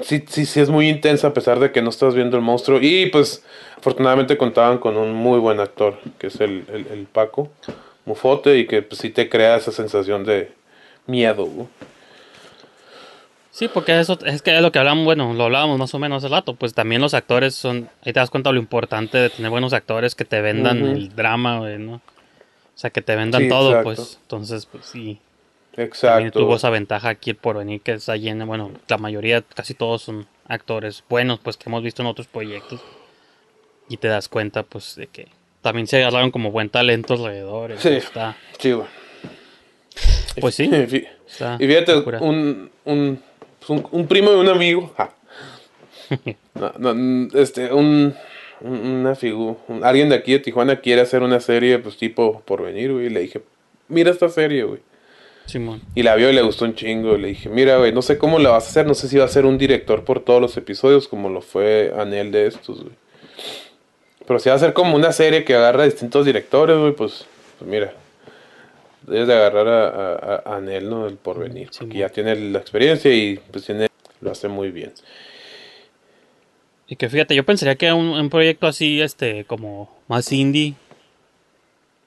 Sí, 0.00 0.24
sí, 0.26 0.46
sí, 0.46 0.60
es 0.60 0.70
muy 0.70 0.88
intensa 0.88 1.28
a 1.28 1.34
pesar 1.34 1.60
de 1.60 1.70
que 1.70 1.82
no 1.82 1.90
estás 1.90 2.14
viendo 2.14 2.36
el 2.36 2.42
monstruo. 2.42 2.78
Y 2.80 3.06
pues, 3.06 3.44
afortunadamente 3.76 4.38
contaban 4.38 4.78
con 4.78 4.96
un 4.96 5.12
muy 5.12 5.38
buen 5.38 5.60
actor, 5.60 5.98
que 6.18 6.28
es 6.28 6.40
el, 6.40 6.64
el, 6.72 6.86
el 6.90 7.06
Paco 7.06 7.50
Mufote, 8.06 8.58
y 8.58 8.66
que 8.66 8.82
pues 8.82 9.00
sí 9.00 9.10
te 9.10 9.28
crea 9.28 9.56
esa 9.56 9.70
sensación 9.70 10.24
de 10.24 10.50
miedo, 11.06 11.44
güey. 11.44 11.68
Sí, 13.52 13.68
porque 13.68 14.00
eso 14.00 14.18
es 14.24 14.40
que 14.40 14.56
es 14.56 14.62
lo 14.62 14.72
que 14.72 14.78
hablamos, 14.78 15.04
bueno, 15.04 15.34
lo 15.34 15.44
hablábamos 15.44 15.78
más 15.78 15.92
o 15.94 15.98
menos 15.98 16.24
hace 16.24 16.32
rato, 16.34 16.54
pues 16.54 16.72
también 16.72 17.02
los 17.02 17.12
actores 17.12 17.54
son, 17.54 17.90
ahí 18.02 18.12
te 18.14 18.18
das 18.18 18.30
cuenta 18.30 18.50
lo 18.50 18.58
importante 18.58 19.18
de 19.18 19.28
tener 19.28 19.50
buenos 19.50 19.74
actores 19.74 20.14
que 20.14 20.24
te 20.24 20.40
vendan 20.40 20.78
el 20.86 21.14
drama, 21.14 21.58
güey, 21.58 21.76
¿no? 21.78 21.96
O 21.96 22.00
sea, 22.74 22.88
que 22.88 23.02
te 23.02 23.14
vendan 23.14 23.42
Sí, 23.42 23.48
todo, 23.50 23.68
exacto. 23.68 23.84
pues, 23.84 24.18
entonces, 24.22 24.64
pues 24.66 24.86
sí. 24.86 25.18
Exacto. 25.76 26.08
También 26.14 26.30
tuvo 26.32 26.56
esa 26.56 26.70
ventaja 26.70 27.10
aquí 27.10 27.30
el 27.30 27.36
porvenir 27.36 27.82
que 27.82 27.92
está 27.92 28.16
llena, 28.16 28.46
bueno, 28.46 28.70
la 28.88 28.96
mayoría, 28.96 29.42
casi 29.42 29.74
todos 29.74 30.00
son 30.00 30.26
actores 30.48 31.04
buenos, 31.10 31.38
pues, 31.38 31.58
que 31.58 31.68
hemos 31.68 31.82
visto 31.82 32.00
en 32.00 32.08
otros 32.08 32.28
proyectos. 32.28 32.80
Y 33.90 33.98
te 33.98 34.08
das 34.08 34.28
cuenta, 34.30 34.62
pues, 34.62 34.96
de 34.96 35.08
que 35.08 35.28
también 35.60 35.86
se 35.86 35.98
agarraron 35.98 36.30
como 36.30 36.50
buen 36.50 36.70
talento 36.70 37.14
alrededor. 37.14 37.74
Sí, 37.78 37.90
Está, 37.90 38.34
sí, 38.58 38.72
güey. 38.72 38.88
pues 40.40 40.54
sí. 40.54 40.70
Y 41.58 41.66
fíjate, 41.66 41.94
un, 42.20 42.70
un, 42.84 43.22
pues, 43.66 43.70
un, 43.70 43.86
un 43.90 44.06
primo 44.06 44.30
de 44.30 44.36
un 44.38 44.48
amigo, 44.48 44.92
ja. 44.96 45.10
No, 46.54 46.72
no, 46.92 47.28
este, 47.40 47.72
un, 47.72 48.14
un- 48.60 48.76
una 48.86 49.14
figura, 49.14 49.56
alguien 49.82 50.08
de 50.10 50.16
aquí 50.16 50.32
de 50.32 50.38
Tijuana 50.40 50.80
quiere 50.80 51.00
hacer 51.00 51.22
una 51.22 51.40
serie, 51.40 51.78
pues 51.78 51.96
tipo 51.96 52.40
por 52.44 52.62
venir, 52.62 52.92
güey. 52.92 53.06
Y 53.06 53.10
le 53.10 53.20
dije, 53.20 53.40
mira 53.88 54.10
esta 54.10 54.28
serie, 54.28 54.64
güey. 54.64 54.80
Simón. 55.46 55.80
Y 55.94 56.02
la 56.02 56.14
vio 56.14 56.30
y 56.30 56.34
le 56.34 56.42
gustó 56.42 56.64
un 56.66 56.74
chingo. 56.74 57.16
Le 57.16 57.28
dije, 57.28 57.48
mira, 57.48 57.78
güey, 57.78 57.92
no 57.92 58.02
sé 58.02 58.18
cómo 58.18 58.38
la 58.38 58.50
vas 58.50 58.66
a 58.66 58.68
hacer. 58.68 58.86
No 58.86 58.94
sé 58.94 59.08
si 59.08 59.16
va 59.16 59.24
a 59.24 59.28
ser 59.28 59.44
un 59.46 59.58
director 59.58 60.04
por 60.04 60.20
todos 60.20 60.40
los 60.40 60.56
episodios, 60.56 61.08
como 61.08 61.30
lo 61.30 61.40
fue 61.40 61.92
Anel 61.98 62.30
de 62.30 62.46
estos, 62.46 62.82
güey. 62.82 62.94
Pero 64.26 64.38
si 64.38 64.50
va 64.50 64.54
a 64.54 64.58
ser 64.58 64.72
como 64.74 64.94
una 64.94 65.10
serie 65.12 65.44
que 65.44 65.54
agarra 65.54 65.84
distintos 65.84 66.24
directores, 66.26 66.76
güey, 66.78 66.92
pues, 66.92 67.24
pues 67.58 67.68
mira. 67.70 67.92
Debes 69.06 69.26
de 69.26 69.34
agarrar 69.34 69.68
a, 69.68 69.88
a, 69.88 70.42
a 70.44 70.56
Anel, 70.56 70.88
¿no? 70.88 71.06
El 71.06 71.16
porvenir. 71.16 71.70
porque 71.78 71.98
ya 71.98 72.08
tiene 72.08 72.36
la 72.36 72.58
experiencia 72.58 73.12
y 73.12 73.38
pues 73.50 73.64
tiene, 73.64 73.88
lo 74.20 74.30
hace 74.30 74.48
muy 74.48 74.70
bien. 74.70 74.92
Y 76.86 76.96
que 76.96 77.08
fíjate, 77.08 77.34
yo 77.34 77.44
pensaría 77.44 77.76
que 77.76 77.92
un, 77.92 78.08
un 78.08 78.30
proyecto 78.30 78.66
así, 78.66 79.00
este, 79.00 79.44
como 79.44 79.94
más 80.08 80.30
indie, 80.32 80.74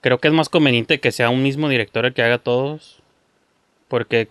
creo 0.01 0.19
que 0.19 0.27
es 0.27 0.33
más 0.33 0.49
conveniente 0.49 0.99
que 0.99 1.11
sea 1.11 1.29
un 1.29 1.41
mismo 1.41 1.69
director 1.69 2.05
el 2.05 2.13
que 2.13 2.21
haga 2.21 2.37
todos. 2.37 2.99
Porque 3.87 4.29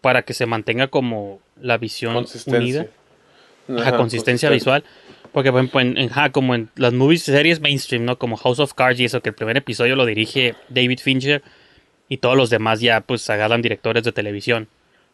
para 0.00 0.22
que 0.22 0.34
se 0.34 0.46
mantenga 0.46 0.88
como 0.88 1.40
la 1.60 1.78
visión 1.78 2.16
unida. 2.16 2.24
Consistencia 2.24 2.88
consistencia. 3.96 4.50
visual. 4.50 4.84
Porque 5.38 5.52
por 5.52 5.60
ejemplo, 5.60 5.80
en, 5.80 5.96
en- 5.98 6.10
ajá, 6.10 6.30
como 6.32 6.56
en 6.56 6.68
las 6.74 6.92
movies 6.92 7.22
series 7.22 7.60
mainstream, 7.60 8.04
¿no? 8.04 8.18
Como 8.18 8.36
House 8.36 8.58
of 8.58 8.74
Cards 8.74 8.98
y 8.98 9.04
eso, 9.04 9.20
que 9.20 9.28
el 9.28 9.36
primer 9.36 9.56
episodio 9.56 9.94
lo 9.94 10.04
dirige 10.04 10.56
David 10.68 10.98
Fincher 10.98 11.42
y 12.08 12.16
todos 12.16 12.36
los 12.36 12.50
demás 12.50 12.80
ya 12.80 13.02
pues 13.02 13.30
agarran 13.30 13.62
directores 13.62 14.02
de 14.02 14.10
televisión. 14.10 14.66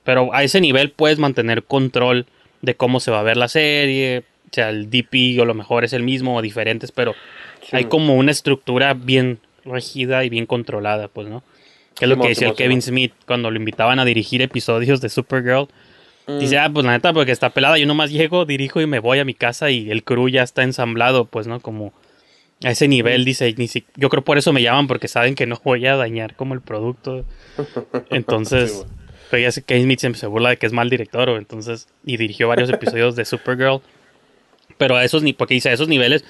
Pero 0.02 0.32
a 0.32 0.42
ese 0.42 0.62
nivel 0.62 0.92
puedes 0.92 1.18
mantener 1.18 1.64
control 1.64 2.24
de 2.62 2.74
cómo 2.74 3.00
se 3.00 3.10
va 3.10 3.20
a 3.20 3.22
ver 3.22 3.36
la 3.36 3.48
serie. 3.48 4.22
O 4.50 4.54
sea, 4.54 4.70
el 4.70 4.88
DP 4.88 5.38
o 5.42 5.44
lo 5.44 5.52
mejor 5.52 5.84
es 5.84 5.92
el 5.92 6.02
mismo 6.04 6.34
o 6.36 6.40
diferentes, 6.40 6.90
pero 6.90 7.14
Sí. 7.60 7.76
hay 7.76 7.84
como 7.84 8.14
una 8.14 8.30
estructura 8.30 8.94
bien 8.94 9.40
regida 9.66 10.24
y 10.24 10.30
bien 10.30 10.46
controlada, 10.46 11.08
pues, 11.08 11.28
¿no? 11.28 11.42
Que 11.98 12.06
es 12.06 12.08
lo 12.08 12.18
que 12.18 12.28
decía 12.28 12.48
el 12.48 12.54
Kevin. 12.54 12.80
Smith 12.80 13.12
cuando 13.26 13.50
lo 13.50 13.58
invitaban 13.58 13.98
a 13.98 14.06
dirigir 14.06 14.40
episodios 14.40 15.02
de 15.02 15.10
Supergirl. 15.10 15.68
Mm. 16.26 16.38
Dice, 16.38 16.58
ah, 16.58 16.70
pues 16.72 16.86
la 16.86 16.92
neta, 16.92 17.12
porque 17.12 17.32
está 17.32 17.50
pelada, 17.50 17.76
yo 17.78 17.86
nomás 17.86 18.10
llego, 18.10 18.44
dirijo 18.46 18.80
y 18.80 18.86
me 18.86 18.98
voy 18.98 19.18
a 19.18 19.24
mi 19.24 19.34
casa 19.34 19.70
y 19.70 19.90
el 19.90 20.04
crew 20.04 20.28
ya 20.28 20.42
está 20.42 20.62
ensamblado, 20.62 21.26
pues, 21.26 21.46
¿no? 21.46 21.60
Como 21.60 21.92
a 22.62 22.70
ese 22.70 22.88
nivel, 22.88 23.22
Mm. 23.22 23.24
dice, 23.24 23.54
ni 23.58 23.68
si- 23.68 23.84
yo 23.96 24.08
creo 24.08 24.24
por 24.24 24.38
eso 24.38 24.52
me 24.52 24.62
llaman, 24.62 24.86
porque 24.86 25.08
saben 25.08 25.34
que 25.34 25.46
no 25.46 25.60
voy 25.62 25.86
a 25.86 25.96
dañar 25.96 26.34
como 26.34 26.54
el 26.54 26.60
producto. 26.62 27.24
Entonces, 28.10 28.72
Sí, 28.72 28.84
pero 29.30 29.42
ya 29.42 29.52
sé 29.52 29.62
que 29.62 29.80
Smith 29.82 30.00
se 30.00 30.26
burla 30.26 30.50
de 30.50 30.56
que 30.58 30.66
es 30.66 30.72
mal 30.72 30.88
director, 30.90 31.28
o 31.28 31.36
entonces, 31.38 31.88
y 32.04 32.16
dirigió 32.16 32.48
varios 32.48 32.70
episodios 32.70 33.16
de 33.16 33.24
Supergirl. 33.24 33.80
Pero 34.78 34.96
a 34.96 35.04
esos, 35.04 35.22
ni 35.22 35.32
porque 35.32 35.54
dice, 35.54 35.68
a 35.70 35.72
esos 35.72 35.88
niveles, 35.88 36.24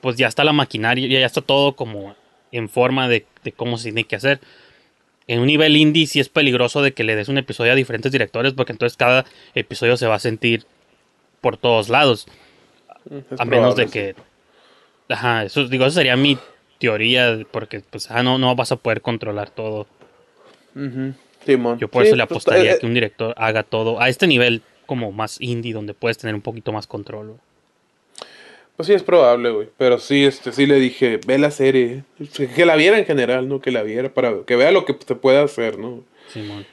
pues 0.00 0.16
ya 0.16 0.26
está 0.26 0.42
la 0.44 0.52
maquinaria, 0.52 1.06
ya 1.20 1.26
está 1.26 1.40
todo 1.42 1.76
como 1.76 2.14
en 2.52 2.68
forma 2.68 3.08
de, 3.08 3.26
de 3.44 3.52
cómo 3.52 3.78
se 3.78 3.84
tiene 3.84 4.04
que 4.04 4.16
hacer. 4.16 4.40
En 5.30 5.38
un 5.38 5.46
nivel 5.46 5.76
indie 5.76 6.08
sí 6.08 6.18
es 6.18 6.28
peligroso 6.28 6.82
de 6.82 6.92
que 6.92 7.04
le 7.04 7.14
des 7.14 7.28
un 7.28 7.38
episodio 7.38 7.70
a 7.70 7.76
diferentes 7.76 8.10
directores, 8.10 8.52
porque 8.52 8.72
entonces 8.72 8.96
cada 8.96 9.24
episodio 9.54 9.96
se 9.96 10.08
va 10.08 10.16
a 10.16 10.18
sentir 10.18 10.64
por 11.40 11.56
todos 11.56 11.88
lados. 11.88 12.26
Es 13.30 13.38
a 13.40 13.44
menos 13.44 13.76
de 13.76 13.86
que. 13.86 14.16
Ajá, 15.08 15.44
eso, 15.44 15.68
digo, 15.68 15.86
eso 15.86 15.94
sería 15.94 16.16
mi 16.16 16.36
teoría, 16.80 17.38
porque 17.52 17.78
pues 17.78 18.10
ah, 18.10 18.24
no, 18.24 18.38
no 18.38 18.56
vas 18.56 18.72
a 18.72 18.76
poder 18.76 19.02
controlar 19.02 19.50
todo. 19.50 19.86
Simón. 21.46 21.78
Yo 21.78 21.86
por 21.86 22.02
Sí, 22.02 22.08
eso 22.08 22.16
le 22.16 22.26
pues, 22.26 22.32
apostaría 22.32 22.72
eh, 22.72 22.78
que 22.80 22.86
un 22.86 22.94
director 22.94 23.32
haga 23.36 23.62
todo 23.62 24.00
a 24.00 24.08
este 24.08 24.26
nivel 24.26 24.62
como 24.84 25.12
más 25.12 25.40
indie, 25.40 25.72
donde 25.72 25.94
puedes 25.94 26.18
tener 26.18 26.34
un 26.34 26.42
poquito 26.42 26.72
más 26.72 26.88
control. 26.88 27.36
Pues 28.76 28.86
sí, 28.86 28.94
es 28.94 29.02
probable, 29.02 29.50
güey. 29.50 29.68
Pero 29.76 29.98
sí, 29.98 30.24
este, 30.24 30.52
sí 30.52 30.66
le 30.66 30.76
dije, 30.76 31.20
ve 31.26 31.38
la 31.38 31.50
serie. 31.50 32.04
Que 32.54 32.64
la 32.64 32.76
viera 32.76 32.98
en 32.98 33.04
general, 33.04 33.48
¿no? 33.48 33.60
Que 33.60 33.70
la 33.70 33.82
viera 33.82 34.12
para 34.12 34.42
que 34.46 34.56
vea 34.56 34.72
lo 34.72 34.84
que 34.84 34.96
se 35.06 35.14
puede 35.14 35.38
hacer, 35.38 35.78
¿no? 35.78 36.02
Simón. 36.32 36.66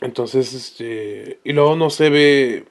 Entonces, 0.00 0.54
este. 0.54 1.38
Y 1.44 1.52
luego 1.52 1.76
no 1.76 1.90
se 1.90 2.10
ve. 2.10 2.64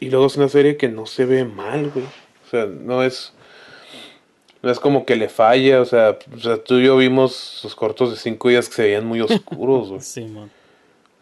Y 0.00 0.10
luego 0.10 0.26
es 0.26 0.36
una 0.36 0.48
serie 0.48 0.76
que 0.76 0.88
no 0.88 1.06
se 1.06 1.24
ve 1.24 1.44
mal, 1.44 1.90
güey. 1.90 2.04
O 2.04 2.50
sea, 2.50 2.66
no 2.66 3.02
es. 3.02 3.32
No 4.62 4.70
es 4.70 4.80
como 4.80 5.06
que 5.06 5.14
le 5.14 5.28
falla, 5.28 5.80
o 5.80 5.84
sea, 5.84 6.18
o 6.34 6.38
sea, 6.40 6.62
tú 6.62 6.78
y 6.78 6.86
yo 6.86 6.96
vimos 6.96 7.32
sus 7.36 7.76
cortos 7.76 8.10
de 8.10 8.16
cinco 8.16 8.48
días 8.48 8.68
que 8.68 8.74
se 8.74 8.82
veían 8.82 9.06
muy 9.06 9.20
oscuros, 9.20 9.88
güey. 9.88 10.00
Simón. 10.02 10.50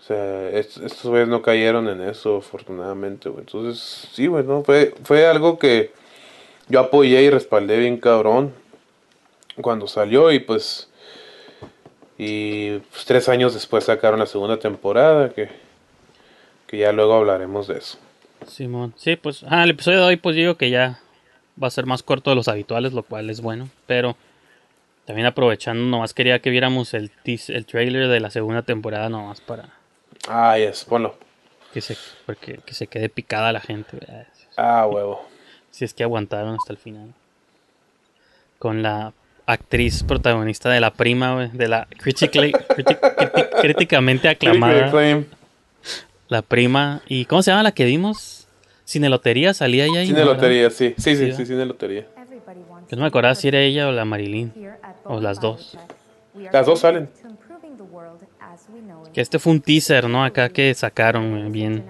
O 0.06 0.08
sea, 0.08 0.50
est- 0.50 0.76
estos 0.78 1.06
güeyes 1.10 1.26
no 1.26 1.42
cayeron 1.42 1.88
en 1.88 2.00
eso, 2.00 2.36
afortunadamente, 2.36 3.28
güey. 3.28 3.40
Entonces, 3.40 4.08
sí, 4.12 4.28
güey, 4.28 4.44
¿no? 4.44 4.62
Fue, 4.62 4.94
fue 5.02 5.26
algo 5.26 5.58
que 5.58 5.90
yo 6.68 6.78
apoyé 6.78 7.22
y 7.22 7.30
respaldé 7.30 7.76
bien 7.78 7.98
cabrón 7.98 8.52
cuando 9.60 9.88
salió 9.88 10.30
y 10.30 10.38
pues... 10.38 10.88
Y 12.18 12.78
pues, 12.78 13.04
tres 13.04 13.28
años 13.28 13.52
después 13.52 13.84
sacaron 13.84 14.20
la 14.20 14.26
segunda 14.26 14.58
temporada, 14.58 15.30
que, 15.30 15.48
que 16.68 16.78
ya 16.78 16.92
luego 16.92 17.14
hablaremos 17.14 17.66
de 17.66 17.78
eso. 17.78 17.98
Simón. 18.46 18.94
Sí, 18.96 19.16
pues, 19.16 19.44
ah, 19.48 19.64
el 19.64 19.70
episodio 19.70 19.98
de 19.98 20.04
hoy, 20.06 20.16
pues 20.16 20.36
digo 20.36 20.54
que 20.54 20.70
ya 20.70 21.00
va 21.60 21.66
a 21.66 21.70
ser 21.70 21.84
más 21.84 22.04
corto 22.04 22.30
de 22.30 22.36
los 22.36 22.46
habituales, 22.48 22.92
lo 22.92 23.02
cual 23.02 23.28
es 23.28 23.40
bueno. 23.40 23.68
Pero 23.88 24.16
también 25.04 25.26
aprovechando, 25.26 25.82
nomás 25.84 26.14
quería 26.14 26.38
que 26.38 26.50
viéramos 26.50 26.94
el, 26.94 27.10
el 27.24 27.66
trailer 27.66 28.08
de 28.08 28.20
la 28.20 28.30
segunda 28.30 28.62
temporada, 28.62 29.08
nomás 29.08 29.40
para 29.40 29.68
Ah, 30.28 30.56
yes, 30.58 30.84
ponlo. 30.84 31.16
que 31.72 31.80
se, 31.80 31.96
porque, 32.24 32.58
que 32.64 32.74
se 32.74 32.86
quede 32.86 33.08
picada 33.08 33.52
la 33.52 33.60
gente. 33.60 33.98
Ah, 34.56 34.86
huevo. 34.86 35.26
Si 35.70 35.84
es 35.84 35.92
que 35.92 36.02
aguantaron 36.04 36.56
hasta 36.58 36.72
el 36.72 36.78
final. 36.78 37.12
Con 38.58 38.82
la 38.82 39.12
actriz 39.44 40.02
protagonista 40.04 40.70
de 40.70 40.80
la 40.80 40.90
prima, 40.90 41.50
de 41.52 41.68
la 41.68 41.86
críticamente 43.60 44.28
aclamada. 44.28 44.90
La 46.28 46.40
prima. 46.40 47.02
¿Y 47.06 47.26
cómo 47.26 47.42
se 47.42 47.50
llama 47.50 47.62
la 47.62 47.72
que 47.72 47.84
vimos? 47.84 48.48
Cine 48.84 49.08
Lotería 49.08 49.52
salía 49.52 49.84
ella 49.84 50.00
ahí. 50.00 50.06
Cine 50.06 50.20
¿no? 50.20 50.26
Lotería, 50.26 50.70
sí. 50.70 50.94
Sí, 50.96 51.14
sí, 51.14 51.32
sí, 51.32 51.44
Cine 51.44 51.66
Lotería. 51.66 52.06
Yo 52.88 52.96
no 52.96 53.02
me 53.02 53.08
acordaba 53.08 53.34
si 53.34 53.48
era 53.48 53.60
ella 53.60 53.88
o 53.88 53.92
la 53.92 54.04
Marilyn. 54.04 54.52
O 55.04 55.20
las 55.20 55.40
dos. 55.40 55.76
Las 56.52 56.64
dos 56.66 56.80
salen. 56.80 57.10
Que 59.16 59.22
este 59.22 59.38
fue 59.38 59.54
un 59.54 59.62
teaser, 59.62 60.10
¿no? 60.10 60.22
Acá 60.22 60.50
que 60.50 60.74
sacaron, 60.74 61.30
güey, 61.30 61.50
bien. 61.50 61.82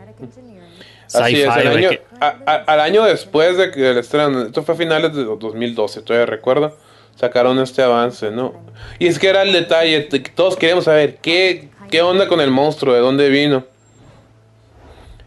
Así 1.12 1.40
es, 1.42 1.48
al 1.48 1.66
año, 1.66 1.88
que- 1.90 2.02
a- 2.20 2.36
a- 2.46 2.54
al 2.72 2.78
año 2.78 3.02
después 3.02 3.56
de 3.56 3.72
que 3.72 3.90
el 3.90 3.98
estreno, 3.98 4.42
esto 4.42 4.62
fue 4.62 4.76
a 4.76 4.78
finales 4.78 5.12
de 5.12 5.24
2012, 5.24 6.02
todavía 6.02 6.24
recuerdo. 6.26 6.78
sacaron 7.16 7.58
este 7.58 7.82
avance, 7.82 8.30
¿no? 8.30 8.54
Y 9.00 9.06
es 9.08 9.18
que 9.18 9.28
era 9.28 9.42
el 9.42 9.52
detalle, 9.52 10.02
todos 10.36 10.54
queríamos 10.54 10.84
saber 10.84 11.16
qué, 11.16 11.68
qué 11.90 12.00
onda 12.02 12.28
con 12.28 12.40
el 12.42 12.50
monstruo, 12.52 12.94
de 12.94 13.00
dónde 13.00 13.28
vino. 13.30 13.64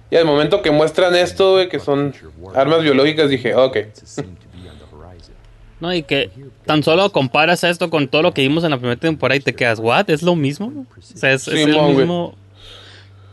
Y 0.09 0.15
al 0.15 0.23
momento 0.23 0.61
que 0.61 0.69
muestran 0.71 1.15
esto, 1.15 1.53
güey, 1.53 1.67
que 1.67 1.79
son 1.79 2.13
armas 2.55 2.81
biológicas, 2.83 3.29
dije, 3.29 3.55
ok. 3.55 3.77
No, 5.79 5.93
y 5.93 6.03
que 6.03 6.29
tan 6.65 6.83
solo 6.83 7.09
comparas 7.11 7.63
esto 7.63 7.89
con 7.89 8.07
todo 8.09 8.21
lo 8.21 8.33
que 8.33 8.41
vimos 8.41 8.63
en 8.65 8.71
la 8.71 8.77
primera 8.77 8.99
temporada 8.99 9.37
y 9.37 9.39
te 9.39 9.55
quedas, 9.55 9.79
¿what? 9.79 10.09
¿Es 10.09 10.21
lo 10.23 10.35
mismo? 10.35 10.67
O 10.97 11.01
sea, 11.01 11.31
es, 11.33 11.47
es 11.47 11.53
el 11.65 11.71
mismo. 11.99 12.35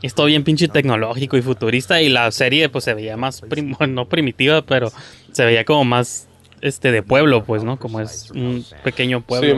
Es 0.02 0.14
todo 0.14 0.26
bien 0.26 0.44
pinche 0.44 0.68
tecnológico 0.68 1.36
y 1.36 1.42
futurista. 1.42 2.00
Y 2.00 2.08
la 2.08 2.30
serie, 2.30 2.68
pues 2.68 2.84
se 2.84 2.94
veía 2.94 3.16
más, 3.16 3.40
prim- 3.40 3.74
no 3.88 4.06
primitiva, 4.08 4.62
pero 4.62 4.92
se 5.32 5.44
veía 5.44 5.64
como 5.64 5.84
más 5.84 6.28
este 6.60 6.92
de 6.92 7.02
pueblo, 7.02 7.42
pues, 7.44 7.64
¿no? 7.64 7.78
Como 7.78 8.00
es 8.00 8.30
un 8.30 8.64
pequeño 8.84 9.22
pueblo. 9.22 9.48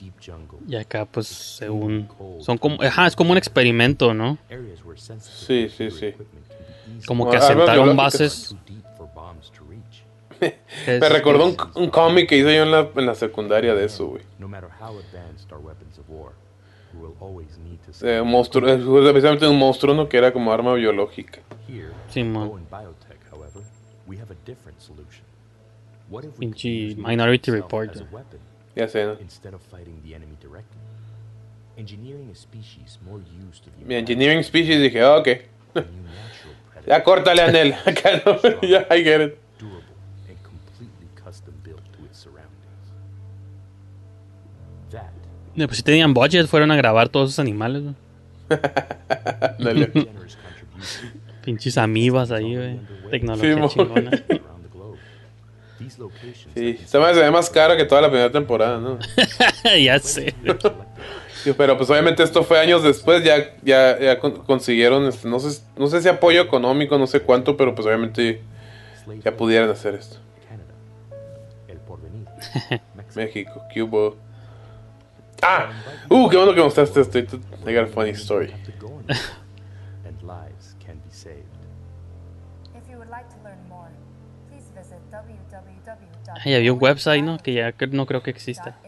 Deep 0.00 0.14
jungle, 0.24 0.58
Y 0.68 0.74
acá, 0.76 1.04
pues, 1.04 1.26
según. 1.28 2.08
Son 2.40 2.58
como. 2.58 2.80
Ajá, 2.82 3.06
es 3.06 3.14
como 3.16 3.30
un 3.32 3.38
experimento, 3.38 4.14
¿no? 4.14 4.36
Sí, 5.46 5.68
sí, 5.76 5.90
sí. 5.90 6.14
Como 7.06 7.30
que 7.30 7.36
Armas 7.36 7.50
asentaron 7.50 7.96
bases. 7.96 8.56
for 8.96 9.08
bombs 9.14 9.50
to 9.50 9.64
reach. 9.68 10.04
Me 11.00 11.08
recordó 11.08 11.46
un, 11.46 11.56
un 11.74 11.90
cómic 11.90 12.28
que 12.28 12.36
hice 12.38 12.56
yo 12.56 12.62
en 12.62 12.70
la, 12.70 12.88
en 12.94 13.06
la 13.06 13.14
secundaria 13.14 13.74
de 13.74 13.84
eso, 13.84 14.06
güey. 14.08 14.22
No 14.38 14.48
matter 14.48 14.68
how 14.80 14.98
advanced 14.98 15.52
our 15.52 15.60
weapons 15.60 15.98
of 15.98 16.08
war, 16.08 16.32
we 16.94 17.00
will 17.06 17.16
always 17.20 17.58
need 17.58 17.78
to 17.82 18.06
Eh, 18.06 18.20
un 18.20 18.28
monstruo, 18.28 18.68
eh, 18.68 18.76
precisamente 19.12 19.46
un 19.46 19.58
monstruo, 19.58 19.94
¿no? 19.94 20.08
Que 20.08 20.18
era 20.18 20.32
como 20.32 20.52
arma 20.52 20.74
biológica. 20.74 21.40
Here, 21.68 21.90
Simón. 22.08 22.48
Go 22.48 22.58
in 22.58 22.66
biotech, 22.68 23.18
however, 23.30 23.62
we 24.06 24.16
have 24.18 24.30
a 24.32 24.36
different 24.44 24.80
solution. 24.80 25.24
What 26.10 26.24
if 26.24 26.38
we 26.38 26.46
could 26.46 26.56
Pinche 26.56 26.96
Minority 26.96 27.50
Report. 27.52 27.90
as 27.94 28.00
a 28.00 28.04
weapon 28.12 28.38
Ya 28.74 28.86
sé, 28.88 29.04
¿no? 29.06 29.16
instead 29.20 29.54
of 29.54 29.62
fighting 29.70 30.02
the 30.02 30.14
enemy 30.14 30.36
directly? 30.40 30.78
Engineering 31.78 32.28
a 32.30 32.34
species 32.34 32.98
more 33.06 33.20
used 33.48 33.64
to 33.64 33.70
the 33.70 33.84
Mi 33.86 33.94
Engineering 33.94 34.42
Species 34.42 34.78
dije, 34.80 35.00
ah, 35.02 35.16
ok. 35.16 35.28
ya 36.86 37.02
córtale, 37.04 37.42
Anel. 37.48 37.74
Acá 37.86 38.22
no, 38.24 38.38
ya, 38.62 38.86
I 38.90 39.02
get 39.04 39.20
it. 39.20 39.38
durable 39.58 39.82
and 40.28 40.38
completely 40.42 41.08
custom 41.22 41.54
built 41.64 41.82
to 41.92 42.04
its 42.04 42.18
surroundings. 42.18 42.50
That 44.90 45.10
Pues 45.66 45.76
si 45.76 45.82
tenían 45.82 46.14
budget, 46.14 46.46
fueron 46.46 46.70
a 46.72 46.76
grabar 46.76 47.08
todos 47.08 47.30
esos 47.30 47.38
animales, 47.40 47.82
Pinches 51.44 51.76
amibas 51.78 52.30
ahí, 52.30 52.54
güey. 52.56 52.80
Tecnología 53.10 53.54
Simón. 53.54 53.68
chingona. 53.70 54.10
around 54.10 54.62
the 54.62 54.68
globe. 54.72 54.98
These 55.78 55.98
locations 55.98 56.54
Sí, 56.54 56.78
se 56.84 56.98
ve 56.98 57.30
más 57.30 57.50
cara 57.50 57.76
que 57.76 57.84
toda 57.84 58.00
la 58.02 58.08
primera 58.08 58.30
temporada, 58.30 58.78
¿no? 58.78 58.98
ya 59.78 59.98
sé. 59.98 60.34
Sí, 61.42 61.52
pero 61.56 61.76
pues 61.76 61.90
obviamente 61.90 62.22
esto 62.22 62.44
fue 62.44 62.60
años 62.60 62.82
después, 62.82 63.24
ya, 63.24 63.54
ya, 63.62 63.98
ya 63.98 64.18
con- 64.18 64.44
consiguieron, 64.44 65.06
este, 65.06 65.28
no 65.28 65.40
sé, 65.40 65.62
no 65.76 65.86
sé 65.88 66.00
si 66.00 66.08
apoyo 66.08 66.40
económico, 66.42 66.98
no 66.98 67.06
sé 67.06 67.20
cuánto, 67.20 67.56
pero 67.56 67.74
pues 67.74 67.86
obviamente 67.86 68.42
ya 69.24 69.36
pudieran 69.36 69.70
hacer 69.70 69.94
esto. 69.94 70.18
México, 73.14 73.62
Cuba. 73.72 74.14
Ah, 75.42 75.70
uh, 76.08 76.28
qué 76.28 76.36
bueno 76.36 76.54
que 76.54 76.62
mostraste 76.62 77.00
esto. 77.00 77.18
I 77.66 77.74
got 77.74 77.84
a 77.84 77.86
funny 77.86 78.10
story. 78.14 78.52
and 80.04 80.22
lives 80.22 80.74
can 80.84 80.96
be 80.98 81.10
saved. 81.10 81.42
If 82.74 82.88
you 82.90 82.96
would 82.98 83.10
like 83.10 83.28
to 83.30 83.36
learn 83.42 83.58
more, 83.68 83.90
please 84.48 84.70
visit 84.74 84.98
www. 85.10 86.12
Ay, 86.44 86.54
había 86.54 86.72
un 86.72 86.78
website, 86.80 87.22
¿no? 87.22 87.38
Que 87.38 87.54
ya 87.54 87.74
no 87.90 88.06
creo 88.06 88.22
que 88.22 88.30
exista. 88.30 88.78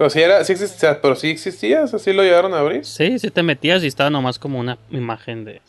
Pero... 0.00 0.08
Sí 0.08 0.22
era, 0.22 0.42
sí 0.44 0.52
existía, 0.52 0.98
pero 1.02 1.14
sí 1.14 1.28
existía, 1.28 1.84
o 1.84 1.86
sea, 1.86 1.98
sí 1.98 2.14
lo 2.14 2.22
llegaron 2.22 2.54
a 2.54 2.60
abrir. 2.60 2.86
Sí, 2.86 3.18
sí 3.18 3.30
te 3.30 3.42
metías 3.42 3.84
y 3.84 3.86
estaba 3.86 4.08
nomás 4.08 4.38
como 4.38 4.58
una 4.58 4.78
imagen 4.90 5.44
de... 5.44 5.60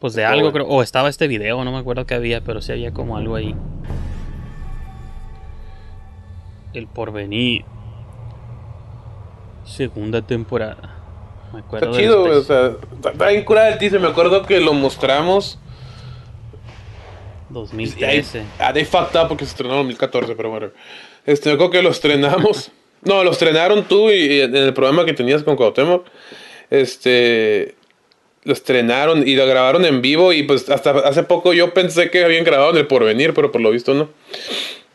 Pues 0.00 0.14
de 0.14 0.22
Está 0.22 0.32
algo, 0.32 0.50
creo. 0.50 0.66
O 0.66 0.82
estaba 0.82 1.08
este 1.08 1.28
video, 1.28 1.62
no 1.62 1.70
me 1.70 1.78
acuerdo 1.78 2.06
qué 2.06 2.14
había, 2.14 2.40
pero 2.40 2.60
sí 2.60 2.72
había 2.72 2.92
como 2.92 3.16
algo 3.16 3.36
ahí. 3.36 3.54
El 6.74 6.88
porvenir. 6.88 7.64
Segunda 9.64 10.22
temporada. 10.22 10.96
Me 11.52 11.60
acuerdo 11.60 11.92
Está 11.92 12.00
chido, 12.00 12.22
güey, 12.22 12.38
o 12.38 12.42
sea, 12.42 12.72
está, 12.96 13.10
está 13.10 13.28
bien 13.28 13.44
curada 13.44 13.68
el 13.68 13.78
teaser. 13.78 14.00
Me 14.00 14.08
acuerdo 14.08 14.42
que 14.44 14.58
lo 14.58 14.72
mostramos. 14.72 15.60
2013. 17.50 18.42
Ah, 18.58 18.72
they 18.72 18.84
fucked 18.84 19.16
up 19.16 19.28
porque 19.28 19.44
se 19.44 19.50
estrenó 19.50 19.74
en 19.74 19.78
2014, 19.82 20.34
pero 20.34 20.50
bueno. 20.50 20.70
Este, 21.24 21.48
me 21.48 21.54
acuerdo 21.54 21.70
que 21.70 21.82
lo 21.82 21.90
estrenamos. 21.90 22.72
No, 23.02 23.22
lo 23.24 23.30
estrenaron 23.30 23.84
tú 23.84 24.10
y, 24.10 24.14
y 24.14 24.40
en 24.40 24.56
el 24.56 24.72
programa 24.74 25.04
que 25.04 25.12
tenías 25.12 25.42
con 25.42 25.56
Cuauhtémoc. 25.56 26.06
Este. 26.70 27.74
Lo 28.44 28.52
estrenaron 28.52 29.26
y 29.26 29.34
lo 29.34 29.44
grabaron 29.46 29.84
en 29.84 30.02
vivo. 30.02 30.32
Y 30.32 30.44
pues 30.44 30.68
hasta 30.70 30.90
hace 31.00 31.22
poco 31.24 31.52
yo 31.52 31.74
pensé 31.74 32.10
que 32.10 32.24
habían 32.24 32.44
grabado 32.44 32.70
en 32.70 32.76
el 32.78 32.86
porvenir, 32.86 33.34
pero 33.34 33.50
por 33.50 33.60
lo 33.60 33.70
visto 33.70 33.92
no. 33.94 34.08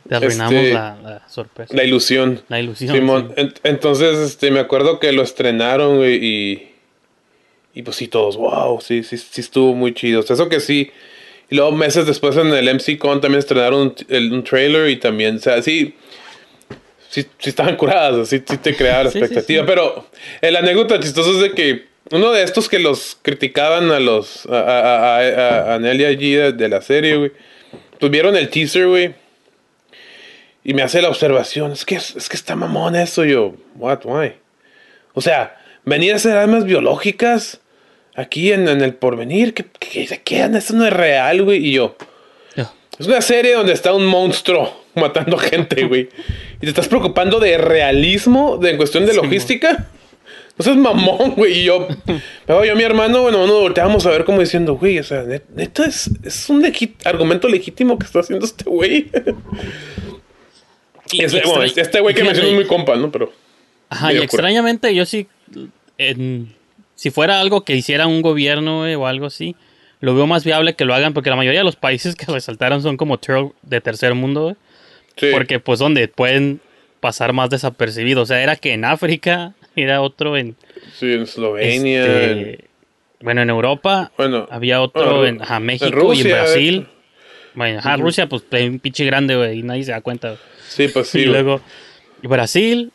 Te 0.08 0.16
arruinamos 0.16 0.54
Este, 0.54 0.74
la, 0.74 0.98
la 1.04 1.30
sorpresa. 1.30 1.74
La 1.76 1.84
ilusión. 1.84 2.42
La 2.50 2.60
ilusión. 2.62 2.96
Simón, 2.96 3.34
en- 3.36 3.54
entonces, 3.64 4.18
este, 4.20 4.52
me 4.52 4.60
acuerdo 4.60 5.00
que 5.00 5.12
lo 5.12 5.22
estrenaron, 5.22 6.02
y. 6.06 6.68
Y 7.74 7.84
pues 7.84 7.96
sí, 7.96 8.08
todos, 8.10 8.36
wow, 8.36 8.82
sí, 8.82 9.02
sí, 9.04 9.18
sí 9.18 9.40
estuvo 9.40 9.74
muy 9.74 9.94
chido. 9.94 10.20
O 10.20 10.24
sea, 10.24 10.34
eso 10.34 10.50
que 10.50 10.60
sí. 10.60 10.92
Y 11.50 11.56
luego 11.56 11.72
meses 11.72 12.06
después 12.06 12.36
en 12.38 12.48
el 12.48 12.68
MC 12.74 12.98
Con 12.98 13.22
también 13.22 13.40
estrenaron 13.40 13.80
un, 13.82 13.96
el- 14.10 14.32
un 14.34 14.44
trailer 14.44 14.90
y 14.90 14.98
también, 14.98 15.38
o 15.38 15.40
sea, 15.40 15.62
sí. 15.62 15.94
Sí, 17.12 17.28
sí 17.40 17.50
estaban 17.50 17.76
curadas, 17.76 18.30
sí, 18.30 18.42
sí 18.48 18.58
te 18.58 18.74
creaba 18.74 19.04
la 19.04 19.10
expectativa. 19.10 19.66
Pero 19.66 20.08
el 20.40 20.56
anécdota 20.56 20.98
chistosa 20.98 21.32
es 21.32 21.40
de 21.42 21.52
que 21.52 21.88
uno 22.10 22.32
de 22.32 22.42
estos 22.42 22.70
que 22.70 22.80
los 22.80 23.18
criticaban 23.22 23.92
a 23.92 24.00
los. 24.00 24.46
a, 24.46 24.60
a, 24.60 25.18
a, 25.18 25.20
a, 25.20 25.74
a 25.76 25.80
Nelly 25.80 26.06
allí 26.06 26.34
de, 26.34 26.54
de 26.54 26.70
la 26.70 26.82
serie, 26.82 27.18
güey. 27.18 27.32
Pues 28.00 28.10
vieron 28.10 28.38
el 28.38 28.50
teaser, 28.50 28.88
güey. 28.88 29.14
Y 30.64 30.74
me 30.74 30.84
hace 30.84 31.02
la 31.02 31.10
observación, 31.10 31.74
es 31.74 31.84
que, 31.84 31.96
es 31.96 32.30
que 32.30 32.38
está 32.38 32.56
mamón 32.56 32.96
eso, 32.96 33.26
yo, 33.26 33.56
what, 33.76 34.00
why? 34.06 34.34
O 35.14 35.20
sea, 35.20 35.60
venir 35.84 36.14
a 36.14 36.18
hacer 36.18 36.38
armas 36.38 36.66
biológicas 36.66 37.60
aquí 38.16 38.54
en, 38.54 38.68
en 38.68 38.82
el 38.82 38.94
porvenir, 38.94 39.54
¿qué, 39.54 39.66
qué, 39.80 40.06
qué, 40.06 40.22
qué? 40.24 40.50
Eso 40.56 40.76
no 40.76 40.86
es 40.86 40.94
real, 40.94 41.44
güey. 41.44 41.66
Y 41.66 41.74
yo, 41.74 41.98
es 43.02 43.08
una 43.08 43.22
serie 43.22 43.56
donde 43.56 43.74
está 43.74 43.94
un 43.94 44.06
monstruo 44.06 44.86
matando 44.94 45.36
gente, 45.40 45.86
güey. 45.86 46.10
Y 46.62 46.66
te 46.66 46.70
estás 46.70 46.88
preocupando 46.88 47.40
de 47.40 47.58
realismo, 47.58 48.58
de 48.58 48.70
en 48.72 48.78
cuestión 48.78 49.06
de 49.06 49.14
logística. 49.14 49.88
No 50.58 50.64
seas 50.66 50.78
mamón, 50.78 51.32
güey. 51.36 51.60
Y 51.60 51.64
yo, 51.64 51.88
pero 52.46 52.64
yo, 52.66 52.76
mi 52.76 52.84
hermano, 52.84 53.22
bueno, 53.24 53.40
nos 53.48 53.62
volteábamos 53.62 54.06
a 54.06 54.12
ver 54.12 54.26
como 54.26 54.40
diciendo, 54.42 54.76
güey, 54.76 55.00
o 55.00 55.04
sea, 55.04 55.24
net- 55.24 55.44
neta, 55.56 55.86
es, 55.86 56.10
es 56.24 56.50
un 56.50 56.64
argumento 57.06 57.48
legítimo 57.48 57.98
que 57.98 58.06
está 58.06 58.20
haciendo 58.20 58.46
este 58.46 58.66
güey. 58.70 59.10
Y 61.12 61.24
ese- 61.24 61.42
bueno, 61.46 61.64
extra- 61.64 61.84
este 61.84 62.00
güey 62.00 62.14
que 62.14 62.22
fíjate. 62.22 62.40
menciono 62.42 62.50
es 62.60 62.66
muy 62.68 62.68
compa, 62.78 62.96
¿no? 62.96 63.12
Pero. 63.12 63.32
Ajá, 63.90 64.12
y 64.12 64.16
cura. 64.16 64.26
extrañamente 64.26 64.94
yo 64.96 65.06
sí, 65.06 65.28
en- 65.98 66.54
si 66.96 67.10
fuera 67.12 67.40
algo 67.42 67.66
que 67.66 67.76
hiciera 67.76 68.08
un 68.08 68.22
gobierno 68.22 68.80
güey, 68.80 68.96
o 68.96 69.08
algo 69.08 69.26
así, 69.26 69.56
lo 70.00 70.16
veo 70.16 70.28
más 70.28 70.44
viable 70.46 70.76
que 70.76 70.86
lo 70.86 70.94
hagan 70.94 71.14
porque 71.14 71.30
la 71.30 71.36
mayoría 71.36 71.60
de 71.62 71.64
los 71.66 71.76
países 71.76 72.16
que 72.16 72.26
resaltaron 72.32 72.82
son 72.82 72.98
como 72.98 73.18
de 73.64 73.82
tercer 73.82 74.16
mundo, 74.16 74.44
güey. 74.44 74.56
Porque 75.32 75.60
pues 75.60 75.80
donde 75.80 76.08
pueden 76.08 76.62
pasar 77.00 77.34
más 77.34 77.50
desapercibidos. 77.50 78.24
O 78.24 78.26
sea, 78.26 78.42
era 78.42 78.56
que 78.56 78.74
en 78.74 78.86
África, 78.86 79.54
era 79.76 80.02
otro 80.02 80.38
en... 80.38 80.56
Sí, 80.94 81.14
en 81.14 81.24
Eslovenia. 81.24 82.06
este, 82.06 82.66
bueno, 83.22 83.42
en 83.42 83.50
Europa 83.50 84.12
Bueno, 84.18 84.48
había 84.50 84.82
otro 84.82 85.26
en 85.26 85.42
ajá, 85.42 85.58
en 85.58 85.64
México 85.64 86.14
y 86.14 86.22
en 86.22 86.28
Brasil. 86.28 86.88
Bueno, 87.54 87.80
ajá. 87.80 87.98
Rusia 87.98 88.28
pues 88.28 88.44
un 88.52 88.80
pinche 88.80 89.06
grande, 89.06 89.36
güey, 89.36 89.60
y 89.60 89.64
nadie 89.64 89.84
se 89.84 89.92
da 89.92 90.02
cuenta. 90.02 90.38
Sí, 90.68 90.88
pues 90.88 91.08
sí. 91.10 91.20
Y 91.20 91.26
luego 91.26 91.62
Brasil, 92.24 92.92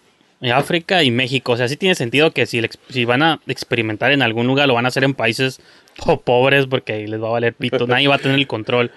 África 0.53 1.03
y 1.03 1.11
México. 1.11 1.53
O 1.53 1.57
sea, 1.57 1.69
sí 1.69 1.77
tiene 1.77 1.95
sentido 1.95 2.33
que 2.33 2.47
si, 2.47 2.63
si 2.89 3.05
van 3.05 3.23
a 3.23 3.41
experimentar 3.47 4.13
en 4.13 4.23
algún 4.23 4.47
lugar, 4.47 4.67
lo 4.69 4.75
van 4.75 4.85
a 4.85 4.89
hacer 4.89 5.05
en 5.05 5.15
países 5.15 5.61
po- 6.05 6.21
pobres 6.21 6.67
porque 6.67 6.93
ahí 6.95 7.07
les 7.07 7.23
va 7.23 7.29
a 7.29 7.33
valer 7.33 7.55
pito. 7.55 7.87
Nadie 7.87 8.09
va 8.09 8.17
a 8.17 8.19
tener 8.19 8.37
el 8.39 8.47
control. 8.47 8.91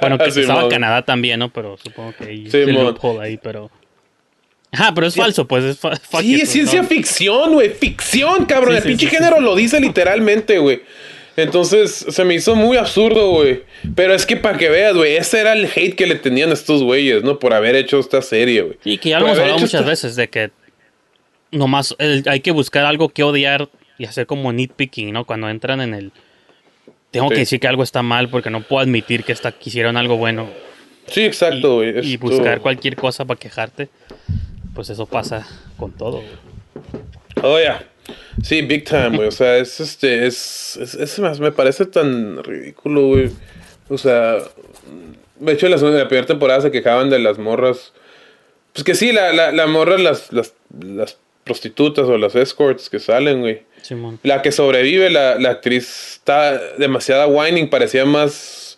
Bueno, 0.00 0.18
que 0.18 0.30
Sí, 0.30 0.40
estaba. 0.40 0.68
Canadá 0.68 1.02
también, 1.02 1.38
¿no? 1.40 1.52
Pero 1.52 1.76
supongo 1.82 2.14
que 2.18 2.24
ahí 2.24 2.50
Sí, 2.50 2.58
el 2.58 2.76
ahí, 3.20 3.38
pero... 3.42 3.70
Ajá, 4.72 4.92
pero 4.94 5.06
es 5.06 5.14
falso, 5.14 5.46
pues 5.46 5.64
es 5.64 5.78
fa- 5.78 5.96
fuck 5.96 6.20
Sí, 6.20 6.34
it, 6.36 6.42
es 6.42 6.50
ciencia 6.50 6.82
¿no? 6.82 6.88
ficción, 6.88 7.52
güey. 7.54 7.70
Ficción, 7.70 8.44
cabrón. 8.46 8.76
El 8.76 8.82
pinche 8.82 9.06
género 9.08 9.40
lo 9.40 9.54
dice 9.54 9.80
literalmente, 9.80 10.58
güey. 10.58 10.82
Entonces 11.36 12.04
se 12.08 12.24
me 12.24 12.34
hizo 12.34 12.54
muy 12.56 12.76
absurdo, 12.76 13.30
güey. 13.30 13.62
Pero 13.94 14.12
es 14.14 14.26
que 14.26 14.36
para 14.36 14.58
que 14.58 14.68
veas, 14.68 14.94
güey, 14.94 15.16
ese 15.16 15.40
era 15.40 15.52
el 15.52 15.66
hate 15.66 15.94
que 15.94 16.06
le 16.06 16.16
tenían 16.16 16.50
a 16.50 16.54
estos 16.54 16.82
güeyes, 16.82 17.22
¿no? 17.22 17.38
Por 17.38 17.54
haber 17.54 17.76
hecho 17.76 17.98
esta 17.98 18.20
serie, 18.22 18.62
güey. 18.62 18.78
Sí, 18.82 18.98
que 18.98 19.10
ya 19.10 19.20
lo 19.20 19.26
hemos 19.26 19.38
hablado 19.38 19.58
muchas 19.58 19.74
esta- 19.74 19.88
veces 19.88 20.16
de 20.16 20.28
que 20.28 20.50
nomás 21.52 21.94
el- 21.98 22.24
hay 22.26 22.40
que 22.40 22.50
buscar 22.50 22.84
algo 22.84 23.08
que 23.10 23.22
odiar 23.22 23.68
y 23.98 24.04
hacer 24.04 24.26
como 24.26 24.52
nitpicking, 24.52 25.12
¿no? 25.12 25.24
Cuando 25.24 25.48
entran 25.48 25.80
en 25.80 25.94
el 25.94 26.12
tengo 27.18 27.28
que 27.30 27.38
decir 27.40 27.60
que 27.60 27.68
algo 27.68 27.82
está 27.82 28.02
mal 28.02 28.28
porque 28.28 28.50
no 28.50 28.62
puedo 28.62 28.82
admitir 28.82 29.24
que, 29.24 29.32
está, 29.32 29.52
que 29.52 29.68
hicieron 29.70 29.96
algo 29.96 30.16
bueno. 30.16 30.48
Sí, 31.06 31.24
exacto, 31.24 31.76
güey. 31.76 31.96
Y 32.06 32.14
Esto- 32.14 32.26
buscar 32.26 32.60
cualquier 32.60 32.96
cosa 32.96 33.24
para 33.24 33.38
quejarte. 33.38 33.88
Pues 34.74 34.90
eso 34.90 35.06
pasa 35.06 35.46
con 35.78 35.92
todo. 35.92 36.22
Oh, 37.42 37.58
yeah. 37.58 37.82
Sí, 38.42 38.62
big 38.62 38.84
time, 38.84 39.16
güey. 39.16 39.28
O 39.28 39.32
sea, 39.32 39.56
es 39.56 39.80
este, 39.80 40.26
es, 40.26 40.76
es, 40.80 40.94
es 40.94 41.18
más, 41.18 41.40
me 41.40 41.52
parece 41.52 41.86
tan 41.86 42.42
ridículo, 42.42 43.08
güey. 43.08 43.30
O 43.88 43.98
sea, 43.98 44.38
de 45.38 45.52
hecho, 45.52 45.66
en 45.66 45.72
la 45.72 46.08
primera 46.08 46.26
temporada 46.26 46.60
se 46.60 46.70
quejaban 46.70 47.08
de 47.10 47.18
las 47.18 47.38
morras. 47.38 47.92
Pues 48.72 48.84
que 48.84 48.94
sí, 48.94 49.12
la, 49.12 49.32
la, 49.32 49.52
la 49.52 49.66
morra, 49.66 49.96
las, 49.96 50.32
las, 50.32 50.54
las 50.78 51.18
prostitutas 51.46 52.04
o 52.06 52.18
las 52.18 52.34
escorts 52.34 52.90
que 52.90 52.98
salen, 52.98 53.40
güey. 53.40 53.62
Simón. 53.80 54.18
La 54.24 54.42
que 54.42 54.50
sobrevive, 54.52 55.08
la, 55.10 55.36
la 55.38 55.50
actriz 55.50 56.14
está 56.16 56.60
demasiada 56.76 57.26
whining, 57.28 57.70
parecía 57.70 58.04
más. 58.04 58.76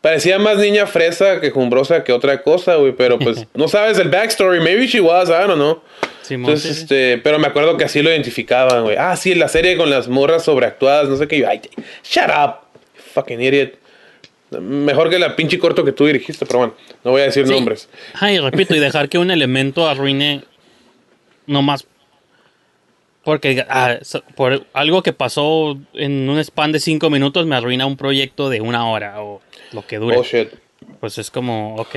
Parecía 0.00 0.40
más 0.40 0.58
niña 0.58 0.86
fresa 0.88 1.40
que 1.40 1.50
jumbrosa 1.52 2.02
que 2.02 2.12
otra 2.12 2.42
cosa, 2.42 2.74
güey. 2.74 2.92
Pero 2.92 3.18
pues 3.20 3.46
no 3.54 3.68
sabes 3.68 3.98
el 3.98 4.08
backstory. 4.08 4.58
Maybe 4.60 4.86
she 4.88 5.00
was, 5.00 5.28
I 5.28 5.46
don't 5.46 5.54
know. 5.54 5.80
Simón, 6.22 6.50
Entonces, 6.50 6.76
sí, 6.76 6.82
este, 6.82 7.18
pero 7.18 7.38
me 7.38 7.46
acuerdo 7.46 7.76
que 7.76 7.84
así 7.84 8.02
lo 8.02 8.10
identificaban, 8.10 8.82
güey. 8.82 8.96
Ah, 8.98 9.14
sí, 9.16 9.34
la 9.36 9.46
serie 9.48 9.76
con 9.76 9.90
las 9.90 10.08
morras 10.08 10.44
sobreactuadas, 10.44 11.08
no 11.08 11.16
sé 11.16 11.28
qué. 11.28 11.38
Yo, 11.38 11.48
Ay, 11.48 11.60
shut 12.04 12.28
up, 12.30 12.56
fucking 13.14 13.40
idiot. 13.40 13.74
Mejor 14.60 15.08
que 15.08 15.18
la 15.18 15.34
pinche 15.34 15.58
corto 15.58 15.84
que 15.84 15.92
tú 15.92 16.04
dirigiste, 16.06 16.44
pero 16.46 16.58
bueno, 16.58 16.74
no 17.04 17.12
voy 17.12 17.22
a 17.22 17.24
decir 17.24 17.46
Sí. 17.46 17.52
nombres. 17.52 17.88
Ay, 18.14 18.38
repito, 18.38 18.74
y 18.74 18.80
dejar 18.80 19.08
que 19.08 19.18
un 19.18 19.30
elemento 19.30 19.88
arruine 19.88 20.42
no 21.46 21.62
más 21.62 21.86
porque 23.24 23.64
ah, 23.68 23.98
por 24.34 24.66
algo 24.72 25.02
que 25.02 25.12
pasó 25.12 25.78
en 25.94 26.28
un 26.28 26.38
span 26.42 26.72
de 26.72 26.80
cinco 26.80 27.08
minutos 27.08 27.46
me 27.46 27.54
arruina 27.54 27.86
un 27.86 27.96
proyecto 27.96 28.50
de 28.50 28.60
una 28.60 28.88
hora 28.90 29.22
o 29.22 29.40
lo 29.72 29.86
que 29.86 29.98
dure. 29.98 30.16
Oh, 30.16 30.24
shit. 30.24 30.48
Pues 30.98 31.18
es 31.18 31.30
como, 31.30 31.76
ok, 31.76 31.94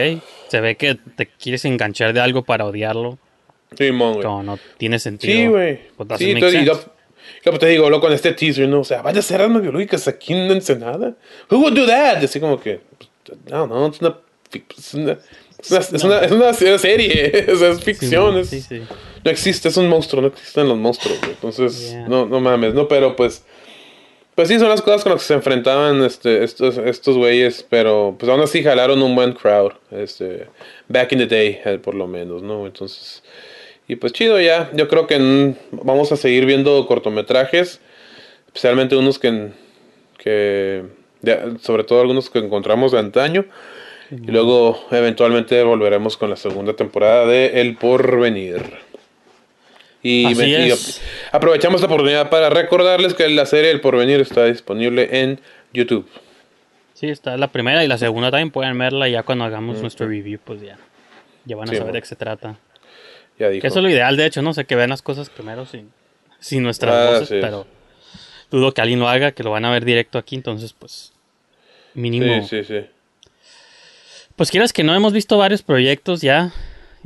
se 0.49 0.61
ve 0.61 0.75
que 0.75 0.95
te 1.15 1.25
quieres 1.25 1.65
enganchar 1.65 2.13
de 2.13 2.19
algo 2.21 2.43
para 2.43 2.65
odiarlo. 2.65 3.17
Sí, 3.75 3.91
mon, 3.91 4.13
güey. 4.13 4.23
Como 4.23 4.43
no 4.43 4.59
tiene 4.77 4.99
sentido. 4.99 5.33
Sí, 5.33 5.47
güey. 5.47 5.79
Pues 5.97 6.07
Sí, 6.19 6.25
y 6.47 6.51
sense. 6.51 6.65
yo- 6.65 6.79
yo 7.43 7.57
te 7.59 7.65
digo, 7.67 7.89
lo 7.89 7.99
con 7.99 8.13
este 8.13 8.33
teaser, 8.33 8.69
¿no? 8.69 8.81
O 8.81 8.83
sea, 8.83 9.01
vaya 9.01 9.19
a 9.19 9.23
biológicas 9.61 10.07
aquí 10.07 10.33
en 10.33 10.51
Ensenada. 10.51 11.15
Who 11.49 11.57
would 11.57 11.73
do 11.73 11.87
that? 11.87 12.23
Así 12.23 12.39
como 12.39 12.59
que, 12.59 12.81
pues, 13.25 13.39
no, 13.49 13.65
no, 13.65 13.87
es 13.87 13.99
una, 13.99 14.17
es 14.77 14.93
una, 14.93 15.17
es 15.59 15.71
una, 15.71 15.79
es 15.79 16.03
una, 16.03 16.19
es 16.19 16.61
una 16.61 16.77
serie, 16.77 17.45
sea, 17.57 17.69
es 17.71 17.81
ficción. 17.83 18.37
es- 18.37 18.49
Sí, 18.49 18.61
sí. 18.61 18.81
No 19.25 19.31
existe, 19.31 19.67
es 19.69 19.75
un 19.77 19.89
monstruo, 19.89 20.21
no 20.21 20.27
existen 20.29 20.67
los 20.69 20.77
monstruos. 20.77 21.19
güey. 21.19 21.31
Entonces, 21.31 21.91
Yeah. 21.91 22.07
no, 22.07 22.25
no 22.27 22.39
mames, 22.39 22.73
no, 22.73 22.87
pero 22.87 23.15
pues. 23.15 23.43
Pues 24.35 24.49
sí, 24.49 24.59
son 24.59 24.67
las 24.67 24.81
cosas 24.81 25.01
con 25.03 25.13
las 25.13 25.21
que 25.21 25.27
se 25.27 25.33
enfrentaban 25.33 26.03
este, 26.03 26.43
estos, 26.43 26.77
estos 26.77 27.15
güeyes, 27.15 27.65
pero 27.69 28.15
pues 28.19 28.29
aún 28.29 28.41
así 28.41 28.61
jalaron 28.61 29.01
un 29.01 29.15
buen 29.15 29.31
crowd, 29.31 29.71
este, 29.91 30.47
back 30.89 31.13
in 31.13 31.19
the 31.19 31.25
day, 31.27 31.61
eh, 31.63 31.79
por 31.81 31.95
lo 31.95 32.05
menos, 32.05 32.43
¿no? 32.43 32.65
Entonces, 32.65 33.23
y 33.87 33.95
pues 33.95 34.11
chido 34.11 34.37
ya, 34.41 34.69
yo 34.73 34.89
creo 34.89 35.07
que 35.07 35.55
vamos 35.71 36.11
a 36.11 36.17
seguir 36.17 36.45
viendo 36.45 36.85
cortometrajes, 36.85 37.79
especialmente 38.47 38.97
unos 38.97 39.19
que, 39.19 39.51
que 40.17 40.83
de- 41.21 41.53
sobre 41.61 41.85
todo 41.85 42.01
algunos 42.01 42.29
que 42.29 42.39
encontramos 42.39 42.91
de 42.91 42.99
antaño, 42.99 43.45
y 44.11 44.31
luego 44.31 44.85
eventualmente 44.91 45.63
volveremos 45.63 46.17
con 46.17 46.29
la 46.29 46.35
segunda 46.35 46.73
temporada 46.75 47.25
de 47.25 47.61
El 47.61 47.77
Porvenir. 47.77 48.61
Y, 50.07 50.25
Así 50.27 50.35
me- 50.35 50.47
y 50.49 50.53
es. 50.71 51.01
aprovechamos 51.31 51.81
la 51.81 51.87
oportunidad 51.87 52.29
para 52.29 52.51
recordarles 52.51 53.15
que 53.15 53.27
la 53.27 53.47
serie 53.47 53.71
El 53.71 53.81
Porvenir 53.81 54.19
está 54.21 54.45
disponible 54.45 55.09
en 55.19 55.39
YouTube. 55.73 56.07
Sí, 56.93 57.09
está 57.09 57.35
la 57.37 57.47
primera 57.51 57.83
y 57.83 57.87
la 57.87 57.97
segunda 57.97 58.29
también 58.29 58.51
pueden 58.51 58.77
verla 58.77 59.07
ya 59.09 59.23
cuando 59.23 59.45
hagamos 59.45 59.81
nuestro 59.81 60.07
review, 60.07 60.39
pues 60.43 60.61
ya. 60.61 60.77
Ya 61.45 61.55
van 61.55 61.69
a 61.69 61.71
Sí, 61.71 61.77
saber 61.79 61.93
de 61.93 62.01
qué 62.01 62.07
se 62.07 62.15
trata. 62.15 62.59
Ya 63.39 63.47
Que 63.47 63.53
dijo. 63.55 63.65
eso 63.67 63.79
es 63.79 63.83
lo 63.83 63.89
ideal, 63.89 64.15
de 64.15 64.27
hecho, 64.27 64.43
no 64.43 64.53
sé, 64.53 64.65
que 64.65 64.75
vean 64.75 64.91
las 64.91 65.01
cosas 65.01 65.29
primero 65.31 65.65
sin, 65.65 65.91
sin 66.39 66.61
nuestras 66.61 66.93
Ah, 66.93 67.11
voces, 67.19 67.29
pero 67.41 67.65
dudo 68.51 68.73
que 68.75 68.81
alguien 68.81 68.99
lo 68.99 69.09
haga, 69.09 69.31
que 69.31 69.41
lo 69.41 69.49
van 69.49 69.65
a 69.65 69.71
ver 69.71 69.85
directo 69.85 70.19
aquí, 70.19 70.35
entonces 70.35 70.73
pues 70.77 71.13
mínimo. 71.95 72.47
Sí, 72.47 72.63
sí, 72.63 72.63
sí. 72.63 72.85
Pues 74.35 74.51
quieras 74.51 74.71
que 74.71 74.83
no, 74.83 74.93
hemos 74.93 75.13
visto 75.13 75.37
varios 75.39 75.63
proyectos 75.63 76.21
ya. 76.21 76.53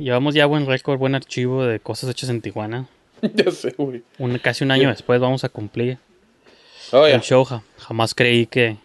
Llevamos 0.00 0.34
ya 0.34 0.46
buen 0.46 0.66
récord, 0.66 0.98
buen 0.98 1.14
archivo 1.14 1.64
de 1.64 1.78
cosas 1.80 2.10
hechas 2.10 2.30
en 2.30 2.40
Tijuana. 2.40 2.86
ya 3.34 3.50
sé, 3.50 3.74
güey. 3.76 4.02
Un, 4.18 4.38
casi 4.38 4.64
un 4.64 4.70
año 4.70 4.88
después 4.88 5.20
vamos 5.20 5.44
a 5.44 5.48
cumplir 5.48 5.98
Oh, 6.92 7.06
el 7.06 7.20
show. 7.20 7.44
ja- 7.44 7.62
Jamás 7.78 8.14
creí 8.14 8.46
que 8.46 8.76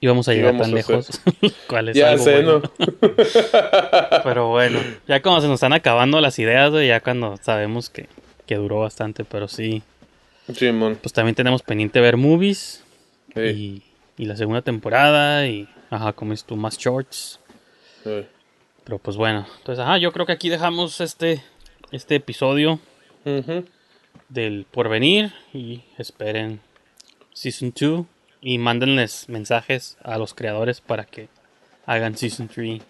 íbamos 0.00 0.28
a 0.28 0.32
llegar 0.32 0.52
tan 0.56 0.70
a 0.70 0.74
lejos. 0.74 1.20
Cuál 1.68 1.88
es 1.88 1.96
Ya 1.96 2.10
algo 2.10 2.24
sé, 2.24 2.34
bueno. 2.42 2.62
¿no? 2.62 2.72
Pero 4.24 4.48
bueno, 4.48 4.78
ya 5.06 5.20
cuando 5.20 5.40
se 5.40 5.48
nos 5.48 5.54
están 5.56 5.72
acabando 5.72 6.20
las 6.20 6.38
ideas, 6.38 6.70
güey, 6.70 6.88
ya 6.88 7.00
cuando 7.00 7.36
sabemos 7.42 7.90
que, 7.90 8.08
que 8.46 8.54
duró 8.54 8.80
bastante, 8.80 9.24
pero 9.24 9.48
sí. 9.48 9.82
Sí, 10.54 10.70
mon. 10.72 10.96
Pues 10.96 11.12
también 11.12 11.34
tenemos 11.34 11.62
pendiente 11.62 12.00
ver 12.00 12.16
movies 12.16 12.84
Sí. 13.34 13.40
y, 14.16 14.22
y 14.22 14.26
la 14.26 14.36
segunda 14.36 14.62
temporada 14.62 15.46
y, 15.46 15.68
ajá, 15.90 16.12
como 16.14 16.32
es 16.32 16.44
tú, 16.44 16.56
más 16.56 16.78
shorts. 16.78 17.38
Sí. 18.04 18.24
Pero 18.88 18.98
pues 18.98 19.18
bueno, 19.18 19.46
entonces, 19.58 19.84
ajá, 19.84 19.98
yo 19.98 20.12
creo 20.12 20.24
que 20.24 20.32
aquí 20.32 20.48
dejamos 20.48 21.02
este, 21.02 21.42
este 21.92 22.14
episodio 22.14 22.80
del 24.30 24.64
porvenir 24.70 25.30
y 25.52 25.82
esperen 25.98 26.62
Season 27.34 27.74
2 27.78 28.06
y 28.40 28.56
mándenles 28.56 29.28
mensajes 29.28 29.98
a 30.02 30.16
los 30.16 30.32
creadores 30.32 30.80
para 30.80 31.04
que 31.04 31.28
hagan 31.84 32.16
Season 32.16 32.48
3. 32.48 32.80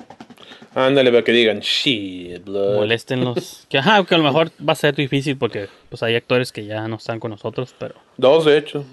Ándale, 0.76 1.10
para 1.10 1.24
que 1.24 1.32
digan, 1.32 1.58
shit, 1.58 2.44
blood. 2.44 2.76
Moléstenlos. 2.76 3.66
que, 3.68 3.78
ajá, 3.78 4.04
que 4.04 4.14
a 4.14 4.18
lo 4.18 4.24
mejor 4.24 4.52
va 4.60 4.74
a 4.74 4.76
ser 4.76 4.94
difícil 4.94 5.36
porque 5.36 5.66
pues 5.88 6.04
hay 6.04 6.14
actores 6.14 6.52
que 6.52 6.64
ya 6.64 6.86
no 6.86 6.94
están 6.94 7.18
con 7.18 7.32
nosotros, 7.32 7.74
pero 7.76 7.96
Dos, 8.16 8.44
de 8.44 8.56
hecho. 8.56 8.84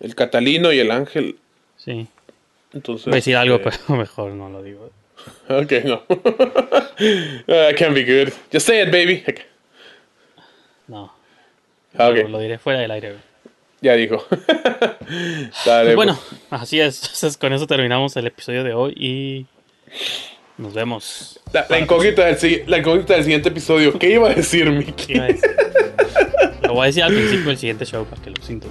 El 0.00 0.16
Catalino 0.16 0.72
y 0.72 0.80
el 0.80 0.90
Ángel. 0.90 1.38
sí. 1.76 2.08
Entonces. 2.72 3.06
Voy 3.06 3.14
a 3.14 3.16
decir 3.16 3.36
algo, 3.36 3.56
eh, 3.56 3.60
pero 3.64 3.76
mejor 3.98 4.32
no 4.32 4.48
lo 4.50 4.62
digo. 4.62 4.90
Ok, 5.48 5.72
no. 5.84 6.02
Ah, 7.48 7.70
can 7.76 7.92
be 7.94 8.04
good. 8.04 8.32
Just 8.52 8.66
say 8.66 8.82
it, 8.82 8.90
baby. 8.90 9.22
No. 10.88 11.12
Ah, 11.98 12.08
ok. 12.08 12.16
Lo, 12.22 12.28
lo 12.28 12.38
diré 12.40 12.58
fuera 12.58 12.78
del 12.80 12.90
aire. 12.90 13.16
Ya 13.82 13.94
dijo. 13.94 14.24
Dale, 15.66 15.84
Pues 15.84 15.96
bueno, 15.96 16.18
pues. 16.28 16.62
así 16.62 16.80
es. 16.80 17.02
Entonces 17.02 17.36
con 17.36 17.52
eso 17.52 17.66
terminamos 17.66 18.16
el 18.16 18.26
episodio 18.26 18.64
de 18.64 18.72
hoy 18.74 18.92
y 18.96 19.46
nos 20.58 20.72
vemos. 20.74 21.40
La, 21.52 21.66
la 21.68 21.78
incógnita 21.78 22.24
del, 22.24 22.36
si- 22.38 22.62
la 22.66 22.78
incógnita 22.78 23.14
del 23.14 23.24
siguiente 23.24 23.50
episodio. 23.50 23.98
¿Qué 23.98 24.10
iba 24.10 24.30
a 24.30 24.34
decir, 24.34 24.70
Mickey? 24.70 25.16
Iba 25.16 25.24
a 25.24 25.28
decir. 25.28 25.50
Lo 26.62 26.72
voy 26.74 26.82
a 26.84 26.86
decir 26.86 27.02
al 27.02 27.12
principio 27.14 27.46
del 27.48 27.58
siguiente 27.58 27.84
show 27.84 28.04
para 28.06 28.22
que 28.22 28.30
lo 28.30 28.42
sientan. 28.42 28.70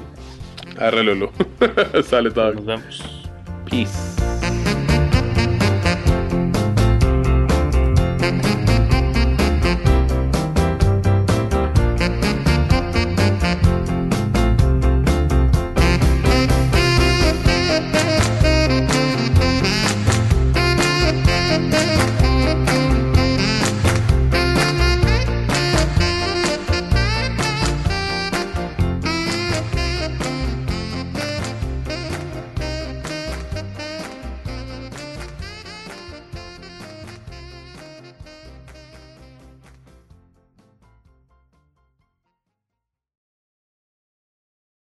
Arre, 0.79 1.03
Lulu. 1.03 1.31
Sale 2.03 2.31
todo. 2.31 2.53
Nos 2.53 2.65
vemos. 2.65 3.24
Peace. 3.65 4.44